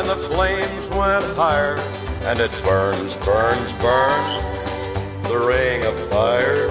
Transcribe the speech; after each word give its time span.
and 0.00 0.08
the 0.08 0.16
flames 0.16 0.88
went 0.90 1.24
higher. 1.36 1.76
And 2.24 2.40
it 2.40 2.50
burns, 2.64 3.16
burns, 3.16 3.72
burns, 3.80 4.42
the 5.28 5.38
ring 5.38 5.84
of 5.84 5.94
fire, 6.08 6.68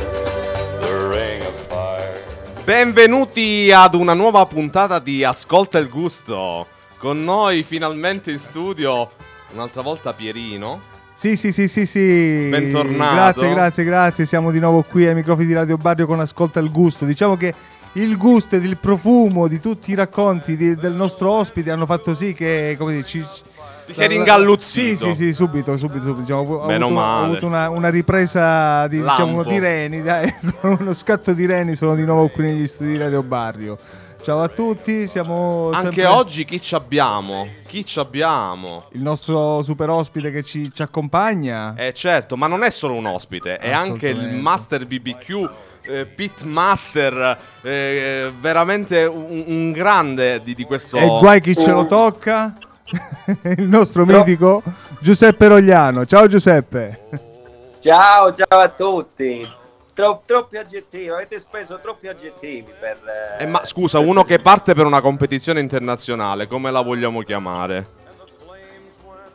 the 0.82 1.10
ring 1.10 1.42
of 1.44 1.54
fire. 1.68 2.24
Benvenuti 2.64 3.72
ad 3.72 3.94
una 3.94 4.14
nuova 4.14 4.46
puntata 4.46 5.00
di 5.00 5.24
Ascolta 5.24 5.78
il 5.78 5.90
gusto. 5.90 6.68
Con 6.98 7.24
noi 7.24 7.64
finalmente 7.64 8.32
in 8.32 8.40
studio, 8.40 9.10
un'altra 9.54 9.82
volta 9.82 10.14
Pierino. 10.14 10.82
Sì, 11.14 11.36
sì, 11.36 11.52
sì, 11.52 11.68
sì, 11.68 11.86
sì. 11.86 12.48
Bentornato. 12.50 13.14
Grazie, 13.14 13.50
grazie, 13.50 13.84
grazie. 13.84 14.26
Siamo 14.26 14.52
di 14.52 14.60
nuovo 14.60 14.84
qui 14.84 15.06
ai 15.06 15.14
microfoni 15.14 15.46
di 15.46 15.54
Radio 15.54 15.78
Barrio 15.78 16.08
con 16.08 16.20
Ascolta 16.20 16.60
il 16.60 16.72
gusto. 16.72 17.06
Diciamo 17.06 17.38
che 17.38 17.54
il 17.94 18.18
gusto 18.18 18.56
ed 18.56 18.66
il 18.66 18.78
profumo 18.78 19.48
di 19.48 19.60
tutti 19.60 19.92
i 19.92 19.96
racconti 19.96 20.56
di- 20.56 20.76
del 20.76 20.94
nostro 20.94 21.32
ospite 21.32 21.72
hanno 21.72 21.86
fatto 21.86 22.14
sì 22.14 22.34
che, 22.34 22.76
come 22.78 22.92
dire, 22.94 23.06
ci... 23.06 23.26
Ti 23.86 23.96
sei 23.96 24.08
ringalluzzito. 24.08 25.06
Sì, 25.10 25.16
sì, 25.16 25.24
sì, 25.24 25.34
subito, 25.34 25.76
subito, 25.76 26.04
subito. 26.04 26.20
Diciamo, 26.20 26.42
ho, 26.42 26.66
Meno 26.68 26.86
avuto, 26.86 27.00
ho 27.00 27.04
male. 27.04 27.26
avuto 27.26 27.46
una, 27.48 27.70
una 27.72 27.90
ripresa 27.90 28.86
di, 28.88 29.02
diciamo, 29.02 29.44
di 29.44 29.58
reni, 29.58 30.04
dai, 30.04 30.32
uno 30.62 30.94
scatto 30.94 31.34
di 31.34 31.48
reni 31.48 31.74
sono 31.74 31.96
di 31.96 32.06
nuovo 32.06 32.28
qui 32.28 32.44
negli 32.44 32.68
studi 32.68 32.92
di 32.92 32.98
Radio 32.98 33.24
Barrio. 33.24 33.78
Ciao 34.22 34.42
a 34.42 34.50
tutti, 34.50 35.08
siamo 35.08 35.72
Anche 35.72 36.02
sempre- 36.02 36.06
oggi 36.06 36.44
chi 36.44 36.62
ci 36.62 36.76
abbiamo? 36.76 37.48
Chi 37.66 37.86
ci 37.86 38.00
abbiamo? 38.00 38.86
il 38.92 39.02
nostro 39.02 39.62
super 39.64 39.90
ospite 39.90 40.30
che 40.30 40.44
ci, 40.44 40.70
ci 40.74 40.82
accompagna. 40.82 41.74
Eh 41.76 41.94
certo, 41.94 42.36
ma 42.36 42.48
non 42.48 42.64
è 42.64 42.70
solo 42.70 42.96
un 42.96 43.06
ospite, 43.06 43.58
è 43.58 43.72
anche 43.72 44.10
il. 44.10 44.36
Master 44.36 44.86
BBQ, 44.86 45.50
eh, 45.84 46.06
Pit 46.06 46.44
Master, 46.44 47.38
eh, 47.62 48.32
veramente 48.40 49.06
un, 49.06 49.44
un 49.48 49.72
grande 49.72 50.42
di, 50.44 50.54
di 50.54 50.64
questo... 50.66 50.98
E 50.98 51.06
guai 51.06 51.40
chi 51.40 51.56
ce 51.56 51.72
lo 51.72 51.86
tocca. 51.86 52.56
Il 53.58 53.68
nostro 53.68 54.04
mitico 54.06 54.62
Giuseppe 55.00 55.48
Rogliano. 55.48 56.06
Ciao 56.06 56.28
Giuseppe. 56.28 57.00
Ciao, 57.80 58.34
ciao 58.34 58.60
a 58.60 58.70
tutti. 58.70 59.58
Tro- 60.00 60.22
troppi 60.26 60.56
aggettivi, 60.56 61.10
avete 61.10 61.42
speso 61.42 61.78
troppi 61.82 62.08
aggettivi 62.08 62.72
per... 62.80 63.38
Eh, 63.38 63.46
ma 63.48 63.66
scusa, 63.66 64.00
uno 64.00 64.24
che 64.24 64.40
parte 64.40 64.74
per 64.74 64.86
una 64.86 65.02
competizione 65.02 65.60
internazionale, 65.60 66.48
come 66.48 66.72
la 66.72 66.80
vogliamo 66.80 67.22
chiamare? 67.22 67.86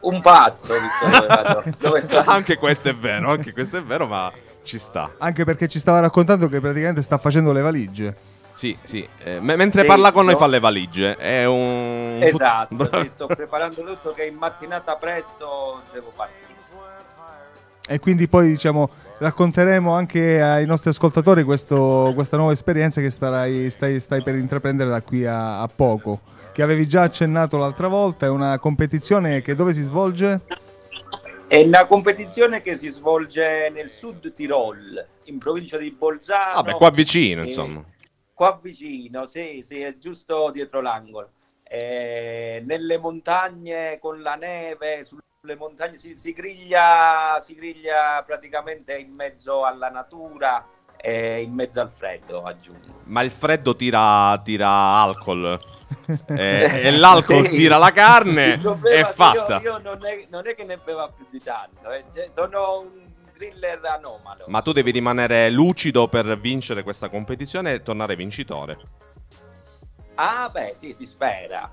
Un 0.01 0.23
pazzo, 0.23 0.73
visto 0.81 1.05
dove, 1.05 1.27
vado, 1.27 1.63
dove 1.79 2.01
sta. 2.01 2.25
anche 2.25 2.57
questo 2.57 2.89
è 2.89 2.95
vero, 2.95 3.31
anche 3.31 3.53
questo 3.53 3.77
è 3.77 3.83
vero, 3.83 4.07
ma 4.07 4.33
ci 4.63 4.79
sta. 4.79 5.11
Anche 5.19 5.45
perché 5.45 5.69
ci 5.69 5.79
stava 5.79 6.01
raccontando 6.01 6.49
che 6.49 6.61
praticamente 6.61 7.03
sta 7.03 7.19
facendo 7.19 7.53
le 7.53 7.61
valigie. 7.61 8.17
Sì, 8.53 8.75
sì. 8.85 9.07
eh, 9.19 9.41
me- 9.41 9.57
mentre 9.57 9.83
Sì, 9.83 9.87
parla 9.87 10.13
con 10.13 10.25
noi 10.25 10.33
no. 10.33 10.39
fa 10.41 10.47
le 10.47 10.61
valigie. 10.61 11.17
È 11.17 11.45
un... 11.45 12.21
Esatto, 12.23 12.89
sì, 13.03 13.09
sto 13.11 13.27
preparando 13.27 13.85
tutto 13.85 14.13
che 14.13 14.25
in 14.25 14.37
mattinata 14.37 14.97
presto 14.97 15.83
devo 15.93 16.11
partire. 16.17 16.53
E 17.87 17.99
quindi 17.99 18.29
poi 18.29 18.49
diciamo 18.49 18.89
racconteremo 19.19 19.93
anche 19.95 20.41
ai 20.43 20.67
nostri 20.67 20.91
ascoltatori 20.91 21.43
questo- 21.45 22.13
questa 22.15 22.37
nuova 22.37 22.53
esperienza 22.53 23.01
che 23.01 23.11
starai, 23.11 23.71
stai, 23.71 24.01
stai 24.01 24.23
per 24.23 24.35
intraprendere 24.35 24.91
da 24.91 25.03
qui 25.03 25.25
a, 25.25 25.61
a 25.63 25.69
poco. 25.69 26.21
Che 26.53 26.63
avevi 26.63 26.87
già 26.87 27.03
accennato 27.03 27.57
l'altra 27.57 27.89
volta. 27.89 28.27
È 28.27 28.29
una 28.29 28.59
competizione 28.59 29.43
che 29.43 29.55
dove 29.55 29.73
si 29.73 29.83
svolge? 29.83 30.43
È 31.47 31.61
una 31.63 31.85
competizione 31.87 32.61
che 32.61 32.77
si 32.77 32.89
svolge 32.89 33.71
nel 33.71 33.91
sud 33.91 34.33
Tirol, 34.33 35.07
in 35.25 35.39
provincia 35.39 35.77
di 35.77 35.91
Bolzano. 35.91 36.55
Vabbè, 36.55 36.75
qua 36.75 36.91
vicino, 36.91 37.43
Eh, 37.43 37.47
insomma. 37.47 37.85
Qua 38.33 38.59
vicino, 38.63 39.27
sì, 39.27 39.61
sì, 39.63 39.81
è 39.81 39.97
giusto 39.99 40.51
dietro 40.53 40.81
l'angolo. 40.81 41.31
Eh, 41.63 42.63
nelle 42.67 42.99
montagne 42.99 43.99
con 44.01 44.21
la 44.21 44.35
neve, 44.35 45.05
sulle 45.45 45.57
montagne 45.57 45.97
si, 45.97 46.15
si 46.17 46.33
griglia, 46.33 47.37
si 47.39 47.55
griglia 47.55 48.23
praticamente 48.25 48.97
in 48.97 49.13
mezzo 49.13 49.65
alla 49.65 49.91
natura 49.91 50.67
e 50.97 51.43
in 51.43 51.53
mezzo 51.53 51.83
al 51.83 51.91
freddo, 51.91 52.43
aggiungo. 52.45 53.03
Ma 53.05 53.21
il 53.21 53.31
freddo 53.31 53.77
tira, 53.77 54.41
tira 54.43 54.69
alcol. 54.71 55.73
Eh, 56.27 56.87
e 56.87 56.91
l'alcol 56.91 57.45
Sì. 57.45 57.51
tira 57.53 57.77
la 57.79 57.93
carne. 57.93 58.55
È 58.61 58.61
che 58.61 59.05
fatta. 59.05 59.61
Io, 59.61 59.73
io 59.73 59.79
non, 59.79 60.05
è, 60.05 60.27
non 60.29 60.47
è 60.47 60.55
che 60.55 60.65
ne 60.65 60.77
beva 60.77 61.09
più 61.09 61.25
di 61.31 61.41
tanto, 61.41 61.91
eh, 61.91 62.05
cioè, 62.13 62.29
sono 62.31 62.81
un 62.81 62.89
griller 63.33 63.81
anomalo. 63.85 64.45
Ma 64.49 64.61
tu 64.61 64.73
devi 64.73 64.91
rimanere 64.91 65.51
lucido 65.51 66.09
per 66.09 66.39
vincere 66.39 66.83
questa 66.83 67.09
competizione 67.09 67.73
e 67.73 67.83
tornare 67.83 68.17
vincitore. 68.17 68.77
Ah, 70.17 70.49
beh, 70.51 70.73
sì, 70.75 70.93
si 70.95 71.07
spera. 71.07 71.71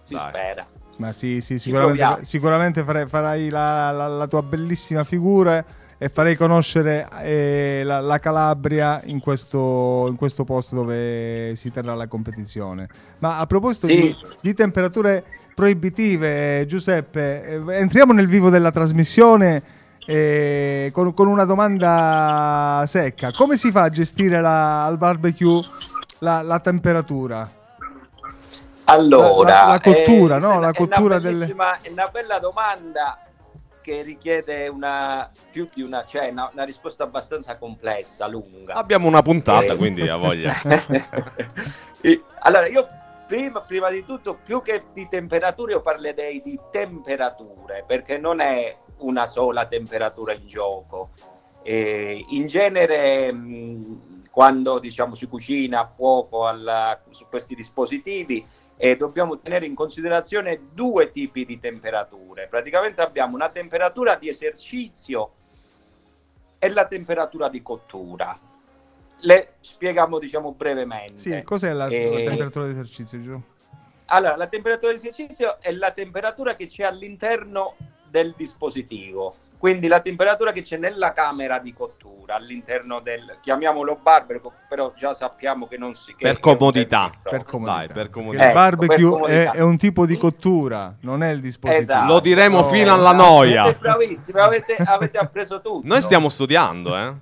Si 0.00 0.14
Dai. 0.14 0.28
spera. 0.28 0.66
Ma 0.96 1.12
sì, 1.12 1.40
sì, 1.40 1.58
sicuramente, 1.58 2.24
sicuramente 2.24 2.84
farai, 2.84 3.06
farai 3.08 3.48
la, 3.48 3.90
la- 3.90 4.06
la 4.08 4.26
tua 4.26 4.42
bellissima 4.42 5.02
figura 5.04 5.64
e 5.98 6.08
farei 6.08 6.36
conoscere 6.36 7.08
eh, 7.22 7.82
la, 7.84 8.00
la 8.00 8.18
Calabria 8.18 9.00
in 9.06 9.20
questo, 9.20 10.06
in 10.08 10.16
questo 10.16 10.44
posto 10.44 10.74
dove 10.76 11.54
si 11.56 11.70
terrà 11.72 11.94
la 11.94 12.06
competizione. 12.06 12.88
Ma 13.20 13.38
a 13.38 13.46
proposito 13.46 13.86
Sì. 13.86 13.94
di, 13.96 14.16
di 14.42 14.54
temperature 14.54 15.24
proibitive, 15.54 16.64
Giuseppe, 16.66 17.44
eh, 17.66 17.76
entriamo 17.78 18.12
nel 18.12 18.26
vivo 18.28 18.50
della 18.50 18.70
trasmissione 18.70 19.62
eh, 20.06 20.90
con, 20.92 21.12
con 21.14 21.26
una 21.28 21.44
domanda 21.44 22.84
secca. 22.86 23.30
Come 23.32 23.56
si 23.56 23.70
fa 23.72 23.82
a 23.82 23.88
gestire 23.90 24.40
la- 24.40 24.84
al 24.84 24.98
barbecue 24.98 25.60
la, 26.20 26.42
la 26.42 26.60
temperatura? 26.60 27.50
Allora, 28.84 29.48
La- 29.48 29.62
la- 29.62 29.68
la 29.72 29.80
cottura, 29.80 30.36
eh, 30.36 30.40
no? 30.40 30.48
La 30.48 30.54
è 30.54 30.58
una 30.58 30.72
cottura 30.72 31.18
delle- 31.18 31.32
bellissima- 31.38 31.80
È 31.80 31.88
una 31.88 32.08
bella 32.08 32.38
domanda 32.38 33.18
che 33.82 34.02
richiede 34.02 34.66
una 34.68 35.30
più 35.50 35.68
di 35.72 35.82
una, 35.82 36.04
cioè 36.04 36.28
una, 36.30 36.48
una 36.52 36.64
risposta 36.64 37.04
abbastanza 37.04 37.56
complessa, 37.58 38.26
lunga. 38.26 38.72
Abbiamo 38.74 39.06
una 39.08 39.20
puntata, 39.22 39.72
Eh. 39.72 39.76
quindi 39.76 40.08
ha 40.08 40.16
voglia. 40.16 40.52
Allora, 42.46 42.66
io 42.66 42.86
prima, 43.26 43.60
prima 43.62 43.88
di 43.90 44.04
tutto, 44.04 44.38
più 44.42 44.60
che 44.60 44.84
di 44.92 45.08
temperature, 45.08 45.72
io 45.72 45.80
parlerei 45.80 46.42
di 46.42 46.58
temperature, 46.70 47.84
perché 47.86 48.18
non 48.18 48.40
è 48.40 48.76
una 48.98 49.24
sola 49.26 49.64
temperatura 49.66 50.34
in 50.34 50.46
gioco. 50.46 51.10
Eh, 51.62 52.22
in 52.28 52.46
genere, 52.46 53.32
mh, 53.32 54.28
quando 54.30 54.78
diciamo 54.78 55.14
si 55.14 55.26
cucina 55.26 55.80
a 55.80 55.84
fuoco 55.84 56.46
alla- 56.46 57.00
su 57.08 57.26
questi 57.30 57.54
dispositivi, 57.54 58.44
eh, 58.76 58.96
dobbiamo 58.96 59.38
tenere 59.38 59.66
in 59.66 59.74
considerazione 59.74 60.68
due 60.72 61.10
tipi 61.10 61.44
di 61.44 61.58
temperature. 61.60 62.46
Praticamente 62.48 63.02
abbiamo 63.02 63.34
una 63.34 63.48
temperatura 63.48 64.16
di 64.16 64.28
esercizio 64.28 65.32
e 66.58 66.68
la 66.70 66.86
temperatura 66.86 67.48
di 67.48 67.62
cottura. 67.62 68.38
Le 69.18 69.54
spieghiamo 69.60 70.18
diciamo 70.18 70.52
brevemente. 70.52 71.16
Sì, 71.16 71.42
cos'è 71.42 71.72
la, 71.72 71.86
Eh, 71.86 72.10
la 72.10 72.30
temperatura 72.30 72.64
di 72.66 72.72
esercizio, 72.72 73.20
Gio? 73.20 73.42
Allora, 74.06 74.36
la 74.36 74.48
temperatura 74.48 74.90
di 74.92 74.98
esercizio 74.98 75.60
è 75.60 75.72
la 75.72 75.92
temperatura 75.92 76.54
che 76.54 76.66
c'è 76.66 76.84
all'interno 76.84 77.76
del 78.10 78.34
dispositivo. 78.36 79.36
Quindi 79.64 79.86
la 79.86 80.00
temperatura 80.00 80.52
che 80.52 80.60
c'è 80.60 80.76
nella 80.76 81.14
camera 81.14 81.58
di 81.58 81.72
cottura, 81.72 82.34
all'interno 82.34 83.00
del, 83.00 83.38
chiamiamolo 83.40 83.96
barbecue, 83.96 84.50
però 84.68 84.92
già 84.94 85.14
sappiamo 85.14 85.66
che 85.66 85.78
non 85.78 85.94
si... 85.94 86.14
che- 86.14 86.22
Per 86.22 86.38
comodità. 86.38 87.10
Per 87.22 87.44
comodità. 87.44 87.76
Dai, 87.78 87.86
per 87.86 87.96
Perché 87.96 88.10
comodità. 88.10 88.42
il 88.42 88.48
Ecco, 88.50 88.58
barbecue 88.58 88.96
per 88.96 88.98
è, 89.06 89.08
comodità. 89.08 89.52
è 89.52 89.60
un 89.62 89.78
tipo 89.78 90.04
di 90.04 90.18
cottura, 90.18 90.94
non 91.00 91.22
è 91.22 91.30
il 91.30 91.40
dispositivo. 91.40 91.80
Esatto. 91.82 92.12
Lo 92.12 92.20
diremo 92.20 92.58
No. 92.60 92.64
fino 92.68 92.92
alla 92.92 93.08
Siete 93.12 93.24
noia. 93.24 93.72
bravissimi, 93.72 94.38
avete, 94.40 94.76
avete 94.84 95.16
appreso 95.16 95.56
tutto. 95.62 95.80
Noi 95.88 96.02
stiamo 96.02 96.28
studiando, 96.28 96.94
eh. 96.98 97.14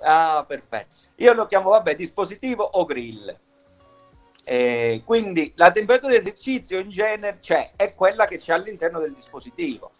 Ah, 0.00 0.44
perfetto. 0.46 0.94
Io 1.16 1.32
lo 1.32 1.46
chiamo, 1.46 1.70
vabbè, 1.70 1.94
dispositivo 1.94 2.62
o 2.62 2.84
grill. 2.84 3.34
Eh, 4.44 5.00
quindi 5.06 5.50
la 5.56 5.70
temperatura 5.70 6.12
di 6.12 6.18
esercizio 6.18 6.78
in 6.78 6.90
genere 6.90 7.38
cioè, 7.40 7.70
è 7.74 7.94
quella 7.94 8.26
che 8.26 8.36
c'è 8.36 8.52
all'interno 8.52 8.98
del 8.98 9.14
dispositivo. 9.14 9.92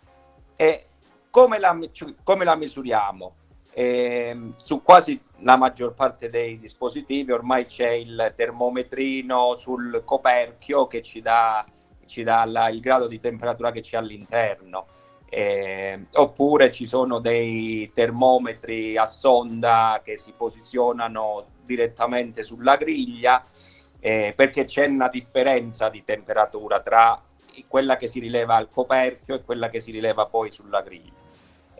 E 0.57 0.85
come 1.31 1.59
la, 1.59 1.79
come 2.23 2.45
la 2.45 2.57
misuriamo? 2.57 3.35
Ehm, 3.73 4.55
su 4.59 4.83
quasi 4.83 5.21
la 5.39 5.57
maggior 5.57 5.95
parte 5.95 6.29
dei 6.29 6.59
dispositivi 6.59 7.31
ormai 7.31 7.67
c'è 7.67 7.91
il 7.91 8.33
termometrino 8.37 9.55
sul 9.55 10.03
coperchio 10.05 10.87
che 10.87 11.03
ci 11.03 11.21
dà, 11.21 11.65
ci 12.05 12.25
dà 12.25 12.45
la- 12.45 12.69
il 12.69 12.81
grado 12.81 13.07
di 13.07 13.21
temperatura 13.21 13.71
che 13.71 13.81
c'è 13.81 13.97
all'interno. 13.97 14.87
Eh, 15.33 16.07
oppure 16.15 16.73
ci 16.73 16.89
sono 16.89 17.21
dei 17.21 17.93
termometri 17.95 18.97
a 18.97 19.05
sonda 19.05 20.01
che 20.05 20.17
si 20.17 20.33
posizionano 20.37 21.47
direttamente 21.65 22.43
sulla 22.43 22.75
griglia 22.75 23.41
eh, 24.01 24.33
perché 24.35 24.65
c'è 24.65 24.87
una 24.87 25.09
differenza 25.09 25.89
di 25.89 26.03
temperatura 26.03 26.81
tra 26.81 27.23
quella 27.69 27.97
che 27.97 28.09
si 28.09 28.19
rileva 28.19 28.57
al 28.57 28.71
coperchio 28.71 29.37
e 29.37 29.45
quella 29.45 29.69
che 29.69 29.79
si 29.79 29.93
rileva 29.93 30.27
poi 30.27 30.51
sulla 30.51 30.81
griglia. 30.81 31.20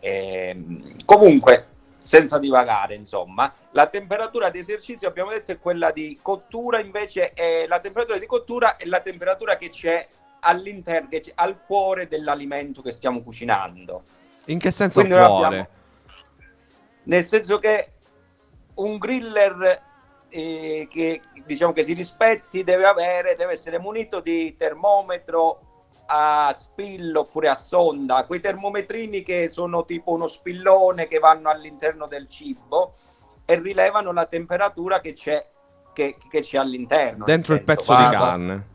Eh, 0.01 0.57
comunque, 1.05 1.67
senza 2.01 2.39
divagare, 2.39 2.95
insomma, 2.95 3.53
la 3.71 3.85
temperatura 3.87 4.49
di 4.49 4.57
esercizio 4.57 5.07
abbiamo 5.07 5.29
detto 5.29 5.51
è 5.51 5.59
quella 5.59 5.91
di 5.91 6.17
cottura, 6.21 6.79
invece 6.79 7.33
è 7.33 7.67
la 7.67 7.79
temperatura 7.79 8.17
di 8.17 8.25
cottura 8.25 8.75
è 8.75 8.85
la 8.85 8.99
temperatura 8.99 9.55
che 9.55 9.69
c'è 9.69 10.07
all'interno, 10.39 11.09
al 11.35 11.63
cuore 11.63 12.07
dell'alimento 12.07 12.81
che 12.81 12.91
stiamo 12.91 13.21
cucinando. 13.21 14.03
In 14.45 14.57
che 14.57 14.71
senso 14.71 15.01
Quindi 15.01 15.17
cuore? 15.17 15.45
Abbiamo, 15.45 15.67
nel 17.03 17.23
senso 17.23 17.59
che 17.59 17.91
un 18.75 18.97
griller 18.97 19.83
eh, 20.29 20.87
che 20.89 21.21
diciamo 21.45 21.73
che 21.73 21.83
si 21.83 21.93
rispetti 21.93 22.63
deve 22.63 22.85
avere, 22.85 23.35
deve 23.35 23.51
essere 23.51 23.77
munito 23.77 24.19
di 24.19 24.55
termometro 24.57 25.70
a 26.13 26.51
spillo 26.51 27.21
oppure 27.21 27.47
a 27.47 27.55
sonda, 27.55 28.25
quei 28.25 28.41
termometrini 28.41 29.23
che 29.23 29.47
sono 29.47 29.85
tipo 29.85 30.11
uno 30.11 30.27
spillone 30.27 31.07
che 31.07 31.19
vanno 31.19 31.49
all'interno 31.49 32.05
del 32.05 32.27
cibo 32.27 32.95
e 33.45 33.57
rilevano 33.57 34.11
la 34.11 34.25
temperatura 34.25 34.99
che 34.99 35.13
c'è, 35.13 35.47
che, 35.93 36.17
che 36.29 36.41
c'è 36.41 36.57
all'interno. 36.57 37.23
Dentro 37.23 37.53
il 37.53 37.63
pezzo 37.63 37.95
di 37.95 38.03
carne. 38.03 38.67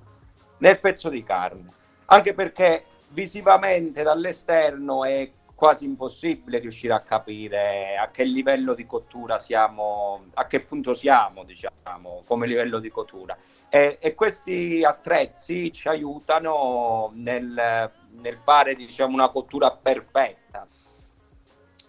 Nel 0.58 0.80
pezzo 0.80 1.10
di 1.10 1.22
carne. 1.22 1.66
Anche 2.06 2.32
perché 2.32 2.84
visivamente 3.08 4.02
dall'esterno 4.02 5.04
è 5.04 5.30
quasi 5.56 5.86
impossibile 5.86 6.58
riuscire 6.58 6.92
a 6.92 7.00
capire 7.00 7.96
a 7.96 8.10
che 8.10 8.24
livello 8.24 8.74
di 8.74 8.84
cottura 8.84 9.38
siamo, 9.38 10.26
a 10.34 10.46
che 10.46 10.60
punto 10.60 10.92
siamo, 10.92 11.44
diciamo, 11.44 12.22
come 12.26 12.46
livello 12.46 12.78
di 12.78 12.90
cottura. 12.90 13.36
E, 13.70 13.96
e 13.98 14.14
questi 14.14 14.84
attrezzi 14.84 15.72
ci 15.72 15.88
aiutano 15.88 17.10
nel, 17.14 17.90
nel 18.20 18.36
fare, 18.36 18.74
diciamo, 18.74 19.14
una 19.14 19.30
cottura 19.30 19.70
perfetta. 19.70 20.68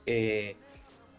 E 0.05 0.55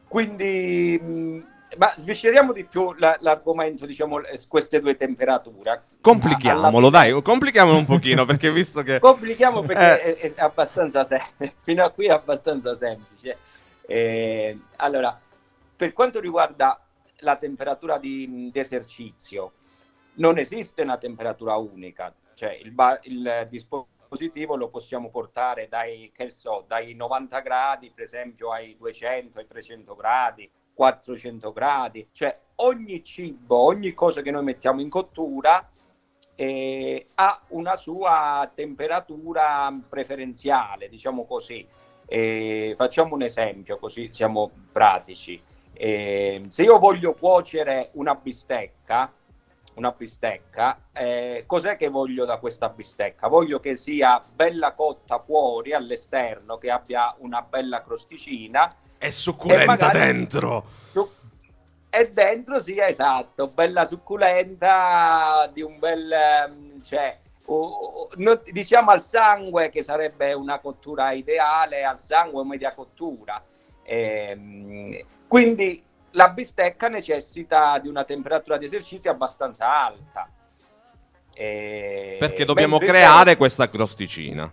quindi 0.09 1.45
ma 1.77 1.93
svisceriamo 1.97 2.53
di 2.53 2.65
più 2.65 2.95
la, 2.95 3.17
l'argomento, 3.21 3.85
diciamo, 3.85 4.21
queste 4.49 4.81
due 4.81 4.97
temperature. 4.97 5.83
Complichiamolo, 6.01 6.89
dai, 6.89 7.21
complichiamolo 7.21 7.77
un 7.77 7.85
pochino, 7.85 8.25
perché 8.27 8.51
visto 8.51 8.83
che... 8.83 8.99
Complichiamo 8.99 9.61
perché 9.61 10.03
eh. 10.03 10.15
è, 10.17 10.35
è, 10.35 10.41
abbastanza 10.41 11.05
semplice, 11.05 11.55
fino 11.63 11.85
a 11.85 11.91
qui 11.91 12.07
è 12.07 12.11
abbastanza 12.11 12.75
semplice. 12.75 13.37
Eh, 13.87 14.59
allora, 14.77 15.19
per 15.77 15.93
quanto 15.93 16.21
riguarda 16.21 16.81
la 17.19 17.37
temperatura 17.37 17.99
di, 17.99 18.51
di, 18.51 18.59
esercizio, 18.59 19.53
non 20.15 20.39
esiste 20.39 20.83
una 20.83 20.97
temperatura 20.97 21.57
unica, 21.57 22.13
cioè 22.35 22.59
il, 22.63 22.71
bar, 22.71 22.99
il 23.03 23.47
dispositivo 23.49 24.57
lo 24.57 24.69
possiamo 24.69 25.11
portare 25.11 25.69
dai, 25.69 26.11
so, 26.29 26.65
dai 26.67 26.95
90 26.95 27.41
gradi, 27.41 27.91
per 27.95 28.05
esempio, 28.05 28.53
ai 28.53 28.77
200, 28.79 29.39
ai 29.39 29.47
300 29.47 29.95
gradi, 29.95 30.51
400 30.79 31.53
gradi, 31.53 32.09
cioè 32.13 32.39
ogni 32.57 33.03
cibo, 33.03 33.57
ogni 33.57 33.95
cosa 33.95 34.23
che 34.23 34.31
noi 34.31 34.45
mettiamo 34.45 34.81
in 34.81 34.89
cottura 34.89 35.69
eh, 36.37 37.09
ha 37.17 37.43
una 37.49 37.75
sua 37.75 38.49
temperatura 38.55 39.77
preferenziale, 39.89 40.89
diciamo 40.89 41.25
così. 41.25 41.67
Eh, 42.07 42.75
facciamo 42.77 43.17
un 43.17 43.23
esempio 43.23 43.77
così 43.79 44.11
siamo 44.13 44.53
pratici. 44.71 45.43
Eh, 45.73 46.45
se 46.47 46.63
io 46.63 46.79
voglio 46.79 47.15
cuocere 47.15 47.91
una 47.95 48.15
bistecca, 48.15 49.13
una 49.75 49.91
bistecca, 49.91 50.91
eh, 50.93 51.43
cos'è 51.45 51.77
che 51.77 51.89
voglio 51.89 52.25
da 52.25 52.39
questa 52.39 52.69
bistecca? 52.69 53.27
Voglio 53.27 53.59
che 53.59 53.75
sia 53.75 54.23
bella 54.33 54.75
cotta 54.75 55.19
fuori 55.19 55.73
all'esterno, 55.73 56.57
che 56.57 56.71
abbia 56.71 57.17
una 57.19 57.43
bella 57.43 57.83
crosticina 57.83 58.73
è 58.99 59.11
succulenta 59.11 59.89
dentro. 59.89 60.65
Su- 60.91 61.11
e 61.89 62.11
dentro 62.11 62.61
sì, 62.61 62.79
esatto, 62.79 63.49
bella 63.49 63.85
succulenta 63.85 65.49
di 65.53 65.63
un 65.63 65.79
bel... 65.79 66.13
Ehm, 66.13 66.83
cioè, 66.83 67.19
no, 67.47 68.43
diciamo 68.51 68.91
al 68.91 69.01
sangue 69.01 69.71
che 69.71 69.83
sarebbe 69.83 70.33
una 70.35 70.59
cottura 70.59 71.13
ideale, 71.13 71.85
al 71.85 71.99
sangue 71.99 72.45
media 72.45 72.75
cottura. 72.75 73.43
Ehm, 73.85 75.01
quindi 75.27 75.83
la 76.13 76.29
bistecca 76.29 76.89
necessita 76.89 77.79
di 77.79 77.89
una 77.89 78.05
temperatura 78.05 78.59
di 78.59 78.67
esercizio 78.67 79.11
abbastanza 79.11 79.67
alta. 79.73 80.31
E... 81.33 82.17
Perché 82.19 82.45
dobbiamo 82.45 82.79
creare 82.79 83.37
questa 83.37 83.69
crosticina. 83.69 84.51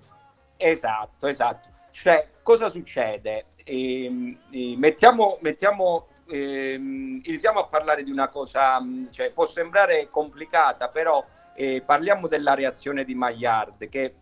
Esatto, 0.55 1.27
esatto. 1.27 1.67
Cioè, 1.91 2.27
cosa 2.45 2.69
succede? 2.69 3.47
E, 3.55 4.05
ehm, 4.05 4.37
e 4.51 4.75
mettiamo, 4.77 5.39
mettiamo 5.41 6.07
ehm, 6.27 7.21
iniziamo 7.23 7.59
a 7.59 7.65
parlare 7.65 8.03
di 8.03 8.11
una 8.11 8.29
cosa, 8.29 8.79
mm, 8.79 9.07
cioè, 9.09 9.31
può 9.31 9.47
sembrare 9.47 10.09
complicata, 10.11 10.89
però 10.89 11.25
eh, 11.55 11.81
parliamo 11.83 12.27
della 12.27 12.53
reazione 12.53 13.03
di 13.03 13.15
Maillard 13.15 13.89
che 13.89 14.13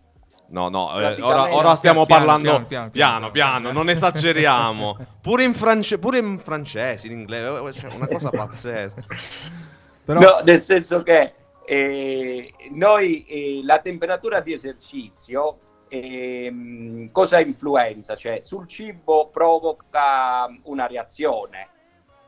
No, 0.45 0.69
no, 0.69 0.99
eh, 0.99 1.19
ora, 1.19 1.55
ora, 1.55 1.75
stiamo 1.75 2.05
piano, 2.05 2.25
parlando 2.25 2.49
piano 2.49 2.67
piano, 2.67 2.89
piano, 2.91 3.31
piano, 3.31 3.71
non 3.71 3.89
esageriamo. 3.89 4.97
pure, 5.19 5.45
in 5.45 5.53
france- 5.53 5.97
pure 5.97 6.19
in 6.19 6.37
francese, 6.37 7.07
in 7.07 7.13
inglese, 7.13 7.67
eh, 7.67 7.71
cioè 7.71 7.95
una 7.95 8.05
cosa 8.05 8.29
pazzesca. 8.31 9.03
Però... 10.05 10.19
No, 10.19 10.41
nel 10.43 10.59
senso 10.59 11.01
che 11.01 11.33
eh, 11.65 12.53
noi 12.71 13.25
eh, 13.25 13.61
la 13.63 13.79
temperatura 13.79 14.41
di 14.41 14.53
esercizio 14.53 15.57
ehm, 15.93 17.11
cosa 17.11 17.39
influenza? 17.39 18.15
Cioè 18.15 18.41
sul 18.41 18.67
cibo 18.67 19.29
provoca 19.29 20.47
una 20.63 20.87
reazione, 20.87 21.69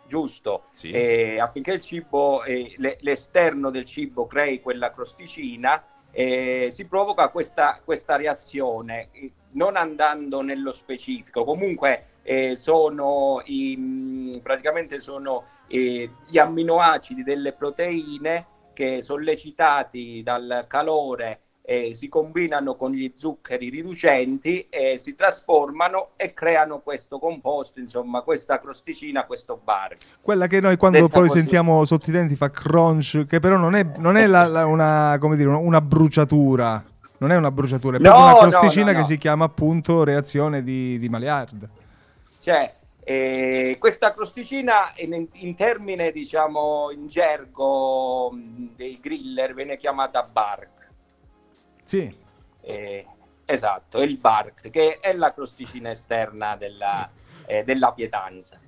giusto? 0.07 0.65
Sì. 0.71 0.91
Eh, 0.91 1.39
affinché 1.39 1.73
il 1.73 1.81
cibo, 1.81 2.43
eh, 2.43 2.75
l'esterno 2.99 3.71
del 3.71 3.85
cibo 3.85 4.27
crei 4.27 4.61
quella 4.61 4.91
crosticina, 4.91 5.83
eh, 6.11 6.67
si 6.69 6.87
provoca 6.87 7.29
questa, 7.29 7.81
questa, 7.83 8.15
reazione, 8.15 9.09
non 9.53 9.75
andando 9.75 10.41
nello 10.41 10.71
specifico. 10.71 11.43
Comunque 11.43 12.19
eh, 12.23 12.55
sono 12.55 13.41
i, 13.45 14.39
praticamente 14.41 14.99
sono 14.99 15.45
eh, 15.67 16.09
gli 16.27 16.37
amminoacidi 16.37 17.23
delle 17.23 17.53
proteine 17.53 18.47
che 18.73 19.01
sollecitati 19.01 20.21
dal 20.23 20.65
calore 20.67 21.39
eh, 21.67 21.95
si 21.95 22.07
combinano 22.07 22.75
con 22.75 22.91
gli 22.91 23.11
zuccheri 23.15 23.69
riducenti 23.69 24.67
e 24.69 24.99
si 24.99 25.15
trasformano 25.15 26.09
e 26.15 26.33
creano 26.33 26.79
questo 26.79 27.17
composto, 27.17 27.79
insomma, 27.79 28.21
questa 28.21 28.59
crosticina, 28.59 29.25
questo 29.25 29.59
bar. 29.61 29.95
Quella 30.21 30.45
che 30.45 30.59
noi 30.59 30.77
quando 30.77 30.99
Detta 30.99 31.09
poi 31.17 31.27
così. 31.27 31.39
sentiamo 31.39 31.83
sotto 31.83 32.11
i 32.11 32.13
denti 32.13 32.35
fa 32.35 32.51
crunch, 32.51 33.25
che 33.25 33.39
però 33.39 33.57
non 33.57 33.73
è, 33.73 33.83
non 33.97 34.15
è 34.15 34.27
la, 34.27 34.45
la, 34.45 34.67
una, 34.67 35.17
dire, 35.35 35.49
una, 35.49 35.81
bruciatura. 35.81 36.83
Non 37.17 37.31
è 37.31 37.35
una 37.35 37.49
bruciatura, 37.49 37.97
è 37.97 37.99
no, 37.99 38.15
una 38.15 38.37
crosticina 38.37 38.91
no, 38.91 38.91
no, 38.91 38.97
che 38.99 39.05
si 39.05 39.17
chiama 39.17 39.45
appunto 39.45 40.03
reazione 40.03 40.61
di, 40.63 40.99
di 40.99 41.09
Maillard. 41.09 41.67
Cioè, 42.37 42.73
eh, 43.03 43.77
questa 43.79 44.13
crosticina 44.13 44.91
in, 44.97 45.27
in, 45.31 45.55
termine, 45.55 46.11
diciamo, 46.11 46.91
in 46.91 47.07
gergo 47.07 48.31
dei 48.75 48.99
griller 49.01 49.55
viene 49.55 49.77
chiamata 49.77 50.21
bark. 50.21 50.74
Sì. 51.85 52.13
Eh, 52.61 53.05
esatto, 53.45 54.01
il 54.01 54.17
bark, 54.17 54.69
che 54.69 54.99
è 54.99 55.13
la 55.13 55.33
crosticina 55.33 55.91
esterna 55.91 56.57
della, 56.57 57.09
eh, 57.45 57.63
della 57.63 57.93
pietanza. 57.93 58.59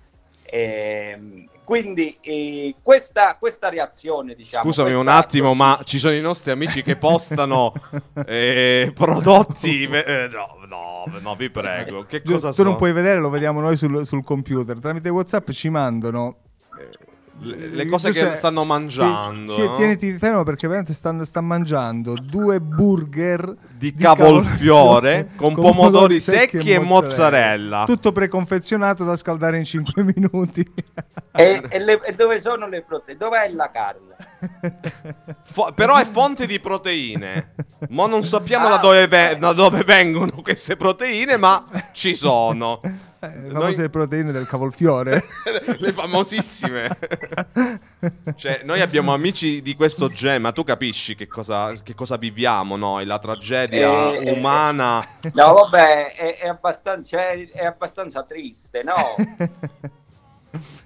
Eh, 0.50 1.50
quindi 1.65 2.17
eh, 2.21 2.75
questa, 2.81 3.36
questa, 3.38 3.67
reazione, 3.67 4.33
diciamo. 4.33 4.63
Scusami 4.63 4.93
un 4.93 5.09
attimo, 5.09 5.53
ma 5.53 5.81
ci 5.83 6.00
sono 6.00 6.13
i 6.13 6.21
nostri 6.21 6.51
amici 6.51 6.83
che 6.83 6.95
postano 6.95 7.74
eh, 8.25 8.91
prodotti. 8.93 9.83
Eh, 9.83 10.29
no, 10.31 10.65
no, 10.67 11.03
no, 11.19 11.36
vi 11.36 11.50
prego. 11.50 12.05
Che 12.05 12.21
cosa 12.21 12.50
tu 12.50 12.55
so? 12.55 12.63
non 12.63 12.77
puoi 12.77 12.93
vedere, 12.93 13.19
lo 13.19 13.29
vediamo 13.29 13.59
noi 13.59 13.75
sul, 13.75 14.05
sul 14.05 14.24
computer. 14.24 14.79
Tramite 14.79 15.09
WhatsApp 15.09 15.50
ci 15.50 15.67
mandano 15.67 16.43
le, 17.39 17.86
cose 17.86 18.12
che 18.12 18.36
stanno 18.36 18.63
mangiando. 18.63 19.51
Sì, 19.51 19.70
tieniti 19.77 20.17
fermo 20.17 20.44
perché 20.44 20.67
veramente 20.67 20.94
stanno, 20.94 21.24
stanno 21.24 21.48
mangiando 21.48 22.13
due 22.13 22.60
burger 22.60 23.56
di, 23.70 23.94
di 23.94 24.03
cavolfiore 24.03 25.29
con, 25.36 25.53
con 25.53 25.63
pomodori 25.63 26.20
secchi, 26.20 26.58
secchi 26.58 26.72
e 26.72 26.79
mozzarella. 26.79 27.77
mozzarella. 27.77 27.84
Tutto 27.86 28.12
preconfezionato 28.12 29.03
da 29.03 29.15
scaldare 29.15 29.58
in 29.58 29.65
5 29.65 30.03
minuti. 30.15 30.67
e, 31.34 31.63
e, 31.70 31.79
le, 31.79 32.01
e, 32.03 32.13
dove 32.13 32.39
sono 32.39 32.67
le 32.67 32.82
proteine? 32.82 33.20
Dov'è 33.20 33.50
la 33.50 33.70
carne? 33.70 34.15
Fo- 35.44 35.72
però 35.74 35.96
è 35.98 36.06
fonte 36.06 36.48
di 36.48 36.60
proteine. 36.60 37.53
Ma 37.89 38.08
non 38.08 38.24
sappiamo 38.24 38.67
ah, 38.67 38.72
da, 38.72 38.77
dove 38.77 39.08
ve- 39.08 39.38
da, 39.38 39.53
dove 39.53 39.84
vengono 39.84 40.41
queste 40.41 40.75
proteine, 40.75 41.38
ma 41.38 41.63
ci 41.94 42.15
sono. 42.15 42.82
Eh, 43.19 43.41
le 43.41 43.50
famose 43.50 43.79
noi... 43.79 43.89
proteine 43.89 44.31
del 44.31 44.45
cavolfiore. 44.45 45.24
le 45.79 45.91
famosissime. 45.91 46.89
cioè, 48.36 48.62
noi 48.63 48.81
abbiamo 48.81 49.13
amici 49.13 49.62
di 49.62 49.75
questo 49.75 50.09
genere, 50.09 50.39
ma 50.39 50.51
tu 50.51 50.63
capisci 50.63 51.15
che 51.15 51.27
cosa, 51.27 51.74
che 51.81 51.95
cosa 51.95 52.17
viviamo 52.17 52.75
noi, 52.75 53.05
la 53.05 53.17
tragedia 53.17 54.12
eh, 54.12 54.31
umana. 54.31 55.05
No, 55.33 55.53
vabbè, 55.53 56.13
è, 56.13 56.38
è, 56.38 56.47
abbastanza, 56.47 57.17
cioè, 57.17 57.50
è 57.50 57.65
abbastanza 57.65 58.24
triste, 58.24 58.83
no? 58.83 58.95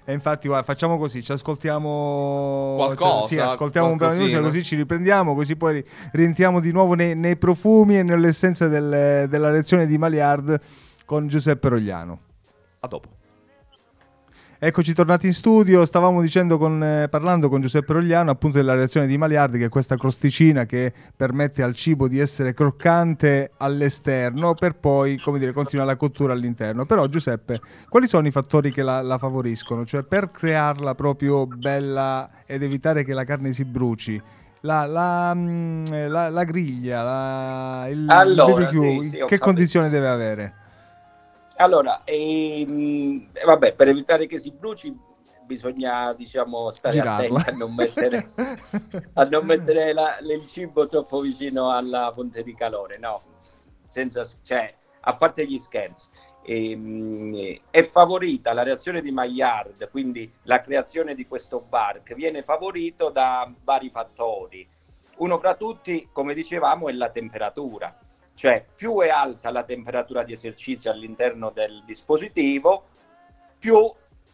E 0.03 0.13
infatti, 0.13 0.47
guarda, 0.47 0.65
facciamo 0.65 0.97
così: 0.97 1.23
ci 1.23 1.31
ascoltiamo 1.31 2.73
qualcosa. 2.75 3.19
Cioè, 3.19 3.27
sì, 3.27 3.39
ascoltiamo 3.39 3.88
un 3.88 3.97
brano 3.97 4.13
di 4.15 4.19
musica, 4.21 4.41
così 4.41 4.63
ci 4.63 4.75
riprendiamo, 4.75 5.35
così 5.35 5.55
poi 5.55 5.83
rientriamo 6.11 6.59
di 6.59 6.71
nuovo 6.71 6.95
nei, 6.95 7.15
nei 7.15 7.38
profumi 7.38 8.00
e 8.00 8.03
nell'essenza 8.03 8.67
del, 8.67 9.27
della 9.29 9.50
lezione 9.50 9.85
di 9.85 9.97
Maliard 9.97 10.59
con 11.12 11.27
Giuseppe 11.27 11.68
Rogliano. 11.68 12.20
A 12.80 12.88
dopo. 12.88 13.10
Eccoci 14.58 14.94
tornati 14.94 15.27
in 15.27 15.34
studio, 15.34 15.84
stavamo 15.84 16.22
dicendo 16.22 16.58
con, 16.58 16.82
eh, 16.82 17.10
parlando 17.10 17.50
con 17.50 17.60
Giuseppe 17.60 17.91
Rogliano 17.91 18.32
appunto 18.32 18.56
della 18.56 18.75
reazione 18.75 19.08
di 19.08 19.18
Maliardi 19.18 19.58
che 19.58 19.65
è 19.65 19.70
questa 19.70 19.98
crosticina 19.98 20.63
che 20.65 20.94
permette 21.13 21.63
al 21.63 21.75
cibo 21.75 22.08
di 22.08 22.18
essere 22.18 22.53
croccante 22.53 23.51
all'esterno 23.58 24.53
per 24.53 24.77
poi 24.77 25.18
come 25.18 25.38
dire 25.38 25.51
continuare 25.51 25.89
la 25.91 25.98
cottura 25.98 26.32
all'interno. 26.32 26.86
Però 26.86 27.06
Giuseppe, 27.08 27.60
quali 27.89 28.08
sono 28.08 28.25
i 28.25 28.32
fattori 28.32 28.72
che 28.72 28.82
la, 28.82 29.01
la 29.01 29.18
favoriscono? 29.18 29.84
Cioè 29.84 30.03
per 30.03 30.32
crearla 30.32 30.96
proprio 30.96 31.46
bella 31.46 32.30
ed 32.46 32.63
evitare 32.63 33.03
che 33.03 33.13
la 33.13 33.25
carne 33.25 33.51
si 33.51 33.65
bruci? 33.65 34.22
La, 34.62 34.86
la, 34.86 35.34
mm, 35.36 35.86
la, 36.08 36.30
la 36.30 36.44
griglia, 36.46 37.86
il 37.89 38.06
allora, 38.08 38.70
BBQ, 38.70 39.01
sì, 39.01 39.10
sì, 39.10 39.24
che 39.25 39.39
condizioni 39.39 39.89
deve 39.89 40.08
avere? 40.08 40.60
Allora, 41.62 42.01
ehm, 42.03 43.30
vabbè, 43.46 43.75
per 43.75 43.88
evitare 43.88 44.25
che 44.25 44.39
si 44.39 44.51
bruci 44.51 44.98
bisogna 45.46 46.13
diciamo 46.13 46.72
stare 46.72 46.96
Girarla. 46.96 47.39
attenti 47.39 47.50
a 47.50 47.56
non 47.56 47.75
mettere, 47.75 48.32
a 49.13 49.24
non 49.25 49.46
mettere 49.46 49.94
la, 49.94 50.18
il 50.20 50.48
cibo 50.48 50.88
troppo 50.88 51.20
vicino 51.20 51.72
alla 51.72 52.12
fonte 52.13 52.41
di 52.41 52.56
calore, 52.56 52.98
no, 52.98 53.22
senza, 53.86 54.24
cioè, 54.41 54.74
a 55.01 55.15
parte 55.15 55.46
gli 55.46 55.60
scherzi. 55.60 56.10
Ehm, 56.44 57.60
è 57.70 57.84
favorita 57.84 58.53
la 58.53 58.63
reazione 58.63 59.01
di 59.01 59.12
Maillard, 59.12 59.88
quindi 59.91 60.32
la 60.44 60.62
creazione 60.62 61.13
di 61.13 61.27
questo 61.27 61.60
bark, 61.60 62.15
viene 62.15 62.41
favorito 62.41 63.10
da 63.12 63.51
vari 63.63 63.91
fattori. 63.91 64.68
Uno 65.18 65.38
fra 65.38 65.53
tutti, 65.53 66.10
come 66.12 66.34
dicevamo, 66.34 66.89
è 66.89 66.94
la 66.94 67.10
temperatura 67.10 67.96
cioè 68.41 68.65
più 68.75 69.00
è 69.01 69.10
alta 69.10 69.51
la 69.51 69.62
temperatura 69.62 70.24
di 70.24 70.33
esercizio 70.33 70.89
all'interno 70.89 71.51
del 71.51 71.83
dispositivo, 71.86 72.88
più 73.60 73.88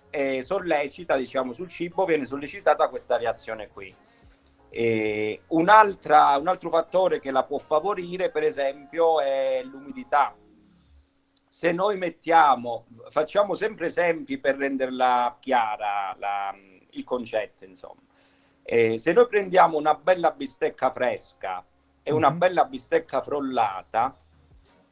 è 0.09 0.39
sollecita, 0.39 1.17
diciamo, 1.17 1.51
sul 1.51 1.67
cibo 1.67 2.05
viene 2.05 2.23
sollecitata 2.23 2.87
questa 2.87 3.17
reazione 3.17 3.67
qui. 3.67 3.93
E 4.69 5.41
un 5.47 5.67
altro 5.67 6.69
fattore 6.69 7.19
che 7.19 7.31
la 7.31 7.43
può 7.43 7.57
favorire, 7.57 8.31
per 8.31 8.43
esempio, 8.43 9.19
è 9.19 9.61
l'umidità. 9.65 10.33
Se 11.45 11.73
noi 11.73 11.97
mettiamo, 11.97 12.85
facciamo 13.09 13.55
sempre 13.55 13.87
esempi 13.87 14.37
per 14.37 14.55
renderla 14.55 15.35
chiara 15.41 16.15
la, 16.17 16.55
il 16.91 17.03
concetto, 17.03 17.65
insomma. 17.65 18.03
E 18.63 18.99
se 18.99 19.11
noi 19.11 19.27
prendiamo 19.27 19.77
una 19.77 19.95
bella 19.95 20.31
bistecca 20.31 20.91
fresca 20.91 21.61
e 22.07 22.13
una 22.13 22.29
mhm. 22.29 22.37
bella 22.37 22.63
bistecca 22.63 23.21
frollata. 23.21 24.15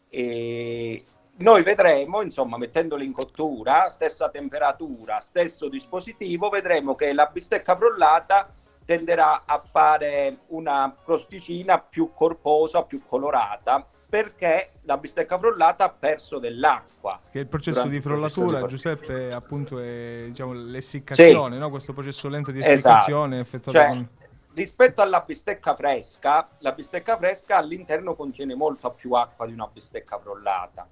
E 0.10 1.06
noi 1.38 1.64
vedremo, 1.64 2.22
insomma, 2.22 2.58
mettendole 2.58 3.06
in 3.06 3.14
cottura, 3.14 3.88
stessa 3.88 4.30
temperatura, 4.30 5.20
stesso 5.20 5.70
dispositivo, 5.70 6.50
vedremo 6.50 6.96
che 6.96 7.14
la 7.14 7.28
bistecca 7.28 7.74
frollata 7.74 8.54
tenderà 8.84 9.44
a 9.46 9.58
fare 9.60 10.40
una 10.48 10.94
crosticina 11.04 11.80
più 11.80 12.12
corposa, 12.14 12.84
più 12.84 13.02
colorata, 13.06 13.86
perché 14.08 14.72
la 14.84 14.98
bistecca 14.98 15.38
frollata 15.38 15.86
ha 15.86 15.90
perso 15.90 16.38
dell'acqua. 16.38 17.22
Che 17.32 17.40
il 17.40 17.48
processo 17.48 17.88
di 17.88 18.02
frollatura, 18.02 18.60
processo 18.60 18.90
di 18.90 18.98
Giuseppe, 19.06 19.32
appunto 19.32 19.80
è 19.80 20.26
diciamo, 20.28 20.52
l'essiccazione, 20.52 21.56
sì. 21.56 21.62
no? 21.62 21.70
questo 21.70 21.94
processo 21.94 22.28
lento 22.28 22.52
di 22.52 22.60
essiccazione 22.60 23.40
esatto. 23.40 23.56
effettuato 23.56 23.78
cioè, 23.78 23.88
con 23.88 24.10
rispetto 24.56 25.02
alla 25.02 25.20
bistecca 25.20 25.76
fresca, 25.76 26.50
la 26.60 26.72
bistecca 26.72 27.18
fresca 27.18 27.58
all'interno 27.58 28.16
contiene 28.16 28.56
molta 28.56 28.90
più 28.90 29.12
acqua 29.12 29.46
di 29.46 29.54
una 29.54 29.68
bistecca 29.68 30.18
frollata. 30.18 30.88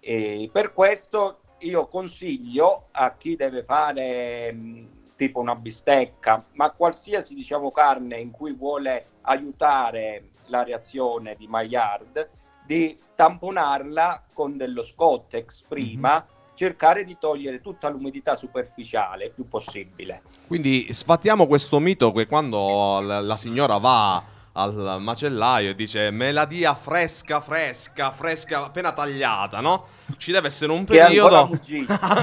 E 0.00 0.48
per 0.50 0.72
questo 0.72 1.40
io 1.58 1.86
consiglio 1.86 2.88
a 2.92 3.14
chi 3.14 3.36
deve 3.36 3.62
fare 3.62 4.50
mh, 4.52 5.14
tipo 5.14 5.40
una 5.40 5.54
bistecca, 5.54 6.44
ma 6.52 6.70
qualsiasi 6.70 7.34
diciamo 7.34 7.70
carne 7.70 8.18
in 8.18 8.30
cui 8.30 8.52
vuole 8.54 9.06
aiutare 9.22 10.30
la 10.46 10.62
reazione 10.62 11.34
di 11.36 11.46
Maillard, 11.46 12.30
di 12.64 12.98
tamponarla 13.14 14.24
con 14.32 14.56
dello 14.56 14.82
Scottex 14.82 15.62
prima. 15.62 16.14
Mm-hmm 16.14 16.35
cercare 16.56 17.04
di 17.04 17.16
togliere 17.20 17.60
tutta 17.60 17.88
l'umidità 17.88 18.34
superficiale 18.34 19.26
il 19.26 19.32
più 19.32 19.46
possibile. 19.46 20.22
Quindi 20.46 20.92
sfattiamo 20.92 21.46
questo 21.46 21.78
mito 21.78 22.10
che 22.12 22.26
quando 22.26 23.00
la, 23.00 23.36
signora 23.36 23.76
va 23.76 24.24
al 24.56 24.96
macellaio 25.00 25.70
e 25.70 25.74
dice 25.74 26.10
me 26.10 26.32
la 26.32 26.46
dia 26.46 26.74
fresca, 26.74 27.40
fresca, 27.40 28.10
fresca, 28.10 28.64
appena 28.64 28.92
tagliata, 28.92 29.60
no? 29.60 29.84
Ci 30.16 30.32
deve 30.32 30.46
essere 30.46 30.72
un 30.72 30.84
periodo 30.84 31.50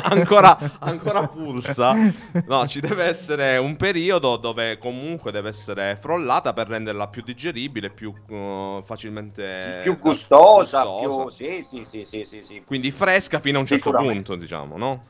ancora, 0.03 0.57
ancora, 0.79 1.27
pulsa. 1.27 1.93
No, 2.47 2.65
ci 2.65 2.79
deve 2.79 3.03
essere 3.03 3.57
un 3.57 3.75
periodo 3.75 4.37
dove 4.37 4.77
comunque 4.79 5.31
deve 5.31 5.49
essere 5.49 5.97
frollata 5.99 6.53
per 6.53 6.67
renderla 6.67 7.07
più 7.07 7.21
digeribile, 7.21 7.91
più 7.91 8.13
uh, 8.29 8.81
facilmente 8.81 9.81
più 9.83 9.97
gustosa, 9.99 10.83
gustosa. 10.83 11.23
Più... 11.23 11.29
Sì, 11.29 11.63
sì, 11.63 11.85
sì, 11.85 12.03
sì, 12.03 12.25
sì, 12.25 12.41
sì. 12.41 12.63
Quindi 12.65 12.89
fresca 12.89 13.39
fino 13.39 13.57
a 13.57 13.61
un 13.61 13.67
certo 13.67 13.91
punto, 13.91 14.35
diciamo, 14.35 14.77
no? 14.77 15.03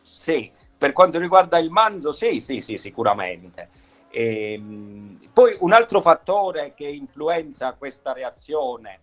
Sì, 0.00 0.50
per 0.78 0.92
quanto 0.92 1.18
riguarda 1.18 1.58
il 1.58 1.70
manzo, 1.70 2.12
sì, 2.12 2.40
sì, 2.40 2.60
sì, 2.60 2.78
sicuramente. 2.78 3.68
E, 4.12 4.52
ehm, 4.52 5.16
poi 5.32 5.56
un 5.60 5.72
altro 5.72 6.02
fattore 6.02 6.74
che 6.74 6.86
influenza 6.86 7.72
questa 7.72 8.12
reazione 8.12 9.00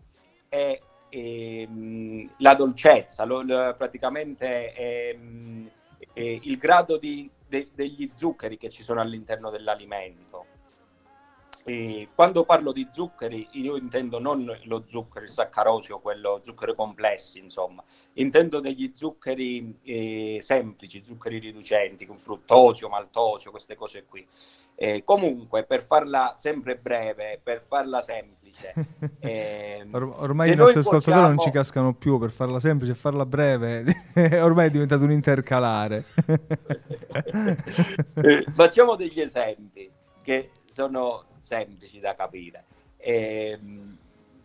è 0.48 0.80
ehm, 1.10 2.36
la 2.38 2.54
dolcezza, 2.54 3.26
lo, 3.26 3.42
lo, 3.42 3.74
praticamente 3.76 4.74
ehm, 4.76 5.70
eh, 6.14 6.40
il 6.44 6.58
grado 6.58 6.98
di, 6.98 7.30
de, 7.48 7.70
degli 7.74 8.10
zuccheri 8.12 8.58
che 8.58 8.70
ci 8.70 8.84
sono 8.84 9.02
all'interno 9.02 9.50
dell'alimento. 9.50 10.49
E 11.70 12.10
quando 12.16 12.46
parlo 12.46 12.72
di 12.72 12.88
zuccheri, 12.92 13.48
io 13.52 13.78
intendo 13.78 14.18
non 14.18 14.44
lo 14.64 14.84
zucchero, 14.88 15.24
il 15.24 15.30
saccarosio, 15.30 16.00
quello 16.00 16.42
zucchero 16.44 16.74
complessi, 16.74 17.38
insomma, 17.38 17.84
intendo 18.14 18.60
degli 18.60 18.90
zuccheri 18.92 19.78
eh, 19.84 20.40
semplici, 20.42 21.04
zuccheri 21.04 21.38
riducenti, 21.38 22.08
con 22.08 22.18
fruttosio, 22.18 22.90
maltosio, 22.90 23.52
queste 23.52 23.76
cose 23.76 24.06
qui. 24.06 24.28
Eh, 24.74 25.04
comunque, 25.04 25.64
per 25.64 25.84
farla 25.84 26.34
sempre 26.36 26.76
breve, 26.76 27.40
per 27.44 27.62
farla 27.62 28.02
semplice. 28.02 28.74
Eh, 29.22 29.86
Or- 29.92 30.16
ormai 30.20 30.52
i 30.52 30.56
nostri 30.56 30.80
ascoltatori 30.80 31.22
non 31.22 31.38
ci 31.38 31.52
cascano 31.52 31.94
più 31.94 32.18
per 32.18 32.32
farla 32.32 32.60
semplice 32.60 32.94
e 32.94 32.96
farla 32.96 33.26
breve, 33.26 33.84
ormai 34.42 34.68
è 34.68 34.72
diventato 34.72 35.04
un 35.04 35.12
intercalare. 35.12 36.06
Eh, 38.22 38.46
facciamo 38.54 38.96
degli 38.96 39.20
esempi 39.20 39.92
che 40.22 40.52
sono 40.68 41.29
semplici 41.42 42.00
da 42.00 42.14
capire. 42.14 42.66
Eh, 42.98 43.60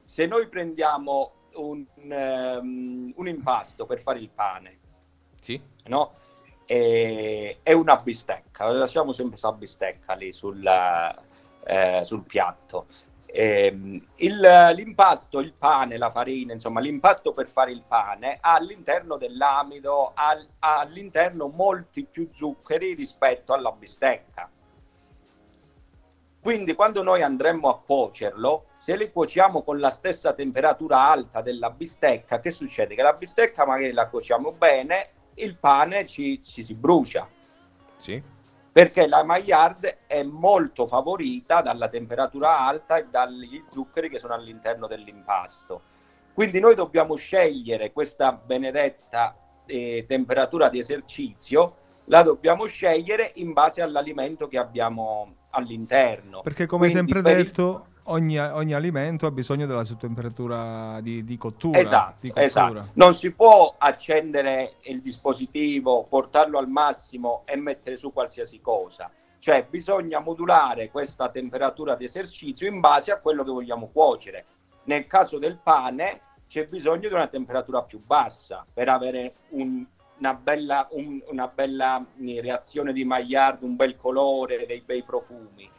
se 0.03 0.27
noi 0.27 0.49
prendiamo 0.49 1.33
un, 1.55 1.85
um, 1.97 3.13
un, 3.15 3.29
impasto 3.29 3.87
per 3.87 4.01
fare 4.01 4.19
il 4.19 4.29
pane, 4.29 4.79
sì. 5.41 5.61
no? 5.87 6.15
e, 6.67 7.59
è 7.63 7.73
una 7.73 7.97
bistecca, 7.97 8.71
lasciamo 8.71 9.13
sempre 9.13 9.33
questa 9.33 9.53
bistecca 9.53 10.15
lì 10.15 10.33
sul, 10.33 10.65
eh, 11.65 12.05
sul 12.05 12.23
piatto. 12.25 12.87
Eh, 13.27 14.01
il, 14.17 14.73
l'impasto, 14.75 15.41
il 15.41 15.55
pane, 15.55 15.99
la 15.99 16.11
farina, 16.11 16.53
insomma, 16.53 16.81
l'impasto 16.81 17.33
per 17.33 17.49
fare 17.49 17.73
il 17.73 17.83
pane 17.87 18.39
ha 18.41 18.55
all'interno 18.55 19.17
dell'amido, 19.17 20.13
ha, 20.15 20.39
ha 20.61 20.79
all'interno 20.79 21.49
molti 21.49 22.05
più 22.05 22.29
zuccheri 22.31 22.95
rispetto 22.95 23.53
alla 23.53 23.73
bistecca. 23.73 24.49
Quindi 26.45 26.75
quando 26.75 27.03
noi 27.03 27.23
andremo 27.23 27.71
a 27.71 27.81
cuocerlo, 27.81 28.67
se 28.75 28.99
li 28.99 29.11
cuociamo 29.11 29.63
con 29.63 29.81
la 29.81 29.89
stessa 29.89 30.35
temperatura 30.35 31.09
alta 31.09 31.41
della 31.41 31.71
bistecca, 31.71 32.39
che 32.39 32.51
succede? 32.51 32.95
Che 32.95 33.01
la 33.01 33.15
bistecca 33.15 33.65
magari 33.65 33.93
la 33.93 34.09
cuociamo 34.09 34.53
bene, 34.53 35.09
il 35.37 35.57
pane 35.57 36.05
ci, 36.05 36.39
ci 36.43 36.63
si 36.63 36.75
brucia. 36.75 37.27
Sì. 37.97 38.21
perché 38.71 39.07
la 39.07 39.23
Maillard 39.25 40.01
è 40.07 40.23
molto 40.23 40.87
favorita 40.87 41.63
dalla 41.63 41.89
temperatura 41.89 42.59
alta 42.59 42.99
e 42.99 43.07
dagli 43.09 43.63
zuccheri 43.67 44.11
che 44.11 44.19
sono 44.19 44.35
all'interno 44.35 44.87
dell'impasto. 44.87 45.81
Quindi 46.35 46.61
noi 46.61 46.75
dobbiamo 46.75 47.15
scegliere 47.15 47.91
questa 47.91 48.33
benedetta 48.33 49.35
eh, 49.65 50.05
temperatura 50.07 50.69
di 50.69 50.79
esercizio, 50.79 51.77
la 52.07 52.23
dobbiamo 52.23 52.67
scegliere 52.67 53.31
in 53.37 53.55
base 53.55 53.81
all'alimento 53.81 54.47
che 54.47 54.59
abbiamo 54.59 55.37
all'interno. 55.55 56.41
Perché 56.43 56.67
come 56.67 56.89
Quindi 56.89 56.97
sempre 57.11 57.23
per 57.23 57.39
il- 57.39 57.45
detto, 57.47 57.87
ogni, 58.05 58.39
ogni 58.39 58.73
alimento 58.75 59.27
ha 59.27 59.31
bisogno 59.31 59.67
della 59.67 59.85
sua 59.85 59.97
temperatura 59.97 61.01
di, 61.01 61.25
di 61.25 61.37
cottura. 61.37 61.79
Esatto, 61.79 62.17
di 62.21 62.29
cottura. 62.29 62.45
esatto. 62.47 62.89
Non 62.95 63.15
si 63.15 63.31
può 63.33 63.75
accendere 63.79 64.75
il 64.83 65.01
dispositivo, 65.01 66.05
portarlo 66.05 66.59
al 66.59 66.69
massimo 66.69 67.43
e 67.47 67.57
mettere 67.57 67.97
su 67.97 68.13
qualsiasi 68.13 68.61
cosa. 68.61 69.11
Cioè 69.39 69.67
bisogna 69.69 70.21
modulare 70.21 70.91
questa 70.91 71.29
temperatura 71.29 71.97
di 71.97 72.05
esercizio 72.05 72.67
in 72.67 72.81
base 72.81 73.11
a 73.13 73.19
quello 73.21 73.45
che 73.45 73.51
vogliamo 73.51 73.89
cuocere. 73.93 74.45
Nel 74.85 75.07
caso 75.07 75.39
del 75.39 75.59
pane 75.63 76.21
c'è 76.47 76.67
bisogno 76.67 77.09
di 77.09 77.15
una 77.15 77.27
temperatura 77.27 77.83
più 77.83 78.01
bassa 78.05 78.65
per 78.73 78.89
avere 78.89 79.35
un- 79.51 79.85
una, 80.25 80.35
bella, 80.35 80.89
un- 80.93 81.23
una 81.27 81.49
bella 81.49 82.05
eh, 82.19 82.41
reazione 82.41 82.93
di 82.95 83.05
Maillard, 83.05 83.63
un 83.63 83.77
bel 83.77 83.97
colore, 83.97 84.65
dei 84.67 84.81
bei 84.81 85.03
profumi. 85.03 85.71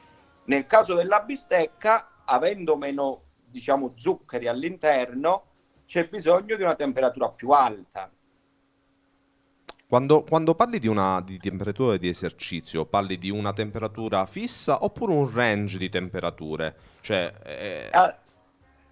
Nel 0.45 0.67
caso 0.67 0.93
della 0.93 1.21
bistecca, 1.21 2.21
avendo 2.25 2.77
meno 2.77 3.23
diciamo, 3.43 3.91
zuccheri 3.95 4.47
all'interno, 4.47 5.43
c'è 5.85 6.07
bisogno 6.07 6.55
di 6.55 6.61
una 6.63 6.75
temperatura 6.75 7.29
più 7.29 7.49
alta. 7.49 8.11
Quando, 9.87 10.23
quando 10.23 10.55
parli 10.55 10.79
di 10.79 10.87
una 10.87 11.21
di 11.21 11.37
temperatura 11.39 11.97
di 11.97 12.07
esercizio, 12.07 12.85
parli 12.85 13.17
di 13.17 13.29
una 13.29 13.53
temperatura 13.53 14.25
fissa 14.25 14.83
oppure 14.83 15.13
un 15.13 15.31
range 15.31 15.77
di 15.77 15.89
temperature? 15.89 16.75
Cioè, 17.01 17.33
eh, 17.43 17.89
Ah, 17.91 18.17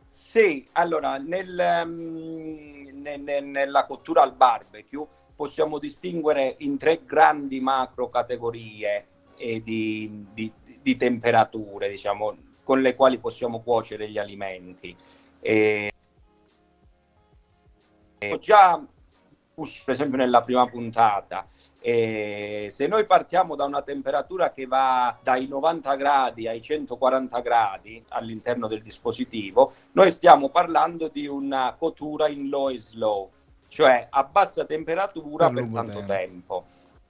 sì, 0.08 0.68
allora, 0.74 1.18
nel, 1.18 1.60
ehm, 1.60 3.02
ne- 3.02 3.18
ne- 3.18 3.40
nella 3.42 3.86
cottura 3.86 4.22
al 4.22 4.34
barbecue 4.36 5.08
possiamo 5.36 5.80
distinguere 5.80 6.56
in 6.60 6.78
tre 6.78 7.02
grandi 7.06 7.60
macro 7.60 8.10
categorie 8.10 9.08
di, 9.36 10.26
di- 10.32 10.54
di 10.82 10.96
temperature, 10.96 11.90
diciamo, 11.90 12.36
con 12.64 12.82
le 12.82 12.96
quali 12.96 13.20
possiamo 13.20 13.62
cuocere 13.62 14.10
gli 14.10 14.18
alimenti. 14.18 14.96
E, 15.42 15.92
ho 18.30 18.38
già 18.40 18.82
per 19.56 19.94
esempio, 19.94 20.18
nella 20.18 20.42
prima 20.42 20.66
puntata. 20.66 21.48
E 21.80 22.68
se 22.70 22.88
noi 22.88 23.06
partiamo 23.06 23.56
da 23.56 23.66
una 23.66 23.82
temperatura 23.82 24.54
che 24.54 24.66
va 24.66 25.18
dai 25.22 25.48
90 25.48 25.96
gradi 25.96 26.48
ai 26.48 26.62
140 26.62 27.40
gradi 27.42 28.02
all'interno 28.10 28.68
del 28.68 28.82
dispositivo, 28.82 29.74
noi 29.92 30.10
stiamo 30.12 30.50
parlando 30.50 31.10
di 31.10 31.28
una 31.28 31.76
cottura 31.78 32.30
in 32.30 32.48
low 32.48 32.70
e 32.70 32.80
slow, 32.80 33.30
cioè 33.74 34.08
a 34.08 34.24
bassa 34.24 34.66
temperatura 34.66 35.50
Per 35.50 35.64
per, 35.64 35.74
tanto 35.74 35.92
tempo. 36.00 36.06
tempo. 36.14 36.66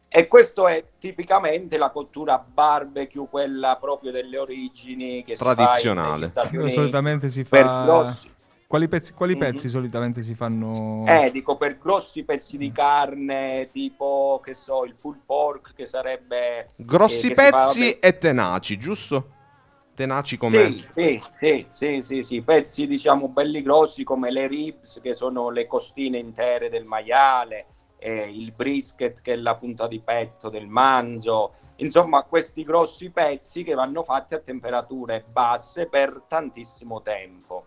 E 0.07 0.27
questo 0.27 0.67
è 0.67 0.83
tipicamente 0.97 1.77
la 1.77 1.89
cottura 1.89 2.37
barbecue, 2.37 3.27
quella 3.29 3.75
proprio 3.81 4.11
delle 4.11 4.37
origini 4.37 5.23
che 5.25 5.35
si 5.35 5.43
fa 5.43 5.55
Tradizionale. 5.55 6.31
Dove 6.33 6.57
Uniti. 6.57 6.71
solitamente 6.71 7.29
si 7.29 7.43
fa... 7.43 7.81
grossi, 7.83 8.31
Quali 8.65 8.87
pezzi, 8.87 9.13
quali 9.13 9.33
Mhm. 9.33 9.39
pezzi 9.39 9.69
solitamente 9.69 10.23
si 10.23 10.33
fanno? 10.35 11.03
eh, 11.05 11.29
dico 11.31 11.57
per 11.57 11.77
grossi 11.77 12.23
pezzi 12.23 12.57
di 12.57 12.71
carne, 12.71 13.69
tipo 13.71 14.39
che 14.43 14.53
so, 14.53 14.83
il 14.85 14.95
pulled 14.95 15.21
pork 15.25 15.73
che 15.75 15.85
sarebbe 15.85 16.69
grossi 16.77 17.27
eh, 17.27 17.29
che 17.29 17.35
si 17.35 17.49
fa- 17.49 17.57
pezzi 17.65 17.99
e 17.99 18.17
tenaci, 18.17 18.77
giusto? 18.77 19.32
Tenaci 19.95 20.37
come... 20.37 20.81
Sì, 20.83 21.21
sì, 21.31 21.67
sì, 21.69 22.01
sì, 22.01 22.21
sì, 22.23 22.41
pezzi 22.41 22.87
diciamo 22.87 23.27
belli 23.27 23.61
grossi 23.61 24.03
come 24.03 24.31
le 24.31 24.47
ribs 24.47 24.99
che 25.01 25.13
sono 25.13 25.51
le 25.51 25.67
costine 25.67 26.17
intere 26.17 26.69
del 26.69 26.85
maiale, 26.85 27.67
il 27.99 28.51
brisket 28.51 29.21
che 29.21 29.33
è 29.33 29.35
la 29.35 29.55
punta 29.55 29.87
di 29.87 29.99
petto 29.99 30.49
del 30.49 30.67
manzo, 30.67 31.53
insomma 31.77 32.23
questi 32.23 32.63
grossi 32.63 33.11
pezzi 33.11 33.63
che 33.63 33.75
vanno 33.75 34.03
fatti 34.03 34.33
a 34.33 34.39
temperature 34.39 35.23
basse 35.27 35.87
per 35.87 36.23
tantissimo 36.27 37.01
tempo. 37.01 37.65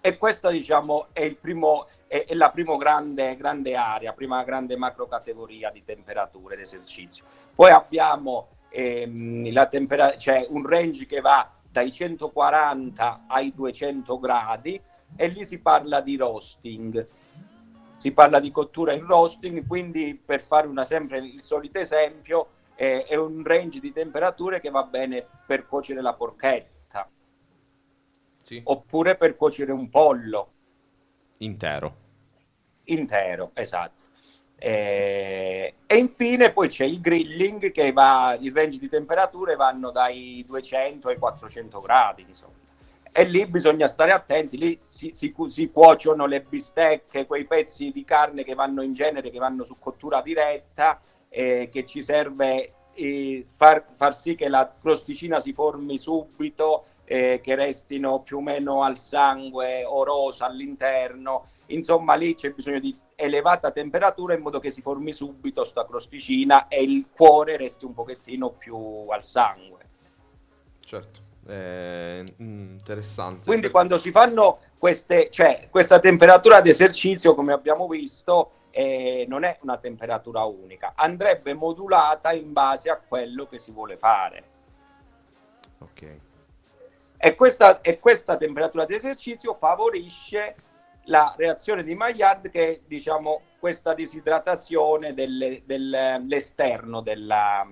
E 0.00 0.18
questa 0.18 0.50
diciamo 0.50 1.06
è, 1.12 1.22
il 1.22 1.36
primo, 1.36 1.86
è, 2.06 2.24
è 2.26 2.34
la 2.34 2.50
prima 2.50 2.76
grande, 2.76 3.34
grande 3.36 3.74
area, 3.74 4.12
prima 4.12 4.42
grande 4.44 4.76
macro 4.76 5.06
categoria 5.06 5.70
di 5.70 5.82
temperature 5.82 6.56
d'esercizio. 6.56 7.24
Poi 7.54 7.70
abbiamo 7.70 8.48
ehm, 8.74 9.52
la 9.52 9.66
tempera- 9.66 10.16
cioè 10.16 10.46
un 10.50 10.66
range 10.66 11.06
che 11.06 11.20
va 11.20 11.48
dai 11.70 11.92
140 11.92 13.24
ai 13.28 13.52
200 13.54 14.18
gradi 14.18 14.80
e 15.16 15.26
lì 15.28 15.44
si 15.44 15.60
parla 15.60 16.00
di 16.00 16.16
roasting. 16.16 17.06
Si 17.94 18.12
parla 18.12 18.40
di 18.40 18.50
cottura 18.50 18.92
in 18.92 19.06
roasting, 19.06 19.66
quindi 19.66 20.14
per 20.14 20.40
fare 20.40 20.66
una, 20.66 20.84
sempre 20.84 21.18
il 21.18 21.40
solito 21.40 21.78
esempio, 21.78 22.48
eh, 22.74 23.04
è 23.04 23.14
un 23.14 23.42
range 23.44 23.78
di 23.80 23.92
temperature 23.92 24.60
che 24.60 24.70
va 24.70 24.82
bene 24.82 25.24
per 25.46 25.66
cuocere 25.66 26.00
la 26.02 26.14
porchetta 26.14 27.08
Sì, 28.42 28.62
oppure 28.64 29.16
per 29.16 29.36
cuocere 29.36 29.72
un 29.72 29.88
pollo 29.88 30.52
intero. 31.38 31.96
intero, 32.84 33.50
esatto. 33.54 34.03
Eh, 34.66 35.74
e 35.84 35.96
infine 35.98 36.50
poi 36.50 36.68
c'è 36.68 36.86
il 36.86 36.98
grilling 36.98 37.70
che 37.70 37.92
va, 37.92 38.34
il 38.40 38.50
range 38.50 38.78
di 38.78 38.88
temperature 38.88 39.56
vanno 39.56 39.90
dai 39.90 40.42
200 40.46 41.08
ai 41.08 41.18
400 41.18 41.80
gradi, 41.80 42.24
insomma. 42.26 42.54
E 43.12 43.24
lì 43.24 43.46
bisogna 43.46 43.86
stare 43.88 44.12
attenti, 44.12 44.56
lì 44.56 44.80
si, 44.88 45.10
si 45.12 45.34
si 45.48 45.70
cuociono 45.70 46.24
le 46.24 46.40
bistecche, 46.40 47.26
quei 47.26 47.44
pezzi 47.44 47.92
di 47.92 48.04
carne 48.04 48.42
che 48.42 48.54
vanno 48.54 48.80
in 48.80 48.94
genere, 48.94 49.30
che 49.30 49.38
vanno 49.38 49.64
su 49.64 49.76
cottura 49.78 50.22
diretta, 50.22 50.98
eh, 51.28 51.68
che 51.70 51.84
ci 51.84 52.02
serve 52.02 52.72
eh, 52.94 53.44
far, 53.46 53.84
far 53.96 54.14
sì 54.14 54.34
che 54.34 54.48
la 54.48 54.70
crosticina 54.80 55.40
si 55.40 55.52
formi 55.52 55.98
subito, 55.98 56.86
eh, 57.04 57.40
che 57.42 57.54
restino 57.54 58.20
più 58.20 58.38
o 58.38 58.40
meno 58.40 58.82
al 58.82 58.96
sangue 58.96 59.84
o 59.84 60.04
rosa 60.04 60.46
all'interno. 60.46 61.48
Insomma, 61.66 62.14
lì 62.14 62.34
c'è 62.34 62.50
bisogno 62.50 62.80
di 62.80 62.96
elevata 63.16 63.70
temperatura 63.70 64.34
in 64.34 64.40
modo 64.40 64.58
che 64.58 64.70
si 64.70 64.80
formi 64.80 65.12
subito 65.12 65.64
sta 65.64 65.84
crosticina 65.84 66.68
e 66.68 66.82
il 66.82 67.06
cuore 67.14 67.56
resti 67.56 67.84
un 67.84 67.94
pochettino 67.94 68.50
più 68.50 69.06
al 69.08 69.22
sangue. 69.22 69.88
Certo. 70.80 71.20
Eh, 71.46 72.34
interessante. 72.38 73.46
Quindi 73.46 73.70
quando 73.70 73.98
si 73.98 74.10
fanno 74.10 74.60
queste, 74.78 75.28
cioè 75.30 75.68
questa 75.70 76.00
temperatura 76.00 76.60
di 76.60 76.70
esercizio, 76.70 77.34
come 77.34 77.52
abbiamo 77.52 77.86
visto, 77.86 78.50
eh, 78.70 79.24
non 79.28 79.44
è 79.44 79.58
una 79.62 79.76
temperatura 79.76 80.44
unica, 80.44 80.94
andrebbe 80.96 81.54
modulata 81.54 82.32
in 82.32 82.52
base 82.52 82.90
a 82.90 82.98
quello 82.98 83.46
che 83.46 83.58
si 83.58 83.70
vuole 83.70 83.96
fare. 83.96 84.44
Ok. 85.78 86.18
E 87.16 87.34
questa, 87.36 87.80
e 87.80 87.98
questa 88.00 88.36
temperatura 88.36 88.84
di 88.84 88.94
esercizio 88.94 89.54
favorisce 89.54 90.56
la 91.06 91.34
reazione 91.36 91.82
di 91.82 91.94
Maillard 91.94 92.50
che 92.50 92.68
è 92.68 92.80
diciamo 92.86 93.40
questa 93.58 93.94
disidratazione 93.94 95.14
delle- 95.14 95.62
dell'esterno 95.64 97.00
della- 97.00 97.66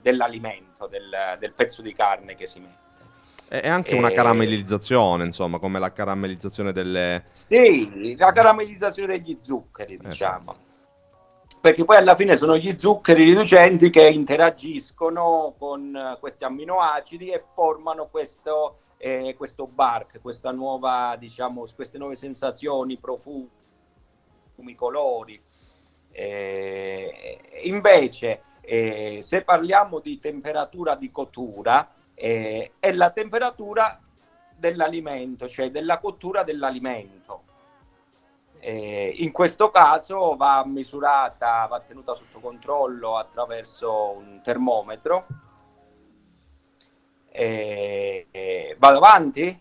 dell'alimento, 0.00 0.86
del, 0.86 1.36
del 1.38 1.52
pezzo 1.52 1.82
di 1.82 1.94
carne 1.94 2.34
che 2.34 2.46
si 2.46 2.60
mette. 2.60 2.80
È 3.48 3.68
anche 3.68 3.94
una 3.94 4.08
Eh, 4.08 4.14
caramellizzazione, 4.14 5.24
insomma, 5.24 5.58
come 5.58 5.78
la 5.78 5.92
caramellizzazione 5.92 6.72
delle... 6.72 7.20
Sì, 7.30 8.16
la 8.16 8.32
caramellizzazione 8.32 9.18
degli 9.18 9.36
zuccheri, 9.38 9.94
Esatto. 9.94 10.08
diciamo. 10.08 10.56
Perché 11.60 11.84
poi 11.84 11.96
alla 11.98 12.16
fine 12.16 12.34
sono 12.36 12.56
gli 12.56 12.76
zuccheri 12.76 13.24
riducenti 13.24 13.90
che 13.90 14.08
interagiscono 14.08 15.54
con 15.58 15.94
eh, 15.94 16.16
questi 16.18 16.44
amminoacidi 16.44 17.28
e 17.30 17.38
formano 17.38 18.08
questo, 18.08 18.78
eh, 19.04 19.34
questo 19.36 19.66
bark, 19.66 20.20
nuova, 20.52 21.16
diciamo, 21.18 21.64
queste 21.74 21.98
nuove 21.98 22.14
sensazioni, 22.14 22.98
profumi, 22.98 23.50
colori. 24.76 25.42
Eh, 26.12 27.40
invece, 27.64 28.42
eh, 28.60 29.18
se 29.20 29.42
parliamo 29.42 29.98
di 29.98 30.20
temperatura 30.20 30.94
di 30.94 31.10
cottura, 31.10 31.92
eh, 32.14 32.74
è 32.78 32.92
la 32.92 33.10
temperatura 33.10 34.00
dell'alimento, 34.54 35.48
cioè 35.48 35.72
della 35.72 35.98
cottura 35.98 36.44
dell'alimento. 36.44 37.42
Eh, 38.60 39.14
in 39.16 39.32
questo 39.32 39.72
caso 39.72 40.36
va 40.36 40.64
misurata, 40.64 41.66
va 41.66 41.80
tenuta 41.80 42.14
sotto 42.14 42.38
controllo 42.38 43.16
attraverso 43.16 44.10
un 44.10 44.40
termometro. 44.44 45.26
Eh, 47.34 48.26
eh, 48.30 48.76
vado 48.78 48.98
avanti? 48.98 49.58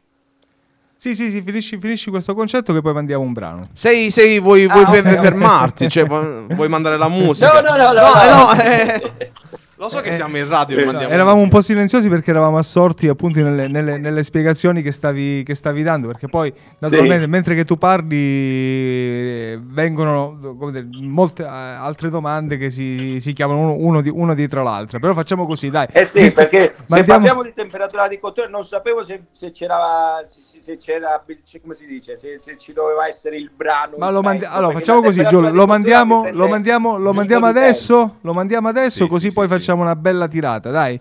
Sì, 0.97 1.15
sì, 1.15 1.29
sì, 1.31 1.41
finisci, 1.41 1.79
finisci 1.79 2.10
questo 2.12 2.36
concetto 2.36 2.73
che 2.73 2.81
poi 2.81 2.93
mandiamo 2.93 3.23
un 3.23 3.34
brano. 3.34 3.62
Sei, 3.73 4.12
sei, 4.12 4.39
vuoi, 4.39 4.67
vuoi 4.67 4.84
Ah, 4.84 4.91
fe- 4.91 4.99
ok, 4.99 5.05
ok. 5.15 5.21
fermarti? 5.21 5.89
Cioè, 5.89 6.05
vuoi, 6.05 6.45
vuoi 6.49 6.67
mandare 6.69 6.97
la 6.97 7.07
musica? 7.10 7.60
No, 7.62 7.75
no, 7.75 7.91
no, 7.91 7.91
no, 7.93 8.21
eh, 8.21 8.29
no. 8.29 8.36
no, 8.36 8.62
eh, 8.62 9.31
lo 9.81 9.89
so 9.89 9.99
che 9.99 10.11
siamo 10.11 10.37
in 10.37 10.47
radio 10.47 10.77
e 10.77 10.81
Eh, 10.81 10.85
mandiamo 10.85 11.11
Eravamo 11.11 11.41
un 11.41 11.49
po' 11.49 11.59
silenziosi 11.61 12.07
perché 12.07 12.29
eravamo 12.29 12.57
assorti 12.59 13.07
appunto 13.07 13.41
nelle, 13.41 13.67
nelle- 13.67 13.97
nelle 13.97 14.23
spiegazioni 14.23 14.83
che 14.83 14.91
stavi, 14.91 15.41
che 15.43 15.55
stavi 15.55 15.81
dando. 15.81 16.05
Perché 16.07 16.27
poi, 16.27 16.53
naturalmente, 16.77 17.25
mentre 17.25 17.55
che 17.55 17.65
tu 17.65 17.79
parli, 17.79 18.15
eh, 18.15 19.59
vengono 19.59 20.37
come 20.59 20.71
dire, 20.71 20.87
molte 21.01 21.41
eh, 21.41 21.47
altre 21.47 22.09
domande 22.09 22.57
che 22.57 22.69
si, 22.69 23.19
si 23.19 23.33
chiamano 23.33 23.59
uno, 23.61 23.75
uno 23.79 24.01
di- 24.01 24.09
uno 24.13 24.35
dietro 24.35 24.61
l'altra. 24.61 24.99
Però 24.99 25.15
facciamo 25.15 25.47
così, 25.47 25.71
dai. 25.71 25.87
Eh 25.91 26.05
sì, 26.05 26.21
Visto- 26.21 26.41
perché 26.41 26.75
se 26.77 26.83
mandiamo- 26.97 27.05
parliamo 27.19 27.41
di 27.43 27.53
temperatura 27.55 28.07
di 28.07 28.19
cottura 28.19 28.47
non 28.47 28.63
sapevo 28.63 29.03
se, 29.03 29.23
se 29.31 29.49
c'era, 29.49 30.21
se, 30.25 30.41
se 30.61 30.77
c'era, 30.77 31.23
se- 31.43 31.59
come 31.59 31.73
si 31.73 31.87
dice, 31.87 32.17
se, 32.17 32.35
se 32.37 32.55
ci 32.59 32.71
doveva 32.71 33.07
essere 33.07 33.35
il 33.37 33.49
brano. 33.55 33.95
Ma 33.97 34.11
lo 34.11 34.21
mandi- 34.21 34.45
allora 34.45 34.73
facciamo 34.73 35.01
così, 35.01 35.25
Giulio, 35.25 35.51
lo 35.51 35.65
mandiamo, 35.65 36.27
lo 36.31 36.47
mandiamo, 36.47 36.97
lo 36.99 37.13
mandiamo 37.13 37.47
adesso, 37.47 38.17
lo 38.21 38.33
mandiamo 38.33 38.67
adesso 38.67 39.03
Sì, 39.05 39.07
così 39.09 39.27
sì, 39.29 39.33
poi 39.33 39.47
sì, 39.47 39.53
facciamo 39.71 39.81
una 39.84 39.95
bella 39.95 40.27
tirata, 40.27 40.69
dai. 40.69 40.99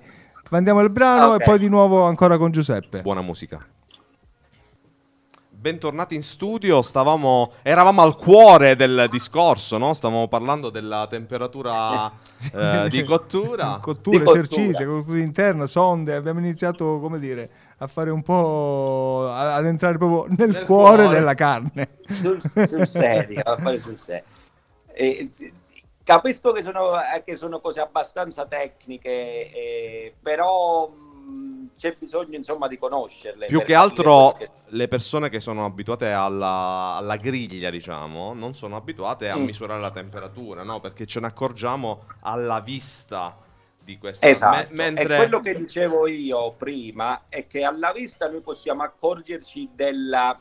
Mandiamo 0.50 0.80
il 0.80 0.90
brano 0.90 1.33
Ok. 1.35 1.40
e 1.40 1.44
poi 1.44 1.59
di 1.59 1.68
nuovo 1.68 2.04
ancora 2.04 2.37
con 2.38 2.50
Giuseppe. 2.52 3.02
Buona 3.02 3.20
musica. 3.20 3.64
Bentornati 5.48 6.14
in 6.14 6.22
studio, 6.22 6.80
stavamo, 6.80 7.52
eravamo 7.62 8.00
al 8.00 8.16
cuore 8.16 8.76
del 8.76 9.09
discorso, 9.11 9.76
no? 9.76 9.92
Stavamo 9.92 10.26
parlando 10.26 10.70
della 10.70 11.06
temperatura 11.09 12.11
eh, 12.54 12.88
di 12.88 13.02
cottura. 13.04 13.78
Cottura, 13.83 14.18
Di 14.18 14.24
cottura. 14.24 14.40
esercizi, 14.40 14.85
cottura 14.85 15.18
interna, 15.18 15.66
sonde, 15.66 16.14
abbiamo 16.14 16.38
iniziato, 16.38 16.98
come 17.00 17.18
dire, 17.18 17.50
a 17.78 17.87
fare 17.88 18.11
un 18.11 18.22
po' 18.22 19.26
a- 19.28 19.56
ad 19.56 19.66
entrare 19.66 19.98
proprio 19.98 20.33
nel, 20.35 20.50
Nel 20.50 20.64
cuore, 20.64 21.02
cuore. 21.02 21.18
della 21.18 21.35
carne. 21.35 21.88
sul, 22.06 22.40
sul 22.40 22.87
serio, 22.87 23.42
a 23.44 23.56
fare 23.59 23.78
sul 23.78 23.98
serio. 24.00 24.24
E, 24.92 25.30
capisco 26.14 26.53
che 26.53 26.62
sono, 26.62 26.92
eh, 27.01 27.23
che 27.25 27.37
sono 27.37 27.61
cose 27.61 27.81
abbastanza 27.81 28.44
tecniche, 28.46 29.11
eh, 29.53 30.14
però 30.20 30.88
mh, 30.88 31.70
c'è 31.77 31.94
bisogno 31.99 32.37
insomma 32.37 32.66
di 32.66 32.77
conoscerle. 32.79 33.46
Più 33.46 33.62
che 33.62 33.75
altro 33.75 34.33
che- 34.37 34.49
le 34.73 34.88
persone 34.88 35.29
che 35.29 35.40
sono 35.40 35.64
abituate 35.64 36.11
alla, 36.11 36.96
alla 36.96 37.16
griglia, 37.16 37.70
diciamo, 37.70 38.33
non 38.35 38.55
sono 38.55 38.77
abituate 38.77 39.29
a 39.29 39.37
Mm. 39.37 39.44
misurare 39.44 39.81
la 39.81 39.90
temperatura, 39.92 40.62
no? 40.64 40.81
Perché 40.81 41.07
ce 41.07 41.20
ne 41.20 41.27
accorgiamo 41.29 42.03
alla 42.23 42.61
vista 42.61 43.37
di 43.83 43.96
questa... 43.96 44.27
Esatto, 44.27 44.68
me- 44.70 44.92
mentre... 44.92 45.14
e 45.14 45.16
quello 45.16 45.40
che 45.40 45.55
dicevo 45.55 46.07
io 46.09 46.53
prima 46.53 47.23
è 47.29 47.46
che 47.46 47.62
alla 47.64 47.92
vista 47.92 48.29
noi 48.29 48.40
possiamo 48.40 48.83
accorgerci 48.83 49.70
della, 49.75 50.38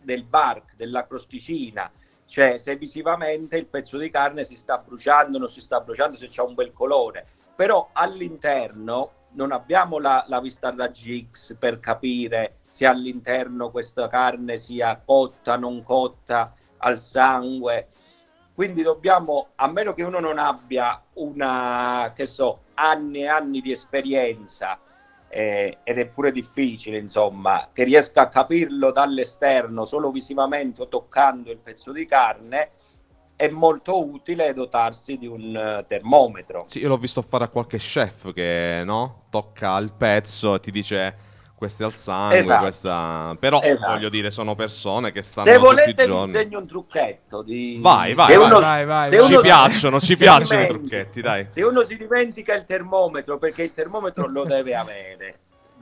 del 0.00 0.22
bark, 0.24 0.74
della 0.76 1.06
crosticina, 1.06 1.90
cioè 2.28 2.58
se 2.58 2.76
visivamente 2.76 3.56
il 3.56 3.66
pezzo 3.66 3.96
di 3.96 4.10
carne 4.10 4.44
si 4.44 4.54
sta 4.54 4.76
bruciando, 4.78 5.38
non 5.38 5.48
si 5.48 5.62
sta 5.62 5.80
bruciando, 5.80 6.16
se 6.16 6.28
c'è 6.28 6.42
un 6.42 6.54
bel 6.54 6.72
colore, 6.72 7.26
però 7.56 7.88
all'interno 7.92 9.12
non 9.32 9.50
abbiamo 9.50 9.98
la, 9.98 10.24
la 10.28 10.38
vista 10.40 10.68
a 10.68 10.74
raggi 10.76 11.26
X 11.30 11.56
per 11.56 11.80
capire 11.80 12.58
se 12.68 12.86
all'interno 12.86 13.70
questa 13.70 14.08
carne 14.08 14.58
sia 14.58 15.00
cotta, 15.04 15.56
non 15.56 15.82
cotta, 15.82 16.54
al 16.78 16.98
sangue. 16.98 17.88
Quindi 18.54 18.82
dobbiamo, 18.82 19.48
a 19.54 19.68
meno 19.68 19.94
che 19.94 20.02
uno 20.02 20.20
non 20.20 20.38
abbia 20.38 21.02
una, 21.14 22.12
che 22.14 22.26
so, 22.26 22.64
anni 22.74 23.22
e 23.22 23.28
anni 23.28 23.60
di 23.60 23.70
esperienza, 23.70 24.78
eh, 25.28 25.78
ed 25.82 25.98
è 25.98 26.06
pure 26.08 26.32
difficile, 26.32 26.98
insomma, 26.98 27.68
che 27.72 27.84
riesca 27.84 28.22
a 28.22 28.28
capirlo 28.28 28.90
dall'esterno 28.90 29.84
solo 29.84 30.10
visivamente 30.10 30.82
o 30.82 30.88
toccando 30.88 31.50
il 31.50 31.58
pezzo 31.58 31.92
di 31.92 32.06
carne, 32.06 32.70
è 33.36 33.48
molto 33.48 34.04
utile 34.04 34.52
dotarsi 34.52 35.16
di 35.16 35.26
un 35.26 35.54
eh, 35.54 35.84
termometro. 35.86 36.64
Sì, 36.66 36.80
io 36.80 36.88
l'ho 36.88 36.96
visto 36.96 37.22
fare 37.22 37.44
a 37.44 37.48
qualche 37.48 37.78
chef 37.78 38.32
che, 38.32 38.82
no? 38.84 39.26
Tocca 39.30 39.76
il 39.78 39.92
pezzo 39.92 40.56
e 40.56 40.60
ti 40.60 40.72
dice 40.72 41.16
questo 41.58 41.82
è 41.82 41.86
al 41.86 41.94
sangue, 41.94 42.38
Esatto. 42.38 42.62
questa... 42.62 43.36
Però, 43.38 43.60
Esatto. 43.60 43.92
voglio 43.92 44.08
dire, 44.08 44.30
sono 44.30 44.54
persone 44.54 45.10
che 45.10 45.22
stanno 45.22 45.46
Se 45.48 45.54
tutti 45.54 45.64
i 45.64 45.68
volete 45.68 46.06
vi 46.06 46.14
insegno 46.16 46.58
un 46.60 46.66
trucchetto. 46.68 47.42
Di... 47.42 47.78
Vai, 47.82 48.14
vai, 48.14 48.26
se 48.26 48.36
vai, 48.36 48.46
uno- 48.46 48.60
vai, 48.60 48.86
vai, 48.86 49.08
se 49.08 49.16
vai. 49.18 49.26
Ci 49.26 49.38
piacciono, 49.40 50.00
ci 50.00 50.16
piacciono 50.16 50.62
i 50.62 50.66
dimentica- 50.66 50.96
trucchetti, 50.96 51.20
dai. 51.20 51.46
Se 51.48 51.62
uno 51.62 51.82
si 51.82 51.96
dimentica 51.96 52.54
il 52.54 52.64
termometro, 52.64 53.38
perché 53.38 53.64
il 53.64 53.74
termometro 53.74 54.28
lo 54.28 54.44
deve 54.44 54.74
avere, 54.76 55.38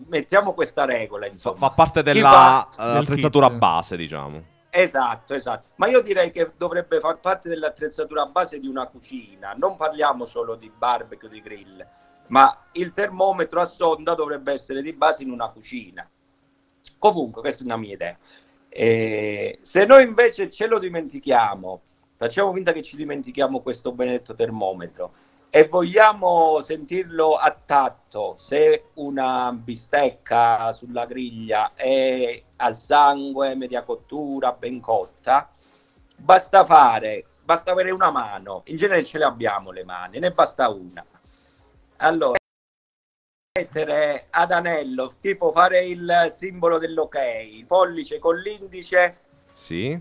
mettiamo 0.08 0.54
questa 0.54 0.84
regola, 0.86 1.26
Fa, 1.26 1.32
insomma. 1.32 1.56
fa 1.56 1.70
parte 1.70 2.02
Chi 2.02 2.12
della 2.12 2.68
eh, 2.78 3.50
base, 3.50 3.96
diciamo. 3.96 4.42
Esatto, 4.70 5.34
esatto. 5.34 5.68
Ma 5.76 5.86
io 5.88 6.00
direi 6.02 6.30
che 6.30 6.50
dovrebbe 6.56 7.00
far 7.00 7.18
parte 7.18 7.48
dell'attrezzatura 7.48 8.26
base 8.26 8.58
di 8.58 8.66
una 8.66 8.86
cucina. 8.86 9.54
Non 9.56 9.76
parliamo 9.76 10.26
solo 10.26 10.54
di 10.54 10.70
barbecue, 10.76 11.28
di 11.30 11.40
grill, 11.40 11.82
ma 12.28 12.54
il 12.72 12.92
termometro 12.92 13.60
a 13.60 13.64
sonda 13.64 14.14
dovrebbe 14.14 14.52
essere 14.52 14.82
di 14.82 14.92
base 14.92 15.22
in 15.22 15.30
una 15.30 15.48
cucina. 15.48 16.08
Comunque, 16.98 17.40
questa 17.40 17.62
è 17.62 17.66
una 17.66 17.76
mia 17.76 17.94
idea. 17.94 18.18
Eh, 18.68 19.58
se 19.62 19.84
noi 19.84 20.04
invece 20.04 20.50
ce 20.50 20.66
lo 20.66 20.78
dimentichiamo, 20.78 21.80
facciamo 22.16 22.52
finta 22.52 22.72
che 22.72 22.82
ci 22.82 22.96
dimentichiamo 22.96 23.60
questo 23.60 23.92
benedetto 23.92 24.34
termometro 24.34 25.12
e 25.48 25.66
vogliamo 25.66 26.60
sentirlo 26.60 27.36
a 27.36 27.50
tatto, 27.64 28.34
se 28.36 28.90
una 28.94 29.52
bistecca 29.52 30.72
sulla 30.72 31.06
griglia 31.06 31.72
è 31.74 32.42
al 32.56 32.76
sangue, 32.76 33.54
media 33.54 33.82
cottura, 33.82 34.52
ben 34.52 34.80
cotta, 34.80 35.50
basta 36.16 36.64
fare, 36.64 37.24
basta 37.42 37.70
avere 37.70 37.90
una 37.90 38.10
mano, 38.10 38.62
in 38.66 38.76
genere 38.76 39.02
ce 39.04 39.16
le 39.16 39.24
abbiamo 39.24 39.70
le 39.70 39.84
mani, 39.84 40.18
ne 40.18 40.32
basta 40.32 40.68
una. 40.68 41.04
Allora, 41.98 42.36
mettere 43.58 44.26
ad 44.30 44.50
anello, 44.52 45.12
tipo 45.20 45.50
fare 45.50 45.84
il 45.84 46.26
simbolo 46.28 46.78
dell'ok, 46.78 47.18
pollice 47.66 48.18
con 48.18 48.36
l'indice, 48.38 49.18
Sì. 49.52 49.98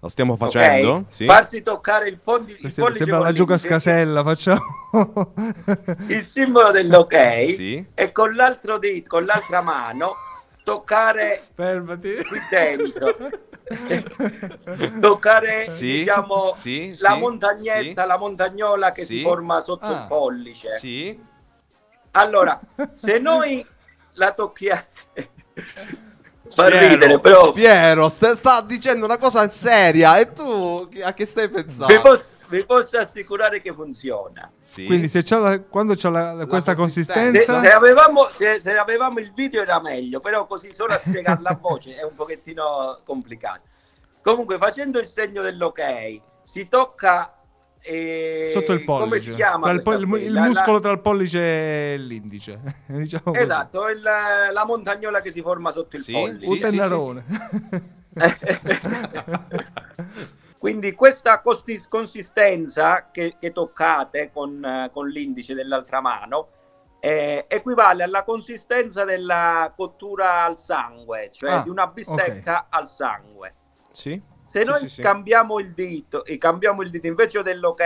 Lo 0.00 0.08
stiamo 0.08 0.34
facendo? 0.34 1.04
Sì. 1.06 1.26
farsi 1.26 1.62
toccare 1.62 2.08
il, 2.08 2.18
pondi- 2.18 2.56
il 2.60 2.74
pollice 2.74 2.98
sembra 3.04 3.18
con 3.18 3.26
la 3.26 3.32
gioca 3.32 3.56
scasella, 3.56 4.24
facciamo. 4.24 4.60
il, 4.94 5.96
il 6.08 6.22
simbolo 6.22 6.72
dell'ok 6.72 7.44
Sì. 7.54 7.86
e 7.94 8.10
con 8.10 8.34
l'altro 8.34 8.78
dito, 8.78 9.08
con 9.10 9.24
l'altra 9.24 9.60
mano 9.60 10.14
toccare 10.64 11.42
Fermati. 11.54 12.14
qui 12.24 12.38
dentro. 12.50 13.14
toccare 15.00 15.66
Sì, 15.66 15.86
diciamo 15.98 16.52
sì, 16.52 16.94
la 16.98 17.12
sì, 17.12 17.18
montagnetta, 17.18 18.02
sì. 18.02 18.08
la 18.08 18.16
montagnola 18.18 18.90
che 18.92 19.04
Sì. 19.04 19.16
si 19.18 19.22
forma 19.22 19.60
sotto 19.60 19.86
Ah. 19.86 19.90
il 19.92 20.04
pollice. 20.08 20.78
Sì. 20.78 21.20
Allora, 22.12 22.60
se 22.92 23.18
noi 23.20 23.64
la 24.14 24.32
tocchiamo 24.32 24.82
fa 26.52 26.66
Piero, 26.66 26.88
ridere, 26.88 27.18
però 27.20 27.52
Piero, 27.52 28.08
sta, 28.08 28.34
sta 28.34 28.60
dicendo 28.60 29.04
una 29.04 29.18
cosa 29.18 29.48
seria 29.48 30.18
e 30.18 30.32
tu 30.32 30.88
a 31.02 31.12
che 31.12 31.24
stai 31.26 31.48
pensando? 31.48 31.86
vi 31.94 32.00
posso, 32.00 32.30
vi 32.48 32.64
posso 32.64 32.98
assicurare 32.98 33.60
che 33.60 33.72
funziona. 33.72 34.50
Sì. 34.58 34.84
Quindi 34.84 35.08
se 35.08 35.22
c'ha 35.22 35.38
la- 35.38 35.60
quando 35.60 35.94
c'è 35.94 36.08
la- 36.10 36.32
La 36.32 36.46
questa 36.46 36.74
consistenza. 36.74 37.20
Se, 37.40 37.46
consistenza... 37.46 37.60
se 37.60 37.72
avevamo, 37.72 38.28
se, 38.30 38.60
se 38.60 38.76
avevamo 38.76 39.18
il 39.18 39.32
video 39.34 39.62
era 39.62 39.80
meglio, 39.80 40.20
però 40.20 40.46
così 40.46 40.72
solo 40.72 40.92
a 40.94 40.98
spiegarla 40.98 41.50
a 41.50 41.58
voce 41.60 41.96
è 41.96 42.02
un 42.04 42.14
pochettino 42.14 42.98
complicato. 43.04 43.62
Comunque, 44.22 44.56
facendo 44.58 44.98
il 44.98 45.06
segno 45.06 45.42
dell'ok, 45.42 45.80
si 46.42 46.68
tocca 46.68 47.34
eh, 47.82 48.48
Sotto 48.52 48.72
il 48.72 48.84
pollice. 48.84 49.04
Come 49.04 49.18
si 49.18 49.34
chiama? 49.34 49.62
Tra 49.64 49.72
il, 49.72 49.82
questa 49.82 50.06
po- 50.06 50.16
il- 50.16 50.22
il 50.22 50.32
La- 50.32 50.40
la- 50.40 50.46
muscolo 50.46 50.80
tra 50.80 50.90
il 50.92 51.00
pollice 51.00 51.92
e 51.92 51.96
l'indice. 51.98 52.60
diciamo 52.86 53.22
così. 53.24 53.38
Esatto, 53.38 53.88
il- 53.88 54.00
la 54.00 54.64
montagnola 54.64 55.20
che 55.20 55.30
si 55.30 55.42
forma 55.42 55.70
sotto 55.70 55.96
il 55.96 56.02
Sì, 56.02 56.12
pollice. 56.12 56.46
Un 56.46 56.54
sì, 56.54 56.62
sì, 56.62 56.70
tennarone. 56.70 57.24
Quindi 60.58 60.94
questa 60.94 61.40
costi- 61.40 61.80
consistenza 61.88 63.08
che, 63.10 63.34
che 63.38 63.50
toccate 63.52 64.30
con, 64.32 64.88
con 64.92 65.08
l'indice 65.08 65.54
dell'altra 65.54 66.00
mano 66.00 66.48
eh, 67.00 67.46
equivale 67.48 68.04
alla 68.04 68.22
consistenza 68.22 69.04
della 69.04 69.72
cottura 69.76 70.44
al 70.44 70.60
sangue, 70.60 71.30
cioè 71.32 71.50
Ah, 71.50 71.62
di 71.62 71.68
una 71.68 71.88
bistecca 71.88 72.66
al 72.70 72.88
sangue. 72.88 73.54
Sì. 73.90 74.22
Se 74.52 74.64
Sì, 74.64 74.70
noi 74.70 74.78
sì, 74.80 74.88
sì. 74.90 75.00
cambiamo 75.00 75.58
il 75.60 75.72
dito 75.72 76.26
e 76.26 76.36
cambiamo 76.36 76.82
il 76.82 76.90
dito 76.90 77.06
invece 77.06 77.42
dell'ok, 77.42 77.80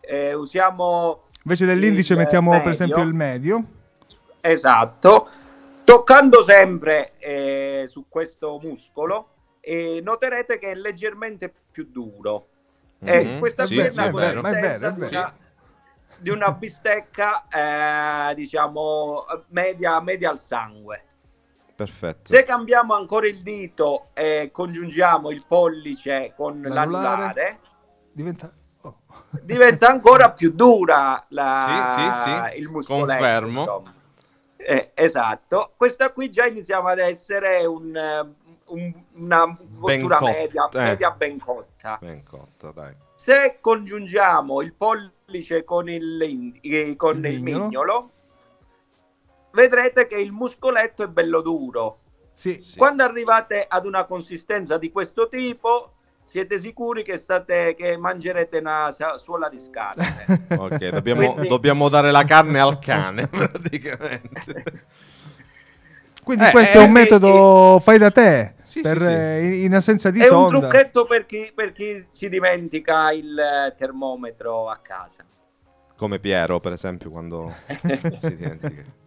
eh, 0.00 0.34
usiamo 0.34 1.28
Invece 1.44 1.66
dell'indice 1.66 2.16
mettiamo 2.16 2.60
per 2.62 2.70
medio. 2.70 2.72
esempio 2.72 3.02
il 3.02 3.14
medio. 3.14 3.64
esatto, 4.40 5.28
toccando 5.84 6.42
sempre 6.42 7.12
eh, 7.18 7.84
su 7.86 8.06
questo 8.08 8.58
muscolo, 8.60 9.28
eh, 9.60 10.00
noterete 10.02 10.58
che 10.58 10.72
è 10.72 10.74
leggermente 10.74 11.52
più 11.70 11.86
duro. 11.90 12.48
E 13.04 13.34
Mhm. 13.34 13.38
questa 13.38 13.66
Sì, 13.66 13.74
qui 13.74 13.84
è 13.84 13.90
sì, 13.90 14.00
una 14.00 14.08
è 14.08 14.12
vero. 14.12 14.40
Ma 14.40 14.48
è 14.50 14.54
vero, 14.56 14.90
consistenza 14.90 14.90
di 14.90 15.00
una, 15.02 15.36
di 16.16 16.30
una 16.30 16.52
bistecca, 16.52 17.46
eh, 18.30 18.34
diciamo, 18.34 19.24
media, 19.48 20.00
media 20.00 20.30
al 20.30 20.38
sangue. 20.38 21.04
Perfetto. 21.74 22.32
Se 22.32 22.42
cambiamo 22.44 22.94
ancora 22.94 23.26
il 23.26 23.42
dito 23.42 24.08
e 24.14 24.50
congiungiamo 24.52 25.30
il 25.30 25.44
pollice 25.46 26.32
con 26.36 26.60
L'anulare. 26.62 26.90
l'anulare, 26.90 27.58
Diventa... 28.12 28.52
oh. 28.82 28.96
diventa 29.42 29.88
ancora 29.88 30.30
più 30.30 30.52
dura 30.52 31.24
la, 31.30 31.92
Sì, 31.96 32.00
sì, 32.00 32.30
sì, 32.52 32.58
il 32.60 32.70
muscoletto. 32.70 33.06
confermo. 33.06 33.82
Eh, 34.56 34.92
esatto, 34.94 35.72
questa 35.76 36.10
qui 36.10 36.30
già 36.30 36.46
iniziamo 36.46 36.88
ad 36.88 36.98
essere 36.98 37.66
un, 37.66 37.94
eh, 37.94 38.34
un- 38.68 38.94
una 39.14 39.56
cottura 39.78 40.20
media, 40.20 40.68
eh. 40.72 40.78
media 40.78 41.10
ben 41.10 41.38
cotta. 41.38 41.98
Ben 42.00 42.22
cotta, 42.22 42.70
dai. 42.70 42.94
Se 43.16 43.58
congiungiamo 43.60 44.62
il 44.62 44.72
pollice 44.72 45.64
con 45.64 45.88
il, 45.88 46.94
con 46.96 47.18
Il 47.18 47.32
il 47.32 47.42
mignolo. 47.42 47.64
mignolo, 47.66 48.10
vedrete 49.54 50.06
che 50.06 50.16
il 50.20 50.32
muscoletto 50.32 51.02
è 51.02 51.08
bello 51.08 51.40
duro. 51.40 52.00
Sì, 52.32 52.60
Sì. 52.60 52.76
Quando 52.76 53.02
arrivate 53.04 53.64
ad 53.66 53.86
una 53.86 54.04
consistenza 54.04 54.76
di 54.76 54.90
questo 54.90 55.28
tipo, 55.28 55.92
siete 56.24 56.58
sicuri 56.58 57.02
che, 57.04 57.16
state, 57.16 57.74
che 57.76 57.96
mangerete 57.96 58.58
una 58.58 58.90
suola 59.16 59.48
di 59.48 59.58
scarpe. 59.58 60.02
Ok, 60.58 60.88
dobbiamo, 60.88 61.32
Quindi- 61.32 61.48
dobbiamo 61.48 61.88
dare 61.88 62.10
la 62.10 62.24
carne 62.24 62.58
al 62.60 62.78
cane, 62.78 63.26
praticamente. 63.28 64.86
Quindi 66.24 66.44
Eh, 66.46 66.50
questo 66.50 66.78
eh, 66.78 66.82
è 66.82 66.84
un 66.86 66.92
metodo 66.92 67.78
fai 67.82 67.98
da 67.98 68.10
te, 68.10 68.54
Sì, 68.56 68.80
per, 68.80 68.98
sì, 68.98 69.04
sì. 69.04 69.12
eh, 69.12 69.62
in 69.64 69.74
assenza 69.74 70.10
di 70.10 70.20
È 70.20 70.22
un 70.24 70.28
sonda. 70.50 70.58
trucchetto 70.68 71.04
per 71.06 71.26
chi, 71.26 71.52
per 71.54 71.72
chi 71.72 72.02
si 72.10 72.28
dimentica 72.30 73.12
il 73.12 73.38
eh, 73.38 73.74
termometro 73.76 74.68
a 74.70 74.76
casa. 74.78 75.22
Come 75.96 76.18
Piero, 76.18 76.58
per 76.60 76.72
esempio, 76.72 77.10
quando 77.10 77.52
si 78.16 78.34
dimentica. 78.36 78.82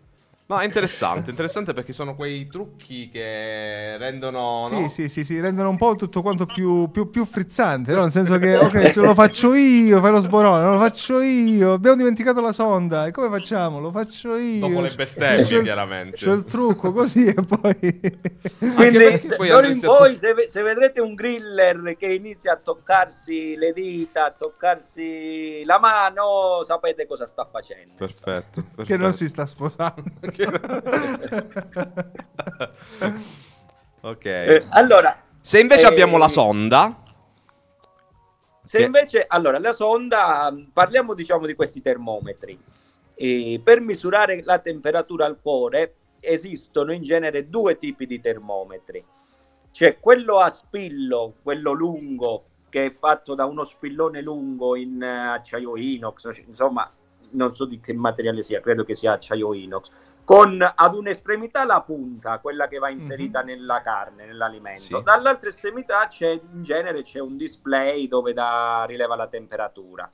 No, 0.49 0.59
è 0.59 0.63
interessante, 0.63 1.29
interessante 1.29 1.73
perché 1.73 1.91
sono 1.91 2.15
quei 2.15 2.47
trucchi 2.47 3.09
che 3.09 3.97
rendono... 3.97 4.65
Sì, 4.69 4.79
no? 4.79 4.87
sì, 4.87 5.09
sì, 5.09 5.25
sì, 5.25 5.41
rendono 5.41 5.67
un 5.67 5.75
po' 5.75 5.97
tutto 5.97 6.21
quanto 6.21 6.45
più, 6.45 6.89
più, 6.89 7.09
più 7.09 7.25
frizzante, 7.25 7.93
no? 7.93 8.03
nel 8.03 8.13
senso 8.13 8.37
che 8.37 8.55
ok, 8.55 8.91
ce 8.91 9.01
lo 9.01 9.13
faccio 9.13 9.53
io, 9.53 9.99
fai 9.99 10.11
lo 10.11 10.21
sborone, 10.21 10.63
lo 10.63 10.77
faccio 10.77 11.19
io, 11.19 11.73
abbiamo 11.73 11.97
dimenticato 11.97 12.39
la 12.39 12.53
sonda, 12.53 13.07
e 13.07 13.11
come 13.11 13.27
facciamo? 13.27 13.81
Lo 13.81 13.91
faccio 13.91 14.37
io. 14.37 14.65
Dopo 14.65 14.79
le 14.79 14.91
bestemmie, 14.95 15.57
il- 15.57 15.63
chiaramente. 15.63 16.15
C'ho 16.15 16.31
il 16.31 16.45
trucco 16.45 16.93
così 16.93 17.25
e 17.25 17.33
poi... 17.33 17.99
Quindi 18.73 19.33
poi 19.35 19.49
d'ora 19.49 19.67
in 19.67 19.81
poi 19.81 20.15
se, 20.15 20.33
ve- 20.33 20.49
se 20.49 20.61
vedrete 20.61 21.01
un 21.01 21.13
griller 21.13 21.97
che 21.97 22.13
inizia 22.13 22.53
a 22.53 22.55
toccarsi 22.55 23.57
le 23.57 23.73
dita, 23.73 24.27
a 24.27 24.31
toccarsi 24.31 25.63
la 25.65 25.77
mano, 25.77 26.63
sapete 26.63 27.05
cosa 27.05 27.27
sta 27.27 27.45
facendo. 27.51 27.95
Perfetto, 27.97 28.61
perfetto. 28.61 28.83
che 28.83 28.95
non 28.95 29.11
si 29.11 29.27
sta 29.27 29.45
sposando. 29.45 30.03
ok. 34.01 34.25
Eh, 34.25 34.65
allora, 34.69 35.23
Se 35.41 35.59
invece 35.59 35.85
eh, 35.85 35.89
abbiamo 35.89 36.17
la 36.17 36.27
sonda... 36.27 37.03
Se 38.63 38.79
Che- 38.79 38.83
invece, 38.83 39.25
allora, 39.27 39.59
la 39.59 39.71
sonda, 39.71 40.53
parliamo 40.73 41.13
diciamo 41.13 41.45
di 41.45 41.55
questi 41.55 41.81
termometri. 41.81 42.59
E 43.15 43.61
per 43.63 43.79
misurare 43.79 44.43
la 44.43 44.59
temperatura 44.59 45.25
al 45.25 45.39
cuore 45.41 45.95
esistono 46.19 46.91
in 46.91 47.01
genere 47.01 47.47
due 47.47 47.77
tipi 47.77 48.05
di 48.05 48.19
termometri. 48.19 49.03
C'è 49.71 49.99
quello 49.99 50.39
a 50.39 50.49
spillo, 50.49 51.35
quello 51.41 51.71
lungo, 51.71 52.43
che 52.69 52.85
è 52.85 52.89
fatto 52.89 53.35
da 53.35 53.45
uno 53.45 53.63
spillone 53.63 54.21
lungo 54.21 54.75
in 54.75 55.01
eh, 55.01 55.27
acciaio 55.29 55.77
inox, 55.77 56.29
insomma, 56.45 56.85
non 57.31 57.53
so 57.53 57.65
di 57.65 57.79
che 57.79 57.93
materiale 57.93 58.43
sia, 58.43 58.59
credo 58.59 58.83
che 58.83 58.95
sia 58.95 59.13
acciaio 59.13 59.53
inox, 59.53 59.97
con 60.27 60.61
ad 60.61 60.93
un'estremità 60.93 61.63
la 61.63 61.79
punta, 61.79 62.39
quella 62.39 62.67
che 62.67 62.79
va 62.79 62.89
inserita 62.89 63.43
nella 63.43 63.81
carne, 63.81 64.25
nell'alimento. 64.25 64.81
Sì. 64.81 65.01
Dall'altra 65.01 65.47
estremità 65.47 66.07
c'è 66.07 66.31
in 66.31 66.63
genere 66.63 67.03
c'è 67.03 67.19
un 67.19 67.37
display 67.37 68.09
dove 68.09 68.33
da, 68.33 68.83
rileva 68.85 69.15
la 69.15 69.27
temperatura. 69.27 70.11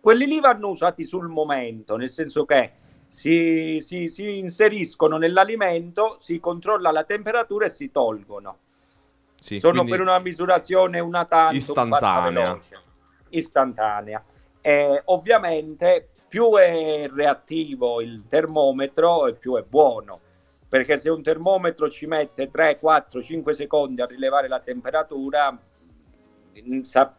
Quelli 0.00 0.26
lì 0.26 0.40
vanno 0.40 0.70
usati 0.70 1.04
sul 1.04 1.28
momento, 1.28 1.94
nel 1.94 2.10
senso 2.10 2.44
che 2.44 2.72
si, 3.06 3.78
si- 3.80 4.08
si 4.08 4.38
inseriscono 4.38 5.18
nell'alimento, 5.18 6.16
si 6.18 6.40
controlla 6.40 6.90
la 6.90 7.04
temperatura 7.04 7.66
e 7.66 7.68
si 7.68 7.92
tolgono. 7.92 8.58
Sì, 9.36 9.60
Sono 9.60 9.84
per 9.84 10.00
una 10.00 10.18
misurazione 10.18 10.98
una 10.98 11.26
tanto 11.26 11.54
Istantanea. 11.54 12.58
istantanea. 13.28 14.24
E 14.60 15.00
ovviamente 15.04 16.08
più 16.34 16.52
è 16.56 17.08
reattivo 17.14 18.00
il 18.00 18.26
termometro 18.26 19.28
e 19.28 19.34
più 19.34 19.54
è 19.54 19.62
buono, 19.62 20.18
perché 20.68 20.98
se 20.98 21.08
un 21.08 21.22
termometro 21.22 21.88
ci 21.88 22.06
mette 22.06 22.50
3, 22.50 22.80
4, 22.80 23.22
5 23.22 23.52
secondi 23.52 24.00
a 24.00 24.06
rilevare 24.06 24.48
la 24.48 24.58
temperatura, 24.58 25.56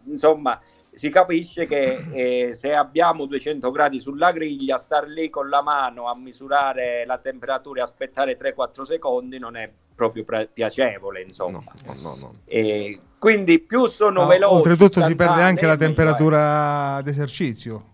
insomma, 0.03 0.59
si 0.93 1.09
capisce 1.09 1.65
che 1.65 2.07
eh, 2.11 2.55
se 2.55 2.73
abbiamo 2.73 3.25
200 3.25 3.71
gradi 3.71 4.01
sulla 4.01 4.33
griglia, 4.33 4.77
star 4.77 5.07
lì 5.07 5.29
con 5.29 5.47
la 5.47 5.61
mano 5.61 6.09
a 6.09 6.17
misurare 6.17 7.05
la 7.05 7.17
temperatura 7.17 7.79
e 7.79 7.83
aspettare 7.83 8.37
3-4 8.37 8.81
secondi 8.81 9.39
non 9.39 9.55
è 9.55 9.71
proprio 9.95 10.25
piacevole, 10.51 11.21
insomma. 11.21 11.63
No, 11.85 11.93
no, 12.01 12.15
no. 12.15 12.33
E 12.43 12.99
quindi 13.17 13.59
più 13.59 13.85
sono 13.85 14.23
No, 14.23 14.27
veloci, 14.27 14.55
oltretutto 14.55 15.01
si 15.05 15.15
perde 15.15 15.41
anche 15.41 15.65
la 15.65 15.77
temperatura 15.77 16.99
d'esercizio, 17.01 17.93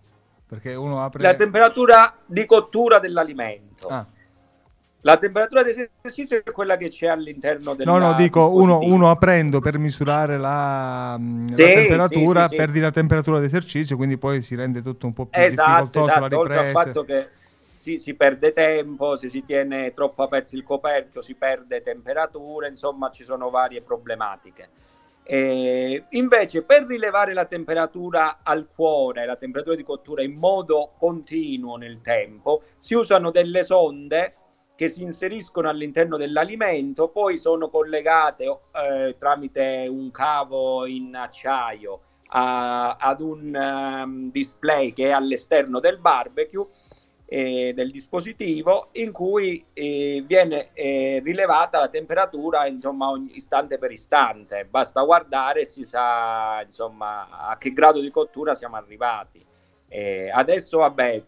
perché 0.52 0.76
uno 0.76 1.02
apre... 1.02 1.24
La 1.24 1.34
temperatura 1.34 2.14
di 2.26 2.46
cottura 2.46 3.00
dell'alimento. 3.00 3.88
Ah. 3.88 4.06
La 5.00 5.16
temperatura 5.16 5.64
di 5.64 5.70
esercizio 5.70 6.44
è 6.44 6.52
quella 6.52 6.76
che 6.76 6.90
c'è 6.90 7.08
all'interno 7.08 7.74
del 7.74 7.88
No, 7.88 7.98
no, 8.00 8.14
dico 8.16 8.50
uno, 8.52 8.80
uno 8.80 9.10
aprendo 9.10 9.62
per 9.62 9.78
misurare 9.78 10.38
la, 10.38 11.18
la 11.18 11.56
Sì, 11.56 11.56
temperatura, 11.56 12.42
sì, 12.44 12.50
sì, 12.50 12.56
perdi 12.58 12.80
la 12.82 12.92
temperatura 12.92 13.40
d'esercizio, 13.40 13.96
quindi 13.96 14.18
poi 14.18 14.42
si 14.42 14.56
rende 14.56 14.82
tutto 14.82 15.06
un 15.06 15.14
po' 15.14 15.28
più 15.28 15.42
Esatto, 15.42 15.70
difficoltoso 15.70 16.06
la 16.20 16.26
esatto. 16.26 16.40
oltre 16.40 16.58
al 16.58 16.66
ripresa. 16.66 16.84
fatto 16.86 17.04
che 17.06 17.30
si, 17.74 17.98
si 17.98 18.14
perde 18.14 18.52
tempo, 18.52 19.16
se 19.16 19.30
si 19.30 19.46
tiene 19.46 19.94
troppo 19.94 20.22
aperto 20.24 20.58
il 20.58 20.64
coperchio 20.64 21.22
si 21.22 21.34
perde 21.36 21.82
temperatura, 21.82 22.68
insomma 22.68 23.10
ci 23.10 23.24
sono 23.24 23.50
varie 23.50 23.82
problematiche. 23.82 24.70
E 25.24 26.06
invece 26.10 26.64
per 26.64 26.86
rilevare 26.86 27.34
la 27.34 27.46
temperatura 27.46 28.40
al 28.44 28.68
cuore, 28.74 29.26
la 29.26 29.36
temperatura 29.36 29.76
di 29.76 29.84
cottura 29.84 30.24
in 30.24 30.34
modo 30.34 30.94
continuo 30.98 31.78
nel 31.78 32.02
tempo, 32.02 32.64
si 32.80 32.96
usano 32.96 33.32
delle 33.32 33.64
sonde 33.64 34.36
che 34.76 34.90
si 34.90 35.04
inseriscono 35.04 35.70
all'interno 35.70 36.18
dell'alimento, 36.18 37.10
poi 37.10 37.38
sono 37.38 37.70
collegate 37.70 38.46
eh, 38.74 39.16
tramite 39.20 39.86
un 39.88 40.10
cavo 40.10 40.88
in 40.88 41.16
acciaio 41.16 42.02
a- 42.30 42.96
ad 42.96 43.22
un 43.22 43.56
ehm, 43.56 44.32
display 44.32 44.94
che 44.94 45.08
è 45.08 45.12
all'esterno 45.12 45.80
del 45.80 46.00
barbecue 46.00 46.66
eh, 47.34 47.72
del 47.74 47.92
dispositivo 47.92 48.90
in 48.94 49.14
cui 49.14 49.66
eh, 49.72 50.22
viene 50.28 50.72
eh, 50.74 51.22
rilevata 51.24 51.80
la 51.80 51.88
temperatura 51.88 52.68
insomma 52.68 53.10
ogni 53.10 53.38
istante 53.38 53.78
per 53.78 53.90
istante. 53.90 54.66
Basta 54.66 55.02
guardare 55.04 55.62
e 55.62 55.66
si 55.66 55.86
sa 55.86 56.62
insomma 56.62 57.48
a 57.48 57.58
che 57.58 57.72
grado 57.72 58.02
di 58.02 58.12
cottura 58.12 58.54
siamo 58.54 58.76
arrivati. 58.76 59.46
Eh, 59.88 60.30
adesso 60.30 60.80
vabbè 60.80 61.24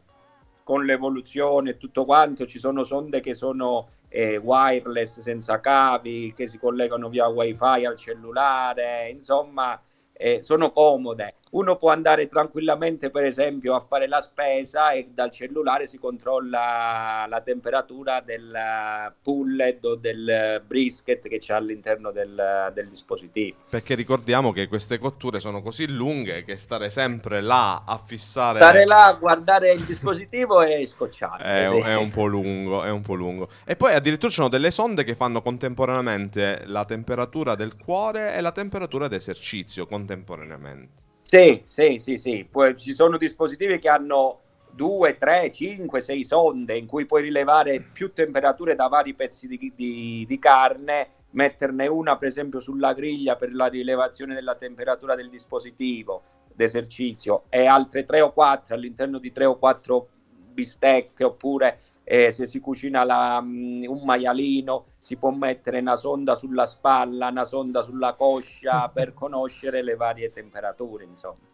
con 0.64 0.84
l'evoluzione 0.84 1.70
e 1.70 1.78
tutto 1.78 2.04
quanto 2.04 2.46
ci 2.48 2.60
sono 2.60 2.84
sonde 2.84 3.22
che 3.22 3.34
sono 3.34 3.88
eh, 4.10 4.36
wireless 4.36 5.22
senza 5.22 5.62
cavi 5.62 6.34
che 6.36 6.48
si 6.48 6.60
collegano 6.60 7.08
via 7.08 7.28
wifi 7.28 7.86
al 7.86 7.96
cellulare 7.96 9.10
insomma 9.10 9.82
eh, 10.12 10.42
sono 10.42 10.72
comode 10.72 11.30
uno 11.54 11.76
può 11.78 11.92
andare 11.92 12.28
tranquillamente 12.28 13.10
per 13.10 13.26
esempio 13.26 13.76
a 13.76 13.80
fare 13.80 14.08
la 14.08 14.22
spesa 14.22 14.92
e 14.92 15.10
dal 15.14 15.32
cellulare 15.32 15.86
si 15.86 15.98
controlla 15.98 17.26
la 17.28 17.42
temperatura 17.42 18.22
del 18.22 19.14
pulled 19.22 19.86
o 19.86 19.96
del 19.96 20.62
brisket 20.66 21.28
che 21.28 21.40
c'è 21.40 21.54
all'interno 21.54 22.12
del, 22.12 22.72
del 22.74 22.88
dispositivo 22.88 23.58
Perché 23.70 23.96
ricordiamo 23.96 24.52
che 24.52 24.68
queste 24.68 24.98
cotture 24.98 25.40
sono 25.40 25.62
così 25.62 25.88
lunghe 25.88 26.44
che 26.44 26.58
stare 26.58 26.90
sempre 26.90 27.42
là 27.42 27.84
a 27.86 27.98
fissare 27.98 28.60
stare 28.60 28.86
là 28.86 29.06
a 29.06 29.14
guardare 29.14 29.72
il 29.74 29.84
dispositivo 29.84 30.62
è 30.62 30.86
scocciante 30.86 31.44
è, 31.44 31.68
sì. 31.68 31.78
è 31.78 31.96
un 31.96 32.10
po' 32.10 32.26
lungo, 32.26 32.84
è 32.84 32.90
un 32.90 33.02
po' 33.02 33.14
lungo. 33.14 33.50
E 33.66 33.76
poi 33.76 33.94
addirittura 33.94 34.30
ci 34.30 34.36
sono 34.36 34.50
delle 34.50 34.72
sonde 34.72 35.04
che 35.04 35.16
fanno 35.16 35.42
contemporaneamente 35.42 36.64
la 36.66 36.86
temperatura 36.86 37.56
del 37.56 37.76
cuore 37.76 38.36
e 38.36 38.42
la 38.42 38.52
temperatura 38.52 39.08
d'esercizio 39.08 39.86
contemporaneamente. 39.86 41.03
Sì, 41.34 41.64
sì, 41.66 41.98
sì, 41.98 42.18
sì. 42.18 42.48
Poi 42.50 42.78
ci 42.78 42.94
sono 42.94 43.18
dispositivi 43.18 43.80
che 43.80 43.90
hanno 43.90 44.42
2, 44.72 45.18
3, 45.18 45.50
5, 45.52 46.00
6 46.00 46.24
sonde 46.24 46.78
in 46.78 46.86
cui 46.86 47.08
puoi 47.08 47.24
rilevare 47.24 47.82
più 47.82 48.14
temperature 48.14 48.76
da 48.76 48.88
vari 48.88 49.16
pezzi 49.16 49.48
di, 49.48 49.74
di- 49.76 50.26
di 50.28 50.38
carne, 50.40 51.08
metterne 51.32 51.88
una 51.88 52.18
per 52.20 52.28
esempio 52.28 52.60
sulla 52.60 52.94
griglia 52.94 53.36
per 53.36 53.52
la 53.52 53.66
rilevazione 53.66 54.36
della 54.36 54.54
temperatura 54.56 55.16
del 55.16 55.30
dispositivo 55.32 56.22
d'esercizio 56.54 57.46
e 57.50 57.66
altre 57.66 58.06
3 58.06 58.22
o 58.22 58.32
4 58.32 58.76
all'interno 58.76 59.18
di 59.18 59.32
3 59.32 59.46
o 59.46 59.58
4 59.58 60.08
bistecche 60.54 61.24
oppure 61.24 61.80
eh, 62.04 62.32
se 62.32 62.46
si 62.46 62.60
cucina 62.60 63.04
la, 63.04 63.42
mm, 63.42 63.84
un 63.88 64.04
maialino 64.04 64.94
si 65.00 65.18
può 65.18 65.32
mettere 65.32 65.80
una 65.80 65.96
sonda 65.96 66.36
sulla 66.36 66.66
spalla, 66.66 67.28
una 67.30 67.46
sonda 67.46 67.82
sulla 67.84 68.14
coscia 68.14 68.90
per 68.94 69.14
conoscere 69.14 69.82
le 69.84 69.96
varie 69.96 70.32
temperature, 70.32 71.04
insomma. 71.06 71.48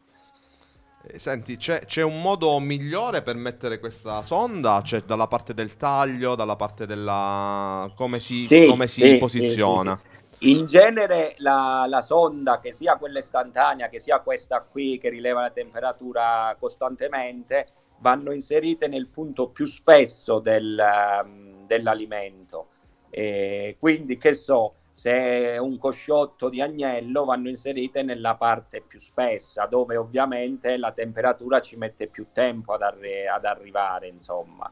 Eh, 1.02 1.18
Senti, 1.20 1.56
c'è, 1.58 1.86
c'è 1.86 2.02
un 2.02 2.22
modo 2.22 2.60
migliore 2.60 3.22
per 3.22 3.36
mettere 3.36 3.80
questa 3.80 4.22
sonda? 4.22 4.82
C'è 4.84 5.02
dalla 5.04 5.28
parte 5.28 5.54
del 5.54 5.76
taglio, 5.78 6.36
dalla 6.36 6.56
parte 6.58 6.86
della... 6.86 7.90
come 7.96 8.20
si, 8.20 8.46
Sì, 8.46 8.66
come 8.66 8.88
si 8.88 9.02
sì, 9.02 9.16
posiziona? 9.16 10.00
sì. 10.02 10.08
In 10.42 10.66
genere 10.68 11.36
la, 11.40 11.86
la 11.88 12.02
sonda, 12.02 12.60
che 12.62 12.72
sia 12.72 12.98
quella 12.98 13.20
istantanea, 13.20 13.90
che 13.90 14.00
sia 14.00 14.20
questa 14.22 14.62
qui 14.62 14.98
che 14.98 15.10
rileva 15.10 15.42
la 15.42 15.52
temperatura 15.52 16.56
costantemente, 16.60 17.68
vanno 18.00 18.32
inserite 18.32 18.88
nel 18.88 19.08
punto 19.08 19.50
più 19.50 19.66
spesso 19.66 20.40
del, 20.40 20.82
um, 21.24 21.66
dell'alimento. 21.66 22.68
E 23.10 23.78
quindi, 23.80 24.18
che 24.18 24.34
so, 24.34 24.76
se 24.92 25.12
è 25.54 25.58
un 25.58 25.78
cosciotto 25.78 26.50
di 26.50 26.62
agnello 26.62 27.26
vanno 27.26 27.50
inserite 27.50 28.04
nella 28.04 28.36
parte 28.36 28.82
più 28.82 29.00
spessa, 29.00 29.66
dove 29.66 29.96
ovviamente 29.96 30.78
la 30.78 30.92
temperatura 30.92 31.62
ci 31.62 31.78
mette 31.78 32.08
più 32.08 32.28
tempo 32.34 32.74
ad, 32.74 32.82
arri- 32.82 33.28
ad 33.28 33.46
arrivare, 33.46 34.08
insomma. 34.08 34.72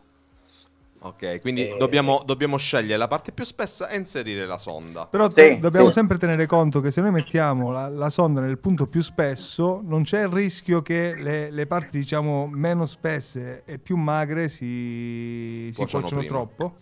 Ok, 1.00 1.42
quindi 1.42 1.70
Eh, 1.70 1.78
dobbiamo, 1.78 2.24
dobbiamo 2.26 2.58
scegliere 2.58 2.98
la 2.98 3.08
parte 3.08 3.32
più 3.32 3.46
spessa 3.46 3.88
e 3.88 3.98
inserire 3.98 4.48
la 4.48 4.58
sonda. 4.58 5.06
Però 5.06 5.28
Sì, 5.30 5.60
dobbiamo 5.60 5.88
sì. 5.88 5.94
sempre 5.94 6.18
tenere 6.18 6.48
conto 6.48 6.82
che 6.82 6.90
se 6.90 7.02
noi 7.02 7.12
mettiamo 7.12 7.72
la, 7.72 7.88
la 7.88 8.10
sonda 8.10 8.42
nel 8.42 8.58
punto 8.58 8.88
più 8.88 9.02
spesso, 9.02 9.80
non 9.84 10.04
c'è 10.04 10.22
il 10.22 10.30
rischio 10.30 10.82
che 10.82 11.14
le, 11.16 11.52
le 11.52 11.68
parti, 11.68 12.00
diciamo, 12.00 12.48
meno 12.48 12.86
spesse 12.86 13.64
e 13.66 13.78
più 13.78 13.96
magre 13.96 14.50
si, 14.50 15.70
si 15.70 15.76
Cuociano 15.76 16.02
cuociono 16.02 16.26
troppo. 16.26 16.76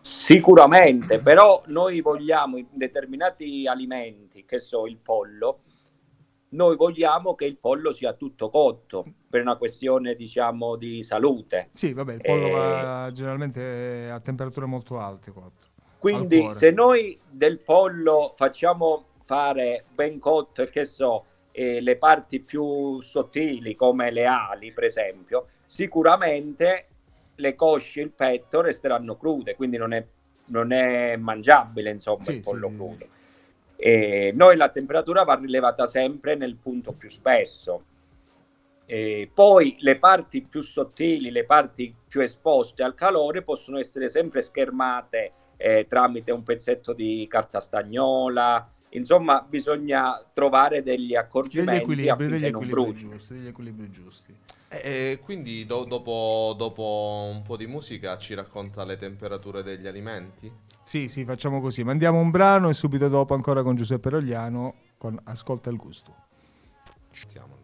Sicuramente, 0.00 1.20
però 1.20 1.62
noi 1.66 2.00
vogliamo 2.00 2.56
in 2.56 2.66
determinati 2.72 3.68
alimenti, 3.68 4.44
che 4.44 4.58
so, 4.58 4.86
il 4.88 4.96
pollo, 4.96 5.60
noi 6.52 6.76
vogliamo 6.76 7.34
che 7.34 7.44
il 7.44 7.56
pollo 7.56 7.92
sia 7.92 8.12
tutto 8.14 8.50
cotto 8.50 9.04
per 9.28 9.40
una 9.40 9.56
questione, 9.56 10.14
diciamo, 10.14 10.76
di 10.76 11.02
salute. 11.02 11.70
Sì, 11.72 11.92
vabbè, 11.92 12.14
il 12.14 12.20
pollo 12.20 12.46
Eh, 12.46 12.50
va 12.50 13.10
generalmente 13.12 14.08
a 14.10 14.20
temperature 14.20 14.66
molto 14.66 14.98
alte. 14.98 15.30
cotto. 15.32 15.66
Quindi 15.98 16.52
se 16.52 16.70
noi 16.70 17.18
del 17.30 17.60
pollo 17.64 18.32
facciamo 18.34 19.04
fare 19.22 19.84
ben 19.94 20.18
cotto, 20.18 20.62
e 20.62 20.70
che 20.70 20.84
so, 20.84 21.24
eh, 21.52 21.80
le 21.80 21.96
parti 21.96 22.40
più 22.40 23.00
sottili 23.00 23.74
come 23.74 24.10
le 24.10 24.26
ali, 24.26 24.72
per 24.72 24.84
esempio, 24.84 25.46
sicuramente 25.64 26.88
le 27.36 27.54
cosce 27.54 28.00
e 28.00 28.04
il 28.04 28.10
petto 28.10 28.60
resteranno 28.60 29.16
crude, 29.16 29.54
quindi 29.54 29.76
non 29.76 29.92
è, 29.92 30.04
non 30.46 30.72
è 30.72 31.16
mangiabile, 31.16 31.90
insomma, 31.90 32.24
Sì, 32.24 32.34
il 32.34 32.40
pollo 32.42 32.68
sì. 32.68 32.74
crudo. 32.74 33.06
E 33.84 34.30
noi 34.32 34.54
la 34.56 34.68
temperatura 34.68 35.24
va 35.24 35.34
rilevata 35.34 35.86
sempre 35.86 36.36
nel 36.36 36.54
punto 36.54 36.92
più 36.92 37.08
spesso. 37.08 37.84
E 38.86 39.28
poi 39.34 39.76
le 39.80 39.98
parti 39.98 40.42
più 40.42 40.62
sottili, 40.62 41.32
le 41.32 41.44
parti 41.44 41.92
più 42.06 42.20
esposte 42.20 42.84
al 42.84 42.94
calore 42.94 43.42
possono 43.42 43.80
essere 43.80 44.08
sempre 44.08 44.40
schermate 44.40 45.32
eh, 45.56 45.86
tramite 45.88 46.30
un 46.30 46.44
pezzetto 46.44 46.92
di 46.92 47.26
carta 47.28 47.58
stagnola. 47.58 48.70
Insomma, 48.90 49.44
bisogna 49.48 50.14
trovare 50.32 50.84
degli 50.84 51.00
Degli 51.06 51.16
accorgimenti 51.16 51.82
equilibri, 51.82 52.08
affinché 52.08 52.38
degli 52.38 52.50
non 52.52 52.62
equilibri 52.62 53.08
giusti, 53.10 53.34
degli 53.34 53.46
equilibri 53.48 53.90
giusti. 53.90 54.36
E 54.68 55.20
quindi 55.24 55.66
do- 55.66 55.84
dopo, 55.84 56.54
dopo 56.56 57.28
un 57.32 57.42
po' 57.42 57.56
di 57.56 57.66
musica 57.66 58.16
ci 58.16 58.34
racconta 58.34 58.84
le 58.84 58.96
temperature 58.96 59.64
degli 59.64 59.88
alimenti? 59.88 60.50
Sì, 60.84 61.08
sì, 61.08 61.24
facciamo 61.24 61.60
così. 61.60 61.84
Mandiamo 61.84 62.18
un 62.18 62.30
brano 62.30 62.68
e 62.68 62.74
subito 62.74 63.08
dopo 63.08 63.34
ancora 63.34 63.62
con 63.62 63.76
Giuseppe 63.76 64.10
Rogliano 64.10 64.74
con 64.98 65.18
Ascolta 65.24 65.70
il 65.70 65.76
gusto. 65.76 66.14
Allora. 67.34 67.60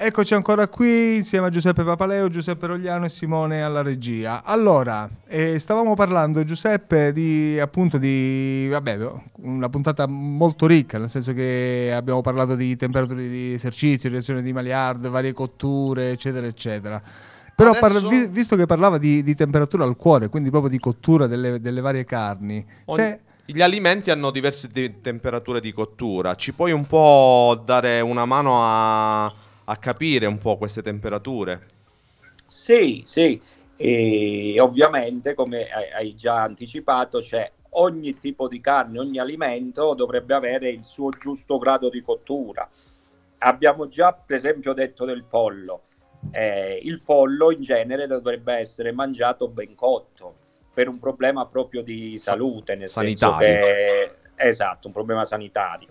Eccoci 0.00 0.34
ancora 0.34 0.68
qui 0.68 1.16
insieme 1.16 1.48
a 1.48 1.50
Giuseppe 1.50 1.82
Papaleo, 1.82 2.28
Giuseppe 2.28 2.68
Rogliano 2.68 3.06
e 3.06 3.08
Simone 3.08 3.62
alla 3.62 3.82
regia. 3.82 4.44
Allora, 4.44 5.08
eh, 5.26 5.58
stavamo 5.58 5.94
parlando 5.94 6.44
Giuseppe 6.44 7.12
di 7.12 7.58
appunto 7.58 7.98
di 7.98 8.68
vabbè, 8.70 9.10
una 9.38 9.68
puntata 9.68 10.06
molto 10.06 10.66
ricca, 10.66 10.98
nel 10.98 11.10
senso 11.10 11.32
che 11.32 11.92
abbiamo 11.92 12.20
parlato 12.20 12.54
di 12.54 12.76
temperature 12.76 13.28
di 13.28 13.54
esercizio, 13.54 14.08
reazione 14.08 14.42
di 14.42 14.52
Maillard, 14.52 15.08
varie 15.08 15.32
cotture, 15.32 16.12
eccetera, 16.12 16.46
eccetera. 16.46 17.02
Però 17.58 17.70
Adesso- 17.70 17.92
parla- 17.92 18.08
vi- 18.08 18.28
visto 18.28 18.54
che 18.54 18.66
parlava 18.66 18.98
di, 18.98 19.20
di 19.24 19.34
temperatura 19.34 19.82
al 19.82 19.96
cuore, 19.96 20.28
quindi 20.28 20.48
proprio 20.48 20.70
di 20.70 20.78
cottura 20.78 21.26
delle, 21.26 21.60
delle 21.60 21.80
varie 21.80 22.04
carni, 22.04 22.64
Ogni- 22.84 22.96
se, 23.02 23.20
Gli 23.46 23.60
alimenti 23.60 24.12
hanno 24.12 24.30
diverse 24.30 24.68
te- 24.68 25.00
temperature 25.00 25.58
di 25.58 25.72
cottura. 25.72 26.36
Ci 26.36 26.52
puoi 26.52 26.70
un 26.70 26.86
po' 26.86 27.60
dare 27.64 28.00
una 28.00 28.26
mano 28.26 28.60
a, 28.62 29.24
a 29.24 29.76
capire 29.80 30.26
un 30.26 30.38
po' 30.38 30.56
queste 30.56 30.82
temperature? 30.82 31.66
Sì, 32.46 33.02
sì, 33.04 33.40
e 33.74 34.54
ovviamente, 34.60 35.34
come 35.34 35.68
hai- 35.68 35.90
hai 35.96 36.14
già 36.14 36.42
anticipato, 36.42 37.18
c'è 37.18 37.50
ogni 37.70 38.16
tipo 38.18 38.46
di 38.46 38.60
carne, 38.60 39.00
ogni 39.00 39.18
alimento 39.18 39.94
dovrebbe 39.94 40.34
avere 40.34 40.68
il 40.68 40.84
suo 40.84 41.08
giusto 41.10 41.58
grado 41.58 41.88
di 41.88 42.02
cottura. 42.02 42.70
Abbiamo 43.38 43.88
già, 43.88 44.12
per 44.12 44.36
esempio, 44.36 44.72
detto 44.74 45.04
del 45.04 45.24
pollo. 45.24 45.82
Eh, 46.30 46.80
il 46.82 47.00
pollo 47.02 47.50
in 47.50 47.62
genere 47.62 48.06
dovrebbe 48.06 48.54
essere 48.54 48.92
mangiato 48.92 49.48
ben 49.48 49.74
cotto 49.74 50.46
per 50.72 50.88
un 50.88 50.98
problema 50.98 51.46
proprio 51.46 51.82
di 51.82 52.18
Sa- 52.18 52.32
salute, 52.32 52.76
nel 52.76 52.88
sanitario. 52.88 53.46
senso 53.46 54.14
che 54.34 54.46
esatto, 54.46 54.86
un 54.86 54.92
problema 54.92 55.24
sanitario. 55.24 55.88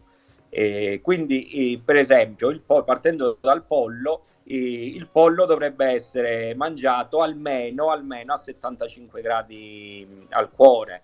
E 0.50 1.02
quindi, 1.04 1.74
eh, 1.74 1.82
per 1.84 1.98
esempio, 1.98 2.58
po- 2.66 2.84
partendo 2.84 3.38
dal 3.42 3.66
pollo, 3.66 4.24
eh, 4.44 4.86
il 4.88 5.08
pollo 5.10 5.46
dovrebbe 5.46 5.88
essere 5.88 6.56
mangiato 6.56 7.22
almeno, 7.22 7.92
almeno 7.92 8.34
a 8.34 8.38
75 8.38 9.22
gradi 9.22 10.26
al 10.30 10.50
cuore. 10.52 11.04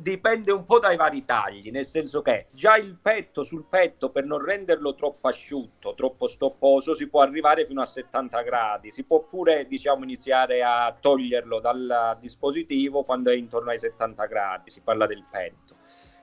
Dipende 0.00 0.52
un 0.52 0.64
po' 0.64 0.78
dai 0.78 0.96
vari 0.96 1.24
tagli, 1.24 1.72
nel 1.72 1.84
senso 1.84 2.22
che 2.22 2.46
già 2.52 2.76
il 2.76 2.96
petto 3.02 3.42
sul 3.42 3.64
petto, 3.68 4.10
per 4.10 4.24
non 4.24 4.38
renderlo 4.38 4.94
troppo 4.94 5.26
asciutto, 5.26 5.94
troppo 5.94 6.28
stopposo, 6.28 6.94
si 6.94 7.08
può 7.08 7.20
arrivare 7.20 7.66
fino 7.66 7.80
a 7.80 7.84
70 7.84 8.42
gradi. 8.42 8.92
Si 8.92 9.02
può 9.02 9.24
pure, 9.24 9.66
diciamo, 9.66 10.04
iniziare 10.04 10.62
a 10.62 10.96
toglierlo 10.98 11.58
dal 11.58 12.16
dispositivo 12.20 13.02
quando 13.02 13.30
è 13.30 13.34
intorno 13.34 13.70
ai 13.70 13.78
70 13.78 14.24
gradi. 14.26 14.70
Si 14.70 14.82
parla 14.82 15.06
del 15.06 15.24
petto. 15.28 15.74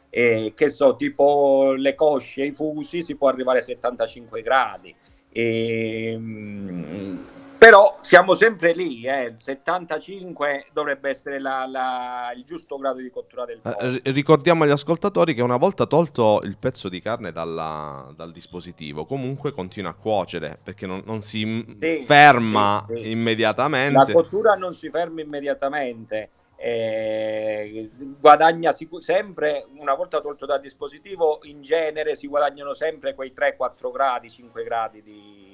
E, 0.09 0.53
che 0.55 0.69
so, 0.69 0.95
tipo 0.95 1.73
le 1.73 1.93
cosce 1.95 2.45
i 2.45 2.53
fusi 2.53 3.03
si 3.03 3.17
può 3.17 3.27
arrivare 3.27 3.59
a 3.59 3.61
75 3.61 4.41
gradi. 4.41 4.95
E, 5.29 6.15
mm, 6.17 7.17
però 7.57 7.97
siamo 7.99 8.35
sempre 8.35 8.73
lì, 8.73 9.05
eh. 9.05 9.35
75 9.37 10.65
dovrebbe 10.73 11.09
essere 11.09 11.39
la- 11.39 11.65
la- 11.65 12.31
il 12.35 12.43
giusto 12.43 12.77
grado 12.77 12.99
di 12.99 13.09
cottura 13.09 13.45
del 13.45 13.59
Eh, 13.63 13.89
ri- 13.89 14.01
ricordiamo 14.11 14.63
agli 14.63 14.71
ascoltatori 14.71 15.33
che 15.33 15.41
una 15.41 15.57
volta 15.57 15.85
tolto 15.85 16.39
il 16.43 16.57
pezzo 16.57 16.89
di 16.89 17.01
carne 17.01 17.31
dalla- 17.31 18.11
dal 18.15 18.31
dispositivo, 18.31 19.05
comunque 19.05 19.51
continua 19.51 19.91
a 19.91 19.95
cuocere 19.95 20.59
perché 20.61 20.85
non, 20.85 21.01
non 21.05 21.21
si 21.21 21.65
Sì, 21.79 22.03
ferma 22.05 22.85
sì, 22.87 22.97
sì, 22.97 23.11
immediatamente. 23.11 23.93
La 24.11 24.21
cottura 24.21 24.53
non 24.55 24.73
si 24.73 24.89
ferma 24.89 25.21
immediatamente, 25.21 26.29
eh, 26.57 27.89
guadagna 28.19 28.71
sicu- 28.71 29.01
sempre, 29.01 29.65
una 29.77 29.93
volta 29.93 30.21
tolto 30.21 30.45
dal 30.45 30.59
dispositivo, 30.59 31.39
in 31.43 31.61
genere 31.61 32.15
si 32.15 32.27
guadagnano 32.27 32.73
sempre 32.73 33.13
quei 33.13 33.33
3-4 33.33 33.91
gradi, 33.91 34.29
5 34.29 34.63
gradi 34.63 35.01
di, 35.03 35.44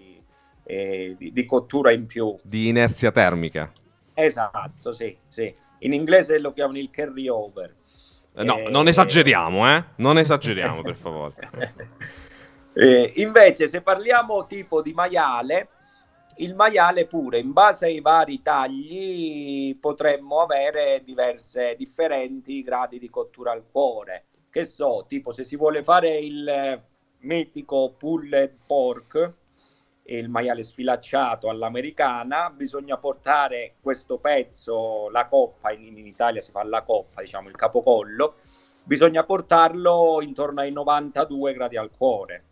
eh, 0.71 1.15
di- 1.17 1.31
di 1.33 1.45
cottura 1.45 1.91
in 1.91 2.05
più. 2.05 2.37
Di 2.41 2.69
inerzia 2.69 3.11
termica. 3.11 3.71
Esatto, 4.13 4.93
sì, 4.93 5.15
sì. 5.27 5.53
In 5.79 5.93
inglese 5.93 6.39
lo 6.39 6.53
chiamano 6.53 6.77
il 6.79 6.89
carry 6.89 7.27
over. 7.27 7.75
Eh, 8.33 8.43
no, 8.43 8.57
Eh, 8.59 8.69
non 8.69 8.87
esageriamo, 8.87 9.67
eh? 9.69 9.83
Non 9.97 10.17
esageriamo, 10.23 10.81
per 10.81 10.95
favore. 10.95 11.33
Eh, 12.73 13.11
invece, 13.17 13.67
se 13.67 13.81
parliamo 13.81 14.47
tipo 14.47 14.81
di 14.81 14.93
maiale, 14.93 15.67
il 16.37 16.55
maiale 16.55 17.05
pure, 17.05 17.37
in 17.39 17.51
base 17.51 17.87
ai 17.87 17.99
vari 17.99 18.41
tagli, 18.41 19.77
potremmo 19.77 20.39
avere 20.39 21.01
diverse, 21.03 21.75
differenti 21.77 22.63
gradi 22.63 22.97
di 22.97 23.09
cottura 23.09 23.51
al 23.51 23.65
cuore. 23.69 24.27
Che 24.49 24.63
so, 24.63 25.03
tipo 25.05 25.33
se 25.33 25.43
si 25.43 25.57
vuole 25.57 25.83
fare 25.83 26.17
il 26.17 26.47
eh, 26.47 26.81
mitico 27.19 27.93
pulled 27.97 28.55
pork, 28.65 29.33
il 30.03 30.29
maiale 30.29 30.63
sfilacciato 30.63 31.49
all'americana, 31.49 32.49
bisogna 32.49 32.97
portare 32.97 33.75
questo 33.81 34.17
pezzo, 34.17 35.09
la 35.09 35.27
coppa, 35.27 35.71
in, 35.71 35.97
in 35.97 36.07
Italia 36.07 36.41
si 36.41 36.51
fa 36.51 36.63
la 36.63 36.81
coppa, 36.81 37.21
diciamo 37.21 37.49
il 37.49 37.55
capocollo, 37.55 38.35
bisogna 38.83 39.23
portarlo 39.23 40.19
intorno 40.21 40.61
ai 40.61 40.71
92 40.71 41.53
gradi 41.53 41.77
al 41.77 41.91
cuore. 41.91 42.45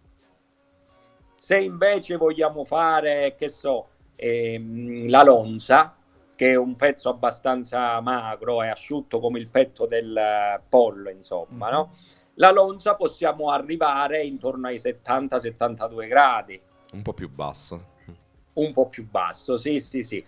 Se 1.35 1.57
invece 1.57 2.17
vogliamo 2.17 2.65
fare, 2.65 3.35
che 3.35 3.49
so, 3.49 3.89
ehm, 4.15 5.09
la 5.09 5.23
lonza, 5.23 5.95
che 6.35 6.51
è 6.51 6.55
un 6.55 6.75
pezzo 6.75 7.09
abbastanza 7.09 7.99
magro 8.01 8.61
e 8.63 8.69
asciutto 8.69 9.19
come 9.19 9.39
il 9.39 9.49
petto 9.49 9.85
del 9.85 10.61
pollo, 10.69 11.09
insomma, 11.09 11.69
no? 11.69 11.91
la 12.39 12.51
lonza 12.51 12.95
possiamo 12.95 13.51
arrivare 13.51 14.23
intorno 14.23 14.67
ai 14.67 14.77
70-72 14.77 16.07
gradi. 16.07 16.61
Un 16.91 17.01
po' 17.01 17.13
più 17.13 17.29
basso. 17.29 17.85
Un 18.53 18.73
po' 18.73 18.89
più 18.89 19.07
basso, 19.07 19.57
sì, 19.57 19.79
sì, 19.79 20.03
sì. 20.03 20.23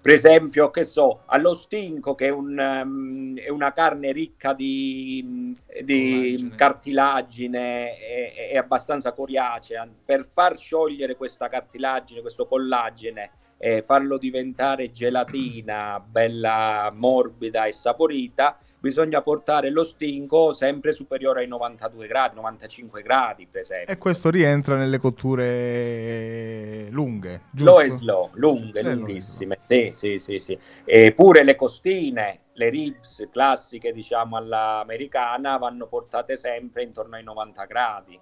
Per 0.00 0.12
esempio, 0.12 0.70
che 0.70 0.84
so, 0.84 1.22
allo 1.26 1.54
stinco, 1.54 2.14
che 2.14 2.28
è, 2.28 2.30
un, 2.30 2.56
um, 2.58 3.36
è 3.36 3.50
una 3.50 3.72
carne 3.72 4.12
ricca 4.12 4.54
di, 4.54 5.54
di 5.82 6.50
cartilagine, 6.54 7.96
è, 7.96 8.50
è 8.52 8.56
abbastanza 8.56 9.12
coriacea. 9.12 9.86
Per 10.04 10.24
far 10.24 10.56
sciogliere 10.56 11.16
questa 11.16 11.48
cartilagine, 11.48 12.22
questo 12.22 12.46
collagene, 12.46 13.30
e 13.58 13.82
farlo 13.82 14.18
diventare 14.18 14.92
gelatina 14.92 15.98
bella 15.98 16.92
morbida 16.94 17.64
e 17.64 17.72
saporita, 17.72 18.58
bisogna 18.86 19.20
portare 19.20 19.70
lo 19.70 19.82
stinco 19.82 20.52
sempre 20.52 20.92
superiore 20.92 21.40
ai 21.40 21.48
92 21.48 22.06
gradi, 22.06 22.36
95 22.36 23.02
gradi 23.02 23.48
per 23.50 23.62
esempio. 23.62 23.92
E 23.92 23.98
questo 23.98 24.30
rientra 24.30 24.76
nelle 24.76 24.98
cotture 24.98 26.86
lunghe, 26.90 27.42
giusto? 27.50 27.72
Slow 27.72 27.84
e 27.84 27.90
slow, 27.90 28.30
lunghe, 28.34 28.82
le 28.82 28.94
lunghissime. 28.94 29.58
Sì, 29.66 29.90
sì, 29.92 30.18
sì, 30.18 30.38
sì. 30.38 30.58
E 30.84 31.12
pure 31.12 31.42
le 31.42 31.56
costine, 31.56 32.40
le 32.52 32.68
ribs 32.68 33.28
classiche 33.30 33.92
diciamo 33.92 34.36
all'americana 34.36 35.56
vanno 35.56 35.86
portate 35.86 36.36
sempre 36.36 36.84
intorno 36.84 37.16
ai 37.16 37.24
90 37.24 37.64
gradi 37.64 38.20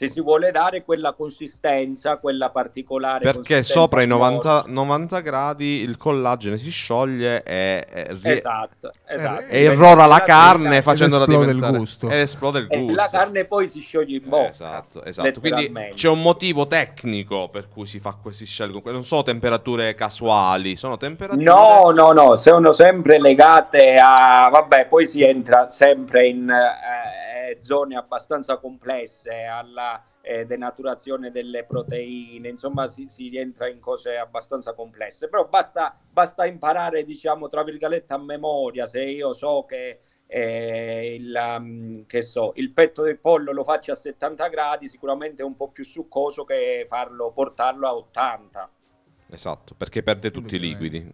se 0.00 0.08
si 0.08 0.22
vuole 0.22 0.50
dare 0.50 0.82
quella 0.82 1.12
consistenza, 1.12 2.16
quella 2.16 2.48
particolare. 2.48 3.22
Perché 3.22 3.62
sopra 3.62 4.00
i 4.00 4.06
90, 4.06 4.64
90, 4.68 5.20
gradi 5.20 5.80
il 5.80 5.98
collagene 5.98 6.56
si 6.56 6.70
scioglie 6.70 7.42
e, 7.42 7.86
e 7.86 8.18
esatto, 8.22 8.92
esatto. 9.06 9.44
e 9.46 9.64
irrora 9.64 10.06
la 10.06 10.22
carne 10.22 10.80
facendola 10.80 11.26
diventare 11.26 11.72
il 11.72 11.76
gusto. 11.76 12.08
E 12.08 12.20
esplode 12.20 12.60
il 12.60 12.66
gusto. 12.68 12.92
E 12.92 12.94
la 12.94 13.08
carne 13.10 13.44
poi 13.44 13.68
si 13.68 13.80
scioglie 13.80 14.16
in 14.16 14.26
bocca. 14.26 14.48
Esatto, 14.48 15.04
esatto. 15.04 15.38
Quindi 15.38 15.70
c'è 15.92 16.08
un 16.08 16.22
motivo 16.22 16.66
tecnico 16.66 17.50
per 17.50 17.68
cui 17.68 17.84
si 17.84 17.98
fa 17.98 18.16
questi 18.22 18.46
scelgono. 18.46 18.92
Non 18.92 19.04
sono 19.04 19.22
temperature 19.22 19.94
casuali, 19.94 20.76
sono 20.76 20.96
temperature 20.96 21.44
No, 21.44 21.90
no, 21.90 22.12
no, 22.12 22.36
sono 22.38 22.72
sempre 22.72 23.20
legate 23.20 23.98
a 24.02 24.48
vabbè, 24.50 24.86
poi 24.86 25.06
si 25.06 25.22
entra 25.22 25.68
sempre 25.68 26.26
in 26.26 26.48
eh, 26.48 27.58
zone 27.60 27.96
abbastanza 27.96 28.56
complesse 28.56 29.44
alla 29.44 29.89
eh, 30.22 30.44
denaturazione 30.44 31.30
delle 31.30 31.64
proteine, 31.64 32.48
insomma 32.48 32.86
si, 32.86 33.06
si, 33.08 33.28
rientra 33.28 33.68
in 33.68 33.80
cose 33.80 34.16
abbastanza 34.16 34.74
complesse, 34.74 35.28
però 35.28 35.46
basta, 35.48 35.98
basta 36.10 36.46
imparare, 36.46 37.04
diciamo, 37.04 37.48
tra 37.48 37.62
virgolette 37.62 38.12
a 38.12 38.18
memoria, 38.18 38.86
se 38.86 39.02
io 39.02 39.32
so 39.32 39.64
che, 39.64 40.00
eh, 40.26 41.14
il, 41.18 41.34
um, 41.34 42.06
che 42.06 42.22
so, 42.22 42.52
il 42.56 42.70
petto 42.72 43.02
del 43.02 43.18
pollo 43.18 43.52
lo 43.52 43.64
faccio 43.64 43.92
a 43.92 43.96
70 43.96 44.48
gradi, 44.48 44.88
sicuramente 44.88 45.42
è 45.42 45.44
un 45.44 45.56
po' 45.56 45.70
più 45.70 45.84
succoso 45.84 46.44
che 46.44 46.84
farlo, 46.86 47.32
portarlo 47.32 47.86
a 47.86 47.94
80. 47.94 48.70
Esatto, 49.30 49.74
perché 49.74 50.02
perde 50.02 50.30
tutti 50.30 50.56
i 50.56 50.60
liquidi. 50.60 51.12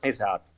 Esatto. 0.00 0.52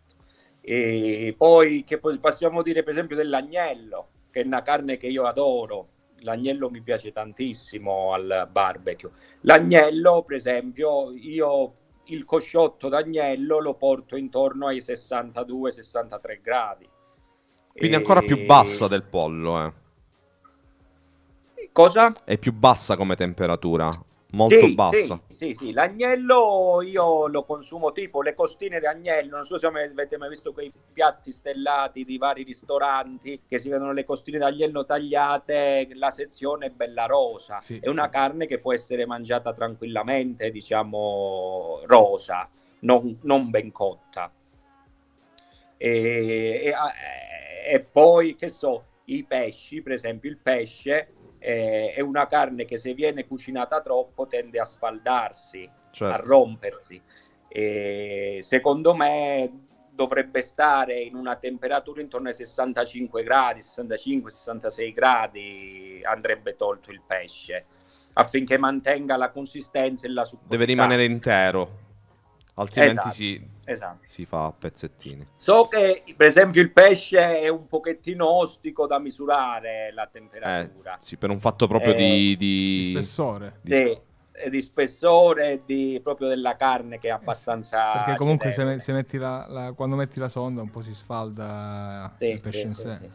E 0.61 1.33
poi 1.37 1.85
che 1.85 1.99
possiamo 1.99 2.63
dire 2.63 2.83
per 2.83 2.93
esempio 2.93 3.15
dell'agnello, 3.15 4.09
che 4.33 4.41
è 4.41 4.45
una 4.45 4.63
carne 4.63 4.97
che 4.97 5.07
io 5.07 5.25
adoro, 5.25 5.91
l'agnello 6.21 6.71
mi 6.71 6.81
piace 6.81 7.13
tantissimo 7.13 8.13
al 8.13 8.49
barbecue. 8.51 9.11
L'agnello, 9.43 10.23
per 10.23 10.37
esempio, 10.37 11.13
io 11.13 11.75
il 12.05 12.25
cosciotto 12.25 12.89
d'agnello 12.89 13.61
lo 13.61 13.75
porto 13.75 14.17
intorno 14.17 14.67
ai 14.69 14.79
62-63 14.79 16.41
gradi. 16.43 16.89
Quindi 17.73 17.97
e... 17.97 17.99
ancora 17.99 18.21
più 18.23 18.45
bassa 18.45 18.89
del 18.89 19.03
pollo, 19.03 19.65
eh. 19.65 19.73
Cosa? 21.73 22.15
È 22.25 22.39
più 22.39 22.53
bassa 22.55 22.97
come 22.97 23.17
temperatura 23.17 24.03
molto 24.37 24.61
sì, 24.61 24.75
bassa. 24.75 25.21
Sì, 25.29 25.47
sì, 25.47 25.55
sì, 25.55 25.73
l'agnello 25.73 26.83
io 26.83 27.27
lo 27.27 27.45
consumo 27.45 27.91
tipo 27.93 28.23
le 28.23 28.35
costine 28.35 28.79
di 28.79 28.87
agnello, 28.87 29.37
non 29.37 29.45
so 29.45 29.59
se 29.59 29.67
avete 29.67 30.17
mai 30.19 30.29
visto 30.29 30.53
quei 30.53 30.71
piatti 30.93 31.33
stellati 31.33 32.05
di 32.05 32.19
vari 32.19 32.45
ristoranti 32.45 33.43
che 33.49 33.59
si 33.59 33.69
vedono 33.69 33.93
le 33.93 34.05
costine 34.05 34.39
d'agnello 34.39 34.85
tagliate, 34.85 35.89
la 35.95 36.11
sezione 36.11 36.67
è 36.67 36.71
bella 36.71 37.07
rosa, 37.07 37.59
sì, 37.61 37.79
è 37.81 37.89
una 37.89 38.05
sì. 38.05 38.11
carne 38.11 38.47
che 38.47 38.59
può 38.59 38.73
essere 38.73 39.07
mangiata 39.07 39.53
tranquillamente, 39.55 40.51
diciamo 40.51 41.81
rosa, 41.87 42.49
non, 42.81 43.19
non 43.23 43.51
ben 43.51 43.73
cotta. 43.73 44.31
E, 45.79 46.63
e, 46.65 46.75
e 47.69 47.81
poi, 47.81 48.37
che 48.37 48.49
so, 48.49 48.85
i 49.07 49.25
pesci, 49.25 49.83
per 49.83 49.93
esempio 49.93 50.31
il 50.31 50.39
pesce 50.39 51.15
eh, 51.47 51.93
è 51.93 52.01
una 52.01 52.27
carne 52.27 52.65
che 52.65 52.77
se 52.77 52.93
viene 52.93 53.25
cucinata 53.25 53.81
troppo 53.81 54.27
tende 54.27 54.59
a 54.59 54.65
sfaldarsi, 54.65 55.71
certo. 55.93 56.13
a 56.13 56.17
rompersi. 56.17 57.01
E 57.47 58.41
secondo 58.43 58.97
me 58.97 59.67
dovrebbe 59.93 60.43
stare 60.43 60.99
in 60.99 61.15
una 61.15 61.37
temperatura 61.37 62.01
intorno 62.01 62.27
ai 62.27 62.35
65 62.35 63.23
gradi, 63.23 63.61
65-66 63.61 64.93
gradi 64.93 66.01
andrebbe 66.03 66.57
tolto 66.57 66.91
il 66.91 67.01
pesce 67.07 67.67
affinché 68.15 68.59
mantenga 68.59 69.17
la 69.17 69.31
consistenza 69.31 70.07
e 70.07 70.11
la 70.11 70.25
succosità. 70.25 70.51
Deve 70.51 70.65
rimanere 70.65 71.05
intero 71.05 71.85
altrimenti 72.55 72.99
esatto, 72.99 73.15
si, 73.15 73.49
esatto. 73.67 74.01
si, 74.05 74.25
fa 74.25 74.47
a 74.47 74.53
pezzettini. 74.53 75.27
So 75.37 75.69
che 75.69 76.03
per 76.17 76.27
esempio 76.27 76.63
il 76.63 76.73
pesce 76.73 77.41
è 77.41 77.49
un 77.49 77.67
pochettino 77.67 78.27
ostico 78.27 78.87
da 78.87 78.99
misurare 78.99 79.93
la 79.93 80.09
temperatura. 80.11 80.95
Eh, 80.95 80.99
sì, 81.01 81.17
per 81.17 81.31
un 81.31 81.41
fatto 81.41 81.67
proprio 81.67 81.93
eh, 81.93 81.97
di, 81.97 82.37
di... 82.37 82.79
di, 82.79 82.91
spessore. 82.91 83.59
Di, 83.61 83.75
sì, 83.75 84.01
di 84.51 84.63
spessore 84.63 85.63
di, 85.65 86.01
proprio 86.03 86.29
della 86.29 86.57
carne 86.57 86.99
che 86.99 87.09
è 87.09 87.13
abbastanza... 87.13 87.93
Perché 88.05 88.17
comunque 88.17 88.53
se, 88.53 88.81
se 88.81 88.93
metti 88.93 89.19
la, 89.19 89.47
la, 89.49 89.73
quando 89.73 89.97
metti 89.97 90.19
la 90.19 90.29
sonda 90.29 90.63
un 90.63 90.71
po' 90.71 90.83
si 90.83 90.95
sfalda 90.95 92.15
sì, 92.19 92.27
il 92.27 92.41
pesce 92.41 92.61
sì, 92.61 92.67
in 92.67 92.75
sé. 92.75 93.11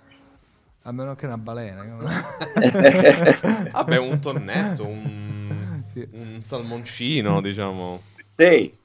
A 0.83 0.91
meno 0.91 1.15
che 1.15 1.27
una 1.27 1.37
balena. 1.37 1.83
Vabbè, 3.71 3.97
un 3.97 4.19
tonnetto, 4.19 4.87
un, 4.87 5.83
un 6.11 6.41
salmoncino, 6.41 7.39
diciamo. 7.39 8.01
Sì, 8.35 8.79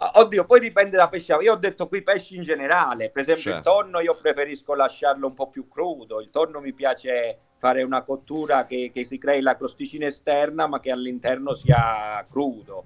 Oddio, 0.00 0.44
poi 0.44 0.60
dipende 0.60 0.96
da 0.96 1.08
pesce. 1.08 1.34
Io 1.40 1.54
ho 1.54 1.56
detto 1.56 1.88
qui 1.88 2.02
pesci 2.02 2.36
in 2.36 2.44
generale. 2.44 3.10
Per 3.10 3.22
esempio, 3.22 3.50
certo. 3.50 3.58
il 3.58 3.64
tonno 3.64 4.00
io 4.00 4.16
preferisco 4.20 4.74
lasciarlo 4.74 5.26
un 5.26 5.34
po' 5.34 5.48
più 5.48 5.66
crudo. 5.66 6.20
Il 6.20 6.30
tonno 6.30 6.60
mi 6.60 6.72
piace 6.72 7.38
fare 7.58 7.82
una 7.82 8.02
cottura 8.02 8.64
che, 8.66 8.92
che 8.94 9.04
si 9.04 9.18
crei 9.18 9.40
la 9.40 9.56
crosticina 9.56 10.06
esterna, 10.06 10.68
ma 10.68 10.78
che 10.78 10.92
all'interno 10.92 11.52
sia 11.54 12.24
crudo. 12.30 12.84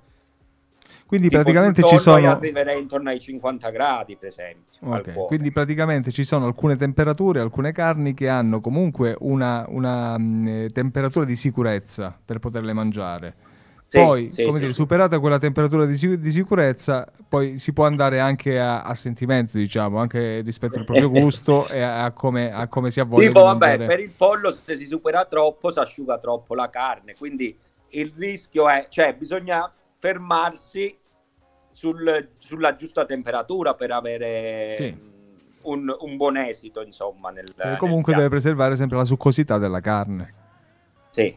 Quindi 1.04 1.28
tipo 1.28 1.42
praticamente 1.42 1.82
ci 1.82 1.98
sono. 1.98 2.30
arriverei 2.30 2.80
intorno 2.80 3.10
ai 3.10 3.20
50 3.20 3.68
gradi, 3.68 4.16
per 4.16 4.28
esempio. 4.28 4.78
Okay. 4.80 5.26
Quindi 5.26 5.52
praticamente 5.52 6.10
ci 6.10 6.24
sono 6.24 6.46
alcune 6.46 6.76
temperature, 6.76 7.40
alcune 7.40 7.72
carni 7.72 8.14
che 8.14 8.28
hanno 8.28 8.62
comunque 8.62 9.14
una, 9.20 9.66
una 9.68 10.16
mh, 10.16 10.22
mm, 10.22 10.66
temperatura 10.68 11.26
di 11.26 11.36
sicurezza 11.36 12.18
per 12.24 12.38
poterle 12.38 12.72
mangiare 12.72 13.34
poi, 13.99 14.28
sì, 14.30 14.43
come 14.43 14.55
sì, 14.55 14.61
dire, 14.61 14.72
superata 14.72 15.18
quella 15.18 15.38
temperatura 15.38 15.84
di, 15.86 16.18
di, 16.18 16.30
sicurezza, 16.30 17.11
poi 17.28 17.59
si 17.59 17.72
può 17.72 17.84
andare 17.84 18.20
anche 18.20 18.59
a, 18.59 18.82
a 18.82 18.95
sentimento, 18.95 19.59
diciamo, 19.59 19.99
anche 19.99 20.40
rispetto 20.40 20.78
al 20.78 20.84
proprio 20.84 21.11
gusto 21.11 21.68
e 21.68 21.80
a, 21.80 22.05
a, 22.05 22.11
come, 22.12 22.53
a, 22.53 22.68
come, 22.68 22.90
si 22.90 23.01
ha 23.01 23.05
voglia 23.05 23.26
tipo, 23.26 23.43
vabbè, 23.43 23.86
per 23.86 24.01
il 24.01 24.11
pollo 24.16 24.51
se 24.51 24.76
si 24.76 24.86
supera 24.86 25.24
troppo 25.24 25.70
si 25.70 25.78
asciuga 25.78 26.18
troppo 26.18 26.55
la 26.55 26.70
carne, 26.70 27.14
quindi 27.14 27.57
il 27.90 28.12
rischio 28.16 28.68
è, 28.68 28.86
cioè 28.88 29.14
bisogna 29.14 29.70
fermarsi 29.99 30.97
sul, 31.68 32.28
sulla 32.38 32.74
giusta 32.76 33.05
temperatura 33.05 33.74
per 33.74 33.90
avere 33.90 34.99
un, 35.62 35.95
un, 35.99 36.16
buon 36.16 36.36
esito, 36.36 36.82
insomma. 36.82 37.30
Nel, 37.30 37.53
e 37.57 37.76
comunque 37.76 38.12
nel 38.12 38.22
deve 38.22 38.34
preservare 38.34 38.76
sempre 38.76 38.97
la 38.99 39.05
succosità 39.05 39.59
della 39.59 39.80
carne. 39.80 40.34
Sì. 41.09 41.36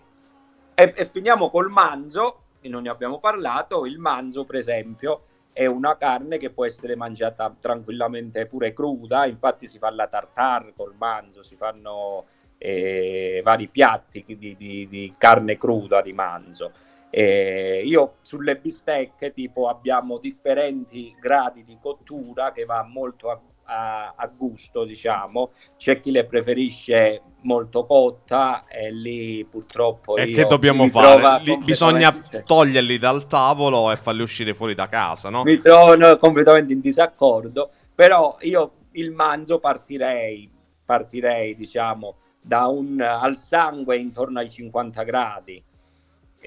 E, 0.78 0.93
e 0.95 1.06
finiamo 1.06 1.49
col 1.49 1.70
manzo, 1.70 2.43
non 2.70 2.84
ne 2.84 2.89
abbiamo 2.89 3.20
parlato, 3.20 3.86
il 3.86 3.99
manzo 3.99 4.45
per 4.45 4.55
esempio 4.55 5.24
è 5.51 5.66
una 5.66 5.95
carne 5.95 6.38
che 6.38 6.49
può 6.49 6.66
essere 6.66 6.97
mangiata 6.97 7.55
tranquillamente 7.57 8.45
pure 8.45 8.74
cruda, 8.74 9.26
infatti 9.26 9.70
si 9.70 9.78
fa 9.78 9.89
la 9.89 10.07
tartare 10.07 10.74
col 10.76 10.95
manzo, 10.97 11.43
si 11.43 11.55
fanno 11.55 12.26
eh, 12.57 13.41
vari 13.43 13.70
piatti 13.70 14.26
di, 14.28 14.38
di, 14.38 14.88
di, 14.89 15.13
carne 15.18 15.57
cruda 15.57 16.01
di 16.01 16.11
manzo. 16.11 16.74
Eh, 17.09 17.82
io 17.86 18.16
sulle 18.22 18.57
bistecche 18.57 19.32
tipo 19.32 19.70
abbiamo 19.70 20.18
differenti 20.18 21.16
gradi 21.18 21.63
di 21.63 21.78
cottura 21.82 22.51
che 22.51 22.66
va 22.66 22.84
molto 22.84 23.30
a, 23.30 23.39
a, 23.66 24.13
a 24.16 24.28
gusto, 24.28 24.84
diciamo. 24.86 25.51
C'è 25.78 25.99
chi 25.99 26.11
le 26.11 26.26
preferisce 26.26 27.22
molto 27.41 27.84
cotta 27.84 28.66
e 28.68 28.91
lì 28.91 29.45
purtroppo... 29.45 30.16
E 30.16 30.30
che 30.30 30.45
dobbiamo 30.45 30.88
fare? 30.88 31.43
Li, 31.43 31.57
bisogna 31.57 32.11
toglierli 32.45 32.97
dal 32.97 33.28
tavolo 33.28 33.91
e 33.91 33.97
farli 33.97 34.22
uscire 34.22 34.53
fuori 34.53 34.74
da 34.74 34.88
casa, 34.88 35.30
no? 35.30 35.43
Mi 35.43 35.59
trovo 35.61 36.18
completamente 36.18 36.74
in 36.74 36.80
disaccordo, 36.80 37.70
però 37.93 38.38
io 38.41 38.72
il 38.91 39.11
manzo 39.11 39.59
partirei, 39.59 40.49
partirei 40.84 41.55
diciamo 41.55 42.16
da 42.41 42.68
un, 42.68 43.01
al 43.01 43.38
sangue 43.38 43.97
intorno 43.97 44.39
ai 44.39 44.49
50 44.49 45.03
gradi 45.03 45.63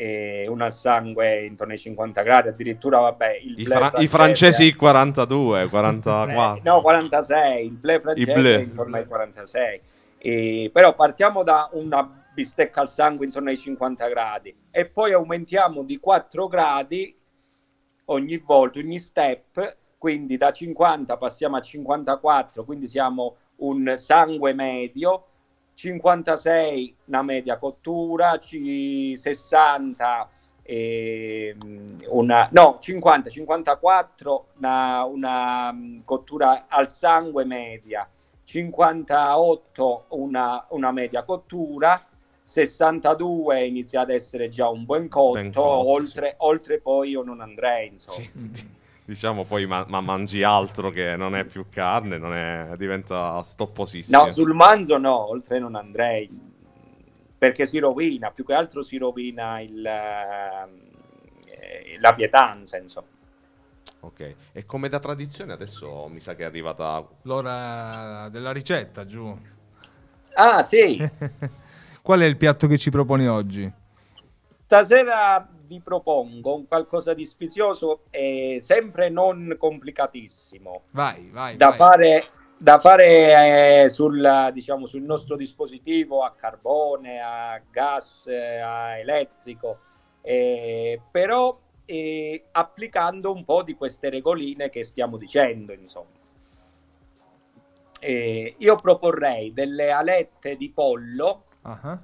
e 0.01 0.47
una 0.47 0.67
al 0.67 0.73
sangue 0.73 1.45
intorno 1.45 1.73
ai 1.73 1.79
50 1.81 2.23
gradi, 2.23 2.49
addirittura 2.49 3.01
vabbè, 3.01 3.41
I, 3.57 3.67
fra- 3.67 3.91
i, 3.97 4.07
francesi 4.07 4.73
42, 4.73 5.69
44. 5.69 6.27
Eh, 6.59 6.61
no, 6.63 6.81
46, 6.81 7.67
il 7.67 7.73
ble 7.73 7.99
francese 7.99 8.33
ble. 8.33 8.61
intorno 8.61 8.97
ai 8.97 9.07
46. 9.07 9.81
E, 10.19 10.71
però 10.73 10.95
partiamo 10.95 11.43
da 11.43 11.69
una 11.73 12.27
bistecca 12.33 12.81
al 12.81 12.89
sangue 12.89 13.27
intorno 13.27 13.49
ai 13.49 13.59
50 13.59 14.07
gradi 14.07 14.55
e 14.71 14.87
poi 14.89 15.13
aumentiamo 15.13 15.83
di 15.83 15.99
4 15.99 16.47
gradi 16.47 17.19
ogni 18.05 18.37
volta, 18.37 18.79
ogni 18.79 19.01
step, 19.01 19.79
quindi 19.99 20.37
da 20.37 20.53
50 20.53 21.17
passiamo 21.17 21.57
a 21.57 21.61
54, 21.61 22.65
quindi 22.65 22.87
siamo 22.87 23.37
un 23.57 23.95
sangue 23.97 24.55
medio, 24.55 25.25
56 25.79 26.97
una 27.05 27.23
media 27.23 27.57
cottura, 27.57 28.41
60 28.41 30.29
eh, 30.63 31.57
una, 32.09 32.49
no 32.51 32.79
50 32.81 33.31
54 33.31 34.47
una, 34.57 35.05
una 35.05 35.73
mm, 35.73 36.01
cottura 36.05 36.67
al 36.67 36.91
sangue 36.91 37.45
media 37.45 38.09
58 38.43 40.07
una, 40.09 40.67
una 40.71 40.91
media 40.91 41.23
cottura 41.23 42.05
62 42.43 43.65
inizia 43.65 44.01
ad 44.01 44.11
essere 44.11 44.49
già 44.49 44.69
un 44.69 44.85
buon 44.85 45.07
cotto, 45.07 45.33
ben 45.35 45.53
cotto 45.53 45.89
oltre, 45.91 46.29
sì. 46.31 46.35
oltre, 46.39 46.81
poi 46.81 47.11
io 47.11 47.23
non 47.23 47.41
andrei 47.41 47.87
insomma 47.87 48.27
sì 48.53 48.77
diciamo 49.09 49.45
poi 49.45 49.65
ma, 49.65 49.87
ma, 49.89 50.03
mangi 50.03 50.43
altro 50.43 50.91
che 50.91 51.17
non 51.17 51.35
è 51.35 51.47
più 51.47 51.67
carne, 51.71 52.19
non 52.19 52.35
è, 52.35 52.75
diventa 52.77 53.43
stopposissimo. 53.43 54.25
No, 54.25 54.29
sul 54.29 54.53
manzo 54.53 54.99
no, 54.99 55.31
oltre 55.31 55.59
non 55.59 55.77
andrei, 55.77 56.29
perché 57.39 57.65
si 57.65 57.79
rovina, 57.79 58.31
più 58.31 58.45
che 58.45 58.53
altro 58.53 58.83
si 58.83 58.99
rovina 58.99 59.61
il, 59.61 59.83
eh, 59.87 60.69
la 61.99 62.13
pietanza, 62.13 62.77
insomma. 62.77 63.07
Ok, 64.01 64.35
e 64.53 64.67
come 64.67 64.91
da 64.91 64.99
tradizione 64.99 65.55
adesso 65.55 66.07
mi 66.09 66.21
sa 66.21 66.35
che 66.35 66.43
è 66.43 66.47
arrivata 66.47 67.03
l'ora 67.23 68.29
della 68.31 68.53
ricetta, 68.53 69.07
giù. 69.07 69.35
Ah, 70.35 70.63
sì. 70.63 70.99
Qual 72.03 72.21
è 72.21 72.27
il 72.27 72.37
piatto 72.37 72.67
che 72.67 72.77
ci 72.77 72.91
proponi 72.91 73.27
oggi? 73.27 73.73
Stasera 74.67 75.49
vi 75.69 75.81
propongo 75.81 76.55
un 76.55 76.67
qualcosa 76.67 77.13
di 77.13 77.27
sfizioso 77.27 78.05
e 78.11 78.59
sempre 78.61 79.11
non 79.11 79.55
complicatissimo. 79.59 80.83
Vai, 80.93 81.29
vai. 81.31 81.57
Da 81.57 81.69
vai. 81.69 81.77
fare, 81.77 82.25
da 82.57 82.79
fare 82.79 83.85
eh, 83.85 83.89
sul, 83.91 84.51
diciamo, 84.53 84.87
sul 84.87 85.03
nostro 85.03 85.37
dispositivo 85.37 86.25
a 86.25 86.33
carbone, 86.33 87.21
a 87.21 87.61
gas, 87.71 88.27
eh, 88.27 88.59
a 88.59 88.99
elettrico, 88.99 89.79
eh, 90.23 91.01
però 91.11 91.57
eh, 91.85 92.47
applicando 92.51 93.31
un 93.31 93.45
po' 93.45 93.63
di 93.63 93.75
queste 93.75 94.09
regoline 94.09 94.71
che 94.71 94.85
stiamo 94.85 95.19
dicendo, 95.19 95.75
insomma. 95.75 96.17
io 98.01 98.77
proporrei 98.77 99.53
delle 99.53 99.91
alette 99.91 100.57
di 100.57 100.71
pollo 100.71 101.45
uh-huh. 101.63 101.99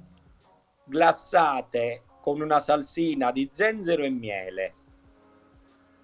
glassate 0.83 2.04
con 2.25 2.41
una 2.41 2.59
salsina 2.59 3.31
di 3.31 3.47
zenzero 3.51 4.03
e 4.03 4.09
miele. 4.09 4.73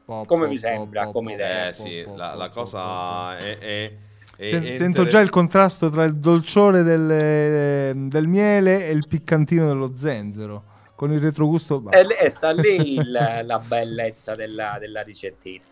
Po, 0.05 0.23
come 0.27 0.43
po, 0.43 0.51
vi 0.51 0.57
sembra? 0.59 1.05
Po, 1.05 1.13
come 1.13 1.33
idea? 1.33 1.69
Eh 1.69 1.73
sì, 1.73 2.05
la, 2.15 2.35
la 2.35 2.49
cosa 2.49 3.35
è, 3.37 3.57
è, 3.57 3.91
è, 4.37 4.45
Sen- 4.45 4.63
è 4.65 4.75
Sento 4.75 5.05
già 5.05 5.19
il 5.19 5.31
contrasto 5.31 5.89
tra 5.89 6.03
il 6.03 6.17
dolciore 6.17 6.83
del, 6.83 8.07
del 8.07 8.27
miele 8.27 8.85
e 8.85 8.91
il 8.91 9.07
piccantino 9.07 9.65
dello 9.65 9.95
zenzero 9.95 10.65
con 10.93 11.11
il 11.11 11.19
retrogusto. 11.19 11.89
E, 11.89 12.05
e 12.19 12.29
sta 12.29 12.51
lì 12.51 12.99
il, 12.99 13.41
la 13.43 13.57
bellezza 13.57 14.35
della, 14.35 14.77
della 14.79 15.01
ricettina. 15.01 15.63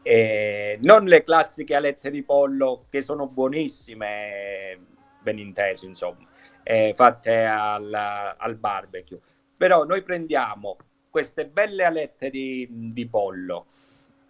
E 0.00 0.78
non 0.80 1.04
le 1.04 1.22
classiche 1.22 1.74
alette 1.74 2.10
di 2.10 2.22
pollo 2.22 2.86
che 2.88 3.02
sono 3.02 3.26
buonissime, 3.26 4.78
ben 5.20 5.36
inteso, 5.36 5.84
insomma, 5.84 6.26
eh, 6.62 6.94
fatte 6.96 7.44
al, 7.44 7.92
al 7.92 8.54
barbecue 8.56 9.20
però 9.58 9.84
noi 9.84 10.02
prendiamo 10.02 10.76
queste 11.10 11.46
belle 11.46 11.84
alette 11.84 12.30
di, 12.30 12.66
di 12.70 13.06
pollo 13.06 13.66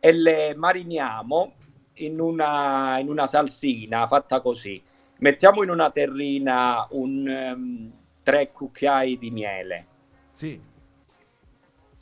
e 0.01 0.13
le 0.13 0.55
mariniamo 0.57 1.53
in 1.95 2.19
una, 2.19 2.99
in 2.99 3.09
una, 3.09 3.27
salsina 3.27 4.07
fatta 4.07 4.41
così. 4.41 4.83
Mettiamo 5.19 5.63
in 5.63 5.69
una 5.69 5.91
terrina 5.91 6.87
un 6.91 7.53
um, 7.55 7.93
tre 8.23 8.51
cucchiai 8.53 9.19
di 9.19 9.31
miele. 9.31 9.87
Sì. 10.31 10.61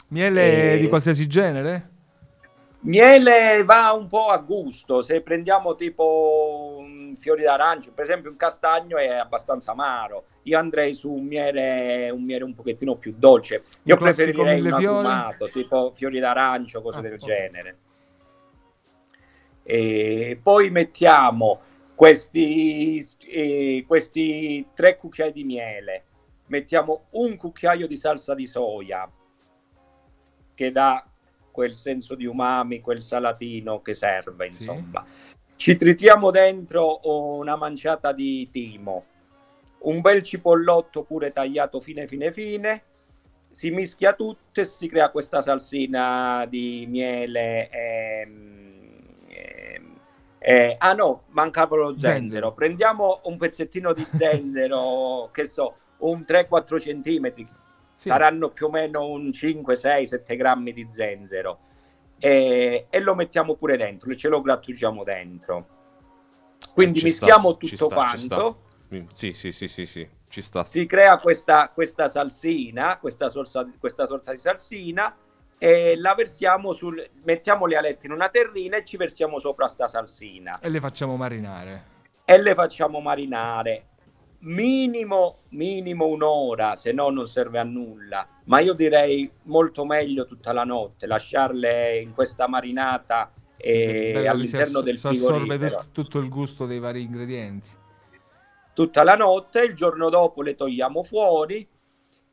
Miele 0.09 0.75
e... 0.75 0.79
di 0.79 0.89
qualsiasi 0.89 1.27
genere? 1.27 1.95
Miele 2.87 3.65
va 3.65 3.93
un 3.93 4.07
po' 4.07 4.29
a 4.29 4.39
gusto, 4.39 5.03
se 5.03 5.21
prendiamo 5.21 5.75
tipo 5.75 6.85
fiori 7.17 7.43
d'arancio, 7.43 7.93
per 7.93 8.05
esempio 8.05 8.31
un 8.31 8.37
castagno 8.37 8.97
è 8.97 9.09
abbastanza 9.09 9.73
amaro, 9.73 10.27
io 10.43 10.57
andrei 10.57 10.95
su 10.95 11.11
un 11.11 11.25
miele 11.25 12.11
un, 12.11 12.23
miele 12.23 12.45
un 12.45 12.55
pochettino 12.55 12.95
più 12.95 13.13
dolce, 13.19 13.65
io 13.83 13.97
preferirei 13.97 14.61
un 14.61 14.73
aggumato, 14.73 15.49
tipo 15.49 15.91
fiori 15.97 16.21
d'arancio, 16.21 16.81
cose 16.81 16.99
ah, 16.99 17.01
del 17.03 17.15
okay. 17.15 17.27
genere. 17.27 17.77
E 19.65 20.39
poi 20.41 20.71
mettiamo 20.71 21.61
questi, 21.97 23.05
eh, 23.29 23.85
questi 23.85 24.65
tre 24.75 24.97
cucchiai 24.97 25.33
di 25.33 25.43
miele, 25.43 26.05
mettiamo 26.47 27.07
un 27.11 27.37
cucchiaio 27.37 27.89
di 27.89 27.97
salsa 27.97 28.33
di 28.33 28.47
soia 28.47 29.11
che 30.55 30.71
dà 30.71 31.05
quel 31.57 31.75
senso 31.75 32.15
di 32.15 32.27
umami, 32.27 32.83
quel 32.83 33.01
salatino 33.01 33.81
che 33.81 33.95
serve, 33.95 34.45
insomma. 34.45 35.03
Sì. 35.07 35.35
Ci 35.57 35.77
tritiamo 35.79 36.31
dentro 36.31 37.01
una 37.03 37.57
manciata 37.57 38.13
di 38.13 38.51
timo, 38.51 39.05
un 39.85 40.03
bel 40.03 40.23
cipollotto 40.23 41.05
pure 41.05 41.33
tagliato 41.33 41.81
fine 41.81 42.07
fine 42.07 42.31
fine, 42.31 42.83
si 43.51 43.71
mischia 43.71 44.13
tutto 44.13 44.61
e 44.61 44.67
si 44.67 44.87
crea 44.87 45.09
questa 45.09 45.41
salsina 45.41 46.45
di 46.47 46.85
miele 46.87 47.71
e, 47.71 48.29
e, 49.29 49.83
e 50.39 50.77
ah 50.79 50.93
no, 50.93 51.23
mancava 51.29 51.77
lo 51.77 51.93
zenzero. 51.93 52.13
zenzero. 52.13 52.53
Prendiamo 52.53 53.21
un 53.25 53.39
pezzettino 53.39 53.95
di 53.95 54.07
zenzero, 54.13 55.31
che 55.33 55.47
so, 55.47 55.77
un 56.01 56.23
3-4 56.29 56.79
centimetri, 56.79 57.49
sì. 57.97 58.09
saranno 58.09 58.51
più 58.51 58.67
o 58.67 58.71
meno 58.71 59.09
un 59.09 59.33
5, 59.33 59.75
6, 59.75 60.07
7 60.07 60.37
grammi 60.37 60.73
di 60.73 60.87
zenzero. 60.89 61.59
E, 62.19 62.87
e, 62.89 63.01
lo 63.01 63.15
mettiamo 63.15 63.57
pure 63.57 63.77
dentro, 63.77 64.15
ce 64.15 64.29
lo 64.29 64.41
grattugiamo 64.41 65.03
dentro. 65.03 65.67
Quindi 66.73 67.03
mischiamo 67.03 67.51
sta, 67.51 67.57
tutto 67.57 67.87
sta, 67.87 67.95
quanto. 67.95 68.61
Sì, 69.11 69.33
sì, 69.33 69.51
sì, 69.51 69.67
sì, 69.67 69.85
sì, 69.85 70.09
ci 70.29 70.43
sta. 70.43 70.65
Si 70.65 70.87
crea 70.87 71.19
questa, 71.19 71.71
questa 71.75 72.07
salsina, 72.07 72.99
questa, 72.99 73.29
sorsa, 73.29 73.69
questa 73.79 74.07
sorta 74.07 74.31
di 74.31 74.39
salsina 74.39 75.17
e 75.59 75.97
la 75.97 76.15
versiamo 76.15 76.73
sul 76.73 77.03
mettiamo 77.25 77.67
le 77.67 77.77
alette 77.77 78.07
in 78.07 78.13
una 78.13 78.29
terrina 78.29 78.77
e 78.77 78.85
ci 78.85 78.99
versiamo 78.99 79.39
sopra 79.39 79.67
sta 79.67 79.87
salsina 79.87 80.59
e 80.61 80.69
le 80.69 80.81
facciamo 80.81 81.17
marinare 81.17 81.85
e 82.27 82.39
le 82.39 82.53
facciamo 82.53 83.01
marinare 83.01 83.87
minimo, 84.47 85.43
minimo 85.51 86.07
un'ora, 86.07 86.77
se 86.77 86.93
no 86.93 87.11
non 87.11 87.27
serve 87.27 87.59
a 87.59 87.65
nulla. 87.65 88.27
Ma 88.45 88.61
io 88.61 88.75
direi 88.75 89.31
molto 89.45 89.85
meglio 89.85 90.27
tutta 90.27 90.53
la 90.53 90.65
notte, 90.65 91.07
lasciarle 91.07 91.99
in 91.99 92.13
questa 92.13 92.49
marinata 92.49 93.33
e 93.57 94.13
Bello 94.13 94.31
all'interno 94.31 94.81
del 94.81 94.99
si 94.99 95.09
assorbe 95.09 95.59
tutto, 95.93 96.19
il 96.19 96.29
gusto 96.29 96.67
dei 96.67 96.79
vari 96.79 97.03
ingredienti. 97.03 97.71
Tutta 98.73 99.03
la 99.03 99.15
notte, 99.15 99.63
il 99.63 99.75
giorno 99.75 100.11
dopo 100.11 100.43
le 100.43 100.55
togliamo 100.55 101.03
fuori, 101.03 101.67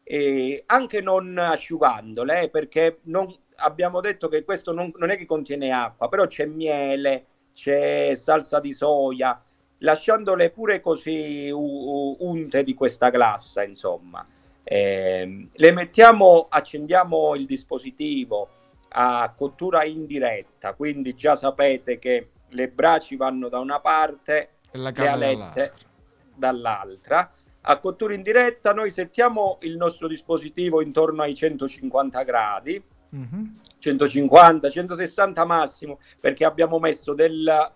e 0.03 0.63
anche 0.65 0.99
non 0.99 1.37
asciugandole, 1.37 2.41
eh, 2.41 2.49
perché 2.49 2.99
non, 3.03 3.33
abbiamo 3.55 4.01
detto 4.01 4.27
che 4.27 4.43
questo 4.43 4.73
non, 4.73 4.91
non 4.97 5.09
è 5.09 5.17
che 5.17 5.25
contiene 5.25 5.71
acqua, 5.71 6.09
però 6.09 6.27
c'è 6.27 6.45
miele, 6.45 7.25
c'è 7.53 8.13
salsa 8.15 8.59
di 8.59 8.73
soia, 8.73 9.41
lasciandole 9.83 10.49
pure 10.49 10.81
così 10.81 11.49
unte 11.51 12.63
di 12.63 12.73
questa 12.73 13.09
glassa, 13.09 13.63
insomma. 13.63 14.25
Eh, 14.63 15.47
le 15.51 15.71
mettiamo, 15.71 16.47
accendiamo 16.49 17.35
il 17.35 17.45
dispositivo 17.45 18.49
a 18.89 19.33
cottura 19.35 19.83
indiretta, 19.83 20.73
quindi 20.73 21.15
già 21.15 21.35
sapete 21.35 21.99
che 21.99 22.29
le 22.49 22.69
braci 22.69 23.15
vanno 23.15 23.49
da 23.49 23.59
una 23.59 23.79
parte 23.79 24.49
e 24.71 24.77
le 24.77 25.07
alette 25.07 25.73
dall'altra. 26.35 26.35
dall'altra. 26.35 27.31
A 27.65 27.79
cottura 27.79 28.13
indiretta 28.13 28.73
noi 28.73 28.91
settiamo 28.91 29.57
il 29.61 29.77
nostro 29.77 30.07
dispositivo 30.07 30.81
intorno 30.81 31.23
ai 31.23 31.33
150 31.33 32.23
gradi, 32.23 32.83
mm-hmm. 33.15 33.45
150, 33.79 34.69
160 34.69 35.45
massimo, 35.45 35.99
perché 36.19 36.45
abbiamo 36.45 36.79
messo 36.79 37.13
del 37.13 37.71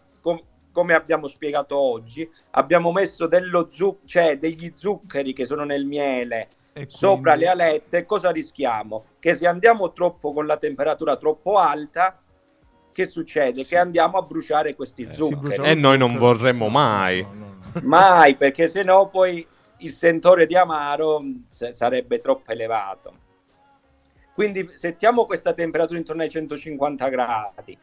come 0.78 0.94
abbiamo 0.94 1.28
spiegato 1.28 1.76
oggi, 1.76 2.30
abbiamo 2.52 2.92
messo 2.92 3.26
dello 3.26 3.68
zu- 3.72 4.02
cioè 4.06 4.38
degli 4.38 4.74
zuccheri 4.76 5.34
che 5.34 5.44
sono 5.44 5.64
nel 5.64 5.86
miele 5.86 6.50
E 6.74 6.86
sopra 6.88 7.32
quindi- 7.34 7.46
le 7.46 7.50
alette, 7.64 8.06
cosa 8.06 8.30
rischiamo? 8.30 9.06
Che 9.18 9.34
se 9.34 9.48
andiamo 9.48 9.92
troppo 9.92 10.34
con 10.34 10.46
la 10.46 10.58
temperatura 10.58 11.16
troppo 11.16 11.58
alta, 11.58 12.22
che 12.92 13.06
succede? 13.08 13.64
Sì. 13.64 13.70
Che 13.70 13.78
andiamo 13.80 14.20
a 14.20 14.22
bruciare 14.22 14.76
questi 14.76 15.04
si 15.06 15.14
zuccheri. 15.16 15.66
E 15.68 15.74
noi 15.74 15.98
non 15.98 16.16
vorremmo 16.16 16.68
mai. 16.68 17.24
No, 17.24 17.34
no, 17.34 17.46
no. 17.74 17.82
Mai, 17.82 18.36
perché 18.36 18.68
sennò 18.68 19.08
poi 19.10 19.48
il 19.78 19.90
sentore 19.92 20.46
di 20.46 20.56
amaro 20.56 21.24
sa- 21.50 21.74
sarebbe 21.74 22.22
troppo 22.22 22.52
elevato. 22.52 23.26
Quindi 24.36 24.70
settiamo 24.76 25.26
questa 25.26 25.54
temperatura 25.54 25.98
intorno 25.98 26.22
ai 26.22 26.30
150 26.30 27.10
gradi, 27.10 27.76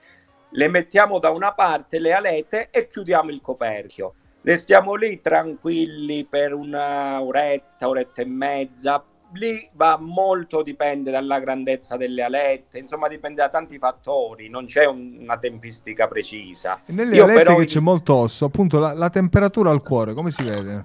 le 0.56 0.68
mettiamo 0.68 1.18
da 1.18 1.30
una 1.30 1.52
parte 1.52 1.98
le 1.98 2.12
alette 2.12 2.68
e 2.70 2.86
chiudiamo 2.86 3.30
il 3.30 3.40
coperchio. 3.40 4.14
Restiamo 4.42 4.94
lì 4.94 5.20
tranquilli 5.20 6.24
per 6.24 6.52
una 6.54 7.20
oretta, 7.20 7.88
oretta 7.88 8.22
e 8.22 8.26
mezza. 8.26 9.02
Lì 9.32 9.68
va 9.72 9.96
molto, 9.98 10.62
dipende 10.62 11.10
dalla 11.10 11.40
grandezza 11.40 11.96
delle 11.96 12.22
alette, 12.22 12.78
insomma 12.78 13.08
dipende 13.08 13.40
da 13.42 13.48
tanti 13.48 13.78
fattori, 13.78 14.48
non 14.48 14.66
c'è 14.66 14.84
un- 14.84 15.16
una 15.22 15.38
tempistica 15.38 16.06
precisa. 16.06 16.82
E 16.86 16.92
Nelle 16.92 17.16
Io 17.16 17.24
alette 17.24 17.42
però 17.42 17.56
che 17.56 17.64
c'è 17.64 17.80
molto 17.80 18.14
osso, 18.14 18.44
appunto 18.44 18.78
la, 18.78 18.92
la 18.92 19.10
temperatura 19.10 19.70
al 19.70 19.82
cuore, 19.82 20.14
come 20.14 20.30
si 20.30 20.44
vede? 20.44 20.84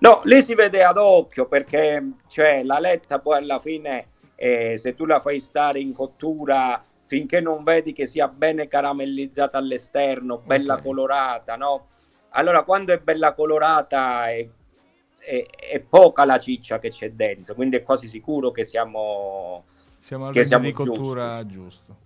No, 0.00 0.20
lì 0.24 0.42
si 0.42 0.54
vede 0.54 0.84
ad 0.84 0.98
occhio 0.98 1.46
perché 1.46 2.04
cioè, 2.26 2.62
la 2.62 2.78
letta 2.78 3.20
poi 3.20 3.38
alla 3.38 3.58
fine, 3.58 4.08
eh, 4.34 4.76
se 4.76 4.94
tu 4.94 5.06
la 5.06 5.20
fai 5.20 5.40
stare 5.40 5.80
in 5.80 5.94
cottura 5.94 6.82
finché 7.06 7.40
non 7.40 7.62
vedi 7.62 7.92
che 7.92 8.04
sia 8.04 8.28
bene 8.28 8.66
caramellizzata 8.66 9.56
all'esterno, 9.56 10.38
bella 10.44 10.74
Ok. 10.74 10.82
colorata, 10.82 11.56
no? 11.56 11.86
Allora, 12.30 12.64
quando 12.64 12.92
è 12.92 12.98
bella 12.98 13.32
colorata 13.32 14.28
è, 14.28 14.46
è- 15.20 15.46
è 15.70 15.80
poca 15.80 16.24
la 16.24 16.38
ciccia 16.38 16.78
che 16.78 16.90
c'è 16.90 17.12
dentro, 17.12 17.54
quindi 17.54 17.76
è 17.76 17.82
quasi 17.82 18.08
sicuro 18.08 18.50
che 18.50 18.64
siamo... 18.64 19.64
Siamo 19.98 20.26
al 20.26 20.32
Che 20.32 20.40
range 20.40 20.48
siamo 20.48 20.64
di 20.64 20.72
cottura 20.72 21.46
giusto. 21.46 21.96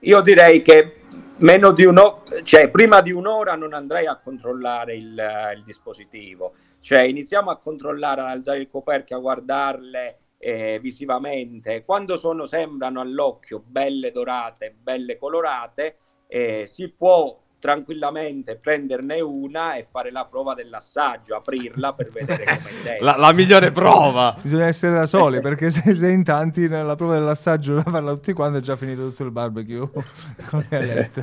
Io 0.00 0.20
direi 0.20 0.62
che 0.62 1.00
meno 1.38 1.72
di 1.72 1.84
un'ora, 1.84 2.42
cioè 2.42 2.68
prima 2.70 3.00
di 3.00 3.10
un'ora 3.10 3.56
non 3.56 3.72
andrei 3.72 4.06
a 4.06 4.16
controllare 4.18 4.94
il, 4.96 5.52
il 5.56 5.62
dispositivo, 5.64 6.54
cioè 6.80 7.00
iniziamo 7.00 7.50
a 7.50 7.56
controllare, 7.58 8.20
ad 8.20 8.28
alzare 8.28 8.58
il 8.58 8.68
coperchio, 8.68 9.16
a 9.16 9.20
guardarle 9.20 10.18
eh, 10.38 10.78
visivamente. 10.80 11.84
Quando 11.84 12.16
sono, 12.16 12.46
sembrano 12.46 13.00
all'occhio 13.00 13.62
belle 13.64 14.10
dorate, 14.10 14.74
belle 14.80 15.18
colorate, 15.18 15.96
eh, 16.26 16.64
si 16.66 16.88
può 16.88 17.38
tranquillamente 17.58 18.56
prenderne 18.56 19.20
una 19.20 19.74
e 19.74 19.82
fare 19.82 20.12
la 20.12 20.24
prova 20.26 20.54
dell'assaggio, 20.54 21.34
aprirla 21.34 21.92
per 21.92 22.08
vedere 22.10 22.44
come 22.62 22.82
è. 22.84 22.98
La, 23.00 23.16
la 23.16 23.32
migliore 23.32 23.72
prova. 23.72 24.36
Bisogna 24.40 24.66
essere 24.66 24.94
da 24.94 25.06
soli 25.06 25.40
perché 25.40 25.70
se 25.70 25.94
sei 25.94 26.14
in 26.14 26.24
tanti 26.24 26.68
nella 26.68 26.94
prova 26.94 27.14
dell'assaggio 27.14 27.74
da 27.74 27.82
farla 27.82 28.12
tutti 28.12 28.32
quanti 28.32 28.58
è 28.58 28.62
già 28.62 28.76
finito 28.76 29.08
tutto 29.08 29.24
il 29.24 29.30
barbecue 29.32 29.90
con 30.48 30.66
le 30.68 30.76
alette. 30.76 31.22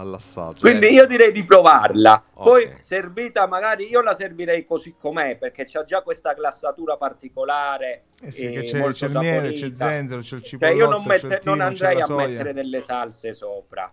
All'assaggio. 0.00 0.60
Quindi 0.60 0.86
Eh, 0.86 0.92
io 0.92 1.06
direi 1.06 1.30
di 1.30 1.44
provarla. 1.44 2.24
Poi 2.34 2.64
Ok. 2.64 2.82
servita, 2.84 3.46
magari 3.46 3.88
io 3.88 4.00
la 4.00 4.14
servirei 4.14 4.64
così 4.64 4.94
com'è 4.98 5.36
perché 5.36 5.64
c'ha 5.66 5.84
già 5.84 6.02
questa 6.02 6.32
glassatura 6.32 6.96
particolare. 6.96 8.04
Eh 8.22 8.30
sì, 8.30 8.46
eh, 8.46 8.50
che 8.52 8.60
c'è, 8.62 9.06
il 9.06 9.16
miele, 9.18 9.52
c'è 9.52 9.72
zenzero, 9.74 10.20
c'è 10.20 10.36
il 10.36 10.40
Cioè, 10.42 10.48
cipollotto, 10.50 10.76
io 10.78 10.88
non, 10.88 11.02
mette- 11.04 11.26
il 11.34 11.40
non 11.44 11.60
andrei 11.60 12.00
a 12.00 12.04
soia. 12.04 12.26
mettere 12.26 12.52
delle 12.52 12.80
salse 12.80 13.34
sopra. 13.34 13.92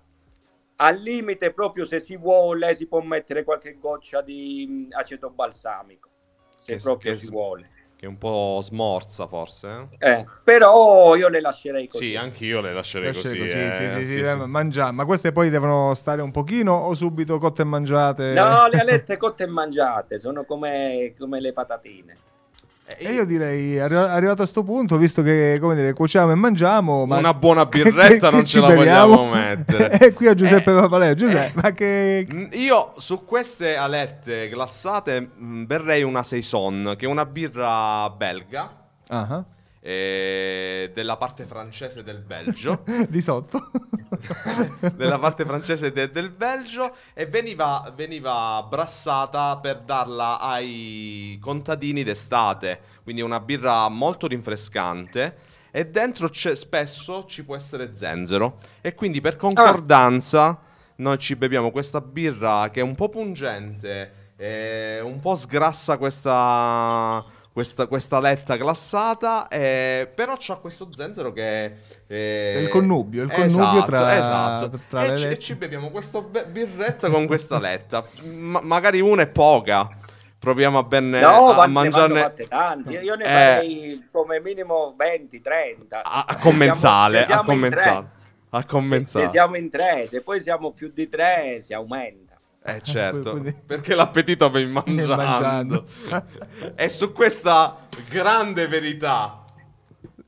Al 0.79 0.97
limite, 0.97 1.51
proprio 1.53 1.85
se 1.85 1.99
si 1.99 2.15
vuole, 2.17 2.73
si 2.73 2.87
può 2.87 3.01
mettere 3.01 3.43
qualche 3.43 3.77
goccia 3.79 4.21
di 4.21 4.87
mh, 4.89 4.95
aceto 4.95 5.29
balsamico. 5.29 6.09
Se 6.57 6.75
Che- 6.75 6.81
proprio 6.81 7.11
che 7.13 7.17
si 7.17 7.29
vuole. 7.29 7.69
Che 7.97 8.05
un 8.05 8.19
po' 8.19 8.59
smorza 8.61 9.25
forse. 9.25 9.87
eh? 9.97 10.09
Eh, 10.11 10.25
però 10.43 11.15
io 11.15 11.29
le 11.29 11.41
lascerei 11.41 11.87
così. 11.87 12.09
Sì, 12.09 12.15
anch'io 12.15 12.61
le 12.61 12.71
lascerei 12.71 13.11
Lasciare 13.11 13.35
così. 13.39 13.47
così, 13.47 13.57
eh, 13.57 13.71
sì, 13.71 13.89
sì, 13.89 14.05
sì, 14.05 14.23
sì, 14.23 14.25
sì. 14.27 14.45
mangiare. 14.45 14.91
Ma 14.91 15.03
queste 15.05 15.31
poi 15.31 15.49
devono 15.49 15.95
stare 15.95 16.21
un 16.21 16.29
pochino 16.29 16.73
o 16.73 16.93
subito 16.93 17.39
cotte 17.39 17.63
e 17.63 17.65
mangiate? 17.65 18.33
No, 18.33 18.67
le 18.67 18.77
alette 18.77 19.17
cotte 19.17 19.45
e 19.45 19.47
mangiate 19.47 20.19
sono 20.19 20.43
come, 20.43 21.15
come 21.17 21.39
le 21.39 21.53
patatine. 21.53 22.17
E 22.99 23.11
io 23.11 23.25
direi, 23.25 23.77
arri- 23.79 23.95
arrivato 23.95 24.43
a 24.43 24.45
sto 24.45 24.63
punto, 24.63 24.97
visto 24.97 25.21
che, 25.21 25.57
come 25.59 25.75
dire, 25.75 25.91
cuociamo 25.91 26.31
e 26.31 26.35
mangiamo... 26.35 27.05
Ma 27.05 27.17
Una 27.17 27.33
buona 27.33 27.67
che- 27.67 27.83
birretta 27.83 28.29
che- 28.29 28.35
non 28.35 28.39
che 28.43 28.47
ce 28.47 28.53
ci 28.53 28.59
la 28.61 28.67
beviamo? 28.67 29.15
vogliamo 29.17 29.33
mettere. 29.35 29.99
e 29.99 30.13
qui 30.13 30.27
a 30.27 30.33
Giuseppe 30.33 30.71
Eh, 30.71 30.79
Papaleo. 30.79 31.13
Giuseppe, 31.13 31.59
ma 31.61 31.71
che... 31.73 32.25
Mm, 32.33 32.45
Io 32.53 32.93
su 32.97 33.25
queste 33.25 33.75
alette 33.75 34.47
glassate 34.47 35.31
mm, 35.37 35.65
berrei 35.65 36.03
una 36.03 36.23
Saison, 36.23 36.93
che 36.97 37.05
è 37.05 37.09
una 37.09 37.25
birra 37.25 38.09
belga, 38.11 38.71
Ah, 39.09 39.43
eh, 39.79 40.91
della 40.93 41.17
parte 41.17 41.45
francese 41.45 42.03
del 42.03 42.19
Belgio. 42.19 42.83
Di 43.09 43.21
sotto. 43.21 43.69
della 44.95 45.19
parte 45.19 45.45
francese 45.45 45.91
de- 45.91 46.11
del 46.11 46.29
Belgio 46.29 46.95
e 47.13 47.25
veniva, 47.25 47.91
veniva 47.95 48.65
brassata 48.67 49.57
per 49.57 49.79
darla 49.81 50.39
ai 50.39 51.37
contadini 51.41 52.03
d'estate. 52.03 52.79
Quindi 53.03 53.21
è 53.21 53.25
una 53.25 53.39
birra 53.39 53.87
molto 53.89 54.27
rinfrescante. 54.27 55.35
E 55.71 55.87
dentro 55.87 56.29
c'è, 56.29 56.55
spesso 56.55 57.25
ci 57.25 57.43
può 57.43 57.55
essere 57.55 57.93
zenzero. 57.93 58.57
E 58.81 58.95
quindi 58.95 59.21
per 59.21 59.35
concordanza 59.35 60.59
noi 60.97 61.17
ci 61.19 61.35
beviamo 61.35 61.71
questa 61.71 62.01
birra 62.01 62.69
che 62.71 62.79
è 62.79 62.83
un 62.83 62.95
po' 62.95 63.09
pungente, 63.09 64.33
eh, 64.37 64.99
un 65.01 65.19
po' 65.19 65.35
sgrassa 65.35 65.97
questa, 65.97 67.23
questa, 67.57 67.87
questa 67.87 68.19
letta 68.19 68.55
glassata, 68.55 69.47
eh, 69.47 70.11
però 70.13 70.35
c'ha 70.37 70.57
questo 70.57 70.89
zenzero 70.93 71.33
che 71.33 71.65
è... 71.65 71.73
È 72.05 72.57
il 72.59 72.69
connubio, 72.69 73.23
il 73.23 73.31
connubio 73.31 73.83
tra- 73.83 74.15
esatto. 74.15 74.79
tra 74.87 75.01
e, 75.05 75.07
le 75.09 75.17
ci, 75.17 75.25
e 75.25 75.39
ci 75.39 75.55
beviamo 75.55 75.89
questa 75.89 76.21
be- 76.21 76.45
birretta 76.45 77.09
con 77.09 77.25
questa 77.25 77.57
letta. 77.57 78.05
Ma- 78.25 78.61
magari 78.61 78.99
una 79.01 79.23
è 79.23 79.27
poca. 79.27 79.89
Proviamo 80.37 80.77
a, 80.77 80.83
ben, 80.83 81.09
No, 81.09 81.17
Eh, 81.17 81.23
a 81.23 81.55
vanno 81.55 81.73
mangiarne 81.73 82.21
fatte 82.21 82.47
tanti. 82.47 82.89
Io 82.91 83.15
ne 83.15 83.23
Eh. 83.23 83.27
farei 83.27 84.03
come 84.11 84.39
minimo 84.39 84.95
20-30. 84.95 86.01
a, 86.03 86.37
commensale. 86.39 87.23
siamo- 87.23 87.41
A 87.41 87.43
commensale. 87.43 87.97
A 88.49 88.59
tre- 88.59 88.61
Se, 88.61 88.67
commensale. 88.67 89.25
se 89.25 89.31
siamo 89.31 89.57
in 89.57 89.69
tre, 89.71 90.05
se 90.05 90.21
poi 90.21 90.39
siamo 90.39 90.73
più 90.73 90.91
di 90.93 91.09
tre, 91.09 91.57
si 91.61 91.73
aumenta. 91.73 92.26
Eh 92.69 92.81
certo, 92.83 93.31
Quindi- 93.31 93.55
perché 93.65 93.95
l'appetito 93.95 94.49
viene 94.49 94.71
mangiando. 94.85 95.15
mangiando. 95.15 95.85
e 96.75 96.89
su 96.89 97.11
questa 97.13 97.87
grande 98.09 98.67
verità 98.67 99.43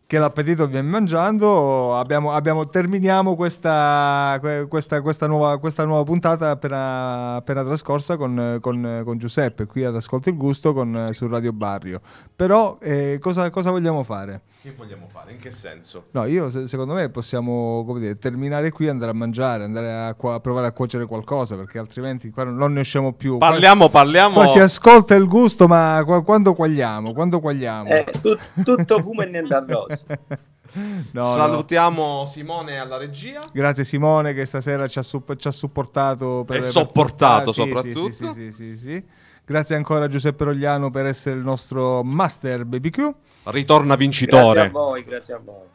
che 0.07 0.17
l'appetito 0.17 0.65
viene 0.65 0.87
mangiando. 0.87 1.95
Abbiamo, 1.95 2.31
abbiamo- 2.31 2.67
terminiamo 2.67 3.35
questa, 3.35 4.39
que- 4.41 4.65
questa, 4.67 5.01
questa 5.01 5.27
nuova, 5.27 5.59
questa 5.59 5.83
nuova 5.85 6.03
puntata 6.03 6.49
appena, 6.49 7.35
appena 7.35 7.63
trascorsa 7.63 8.17
con, 8.17 8.57
con- 8.61 9.01
con 9.05 9.17
Giuseppe 9.19 9.67
qui 9.67 9.83
ad 9.83 9.95
Ascolto 9.95 10.29
il 10.29 10.35
Gusto 10.37 10.73
con, 10.73 11.09
su 11.11 11.27
Radio 11.27 11.51
Barrio. 11.53 12.01
Però 12.35 12.77
eh, 12.81 13.17
cosa, 13.21 13.49
cosa 13.51 13.69
vogliamo 13.69 14.03
fare? 14.03 14.41
Che 14.61 14.73
vogliamo 14.75 15.07
fare? 15.07 15.31
In 15.31 15.37
che 15.37 15.51
senso? 15.51 16.07
No, 16.11 16.25
io 16.25 16.49
se- 16.49 16.67
secondo 16.67 16.93
me 16.93 17.09
possiamo 17.09 17.83
come 17.85 17.99
dire, 18.01 18.17
terminare 18.17 18.71
qui, 18.71 18.89
andare 18.89 19.11
a 19.11 19.13
mangiare, 19.13 19.63
andare 19.63 19.91
a, 19.93 20.13
qua- 20.15 20.33
a 20.35 20.39
provare 20.41 20.67
a 20.67 20.71
cuocere 20.71 21.05
qualcosa 21.05 21.55
perché 21.55 21.77
altrimenti 21.79 22.29
qua 22.29 22.43
non, 22.43 22.73
ne 22.73 22.81
usciamo 22.81 23.13
più. 23.13 23.37
Qua- 23.37 23.49
Parliamo, 23.51 23.87
parliamo. 23.89 24.33
Qua, 24.35 24.47
si 24.47 24.59
ascolta 24.59 25.15
il 25.15 25.27
gusto, 25.27 25.67
ma 25.67 26.01
qua- 26.03 26.23
quando 26.23 26.53
quagliamo? 26.53 27.13
Quando 27.13 27.39
quagliamo? 27.39 27.89
Eh, 27.89 28.05
tut- 28.21 28.63
tutto 28.63 29.01
fumo 29.01 29.21
e 29.21 29.25
niente 29.27 29.53
arrosto. 29.53 30.05
No, 30.71 31.23
no. 31.23 31.33
Salutiamo 31.33 32.27
Simone 32.31 32.77
alla 32.77 32.97
regia. 32.97 33.39
Grazie 33.51 33.83
Simone 33.83 34.33
che 34.35 34.45
stasera 34.45 34.87
ci 34.87 34.99
ha, 34.99 35.01
supp- 35.01 35.35
ci 35.35 35.47
ha 35.47 35.51
supportato 35.51 36.43
per, 36.45 36.57
E 36.57 36.59
per 36.59 36.69
sopportato 36.69 37.51
sì, 37.51 37.63
soprattutto. 37.63 38.11
Sì, 38.11 38.31
sì, 38.33 38.33
sì, 38.33 38.51
sì, 38.51 38.77
sì. 38.77 39.03
Grazie 39.43 39.75
ancora 39.75 40.05
a 40.05 40.07
Giuseppe 40.07 40.43
Rogliano 40.43 40.91
per 40.91 41.07
essere 41.07 41.35
il 41.37 41.41
nostro 41.43 42.03
master 42.03 42.65
BBQ. 42.65 43.13
Ritorna 43.51 43.95
Grazie 43.95 43.95
a 43.95 43.97
vincitore. 43.97 44.69
voi, 44.69 45.03
grazie 45.03 45.33
a 45.33 45.39
voi. 45.43 45.67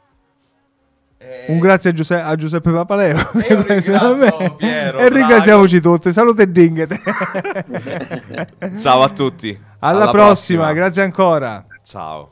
Eh, 1.16 1.46
Un 1.48 1.58
grazie 1.58 1.90
a, 1.90 1.92
Giuse- 1.94 2.20
a 2.20 2.34
Giuseppe 2.36 2.70
Papaleo. 2.70 3.16
E 3.40 3.46
io 3.48 3.62
ringrazio 3.62 4.54
Piero, 4.56 4.98
e 4.98 5.08
ringraziamoci 5.08 5.80
tutti. 5.80 6.12
Salute 6.12 6.42
e 6.42 6.52
dinghete. 6.52 7.00
Ciao 8.80 9.02
a 9.02 9.08
tutti. 9.08 9.58
Alla, 9.78 10.10
prossima, 10.10 10.72
grazie 10.72 11.02
ancora. 11.02 11.64
Ciao. 11.82 12.30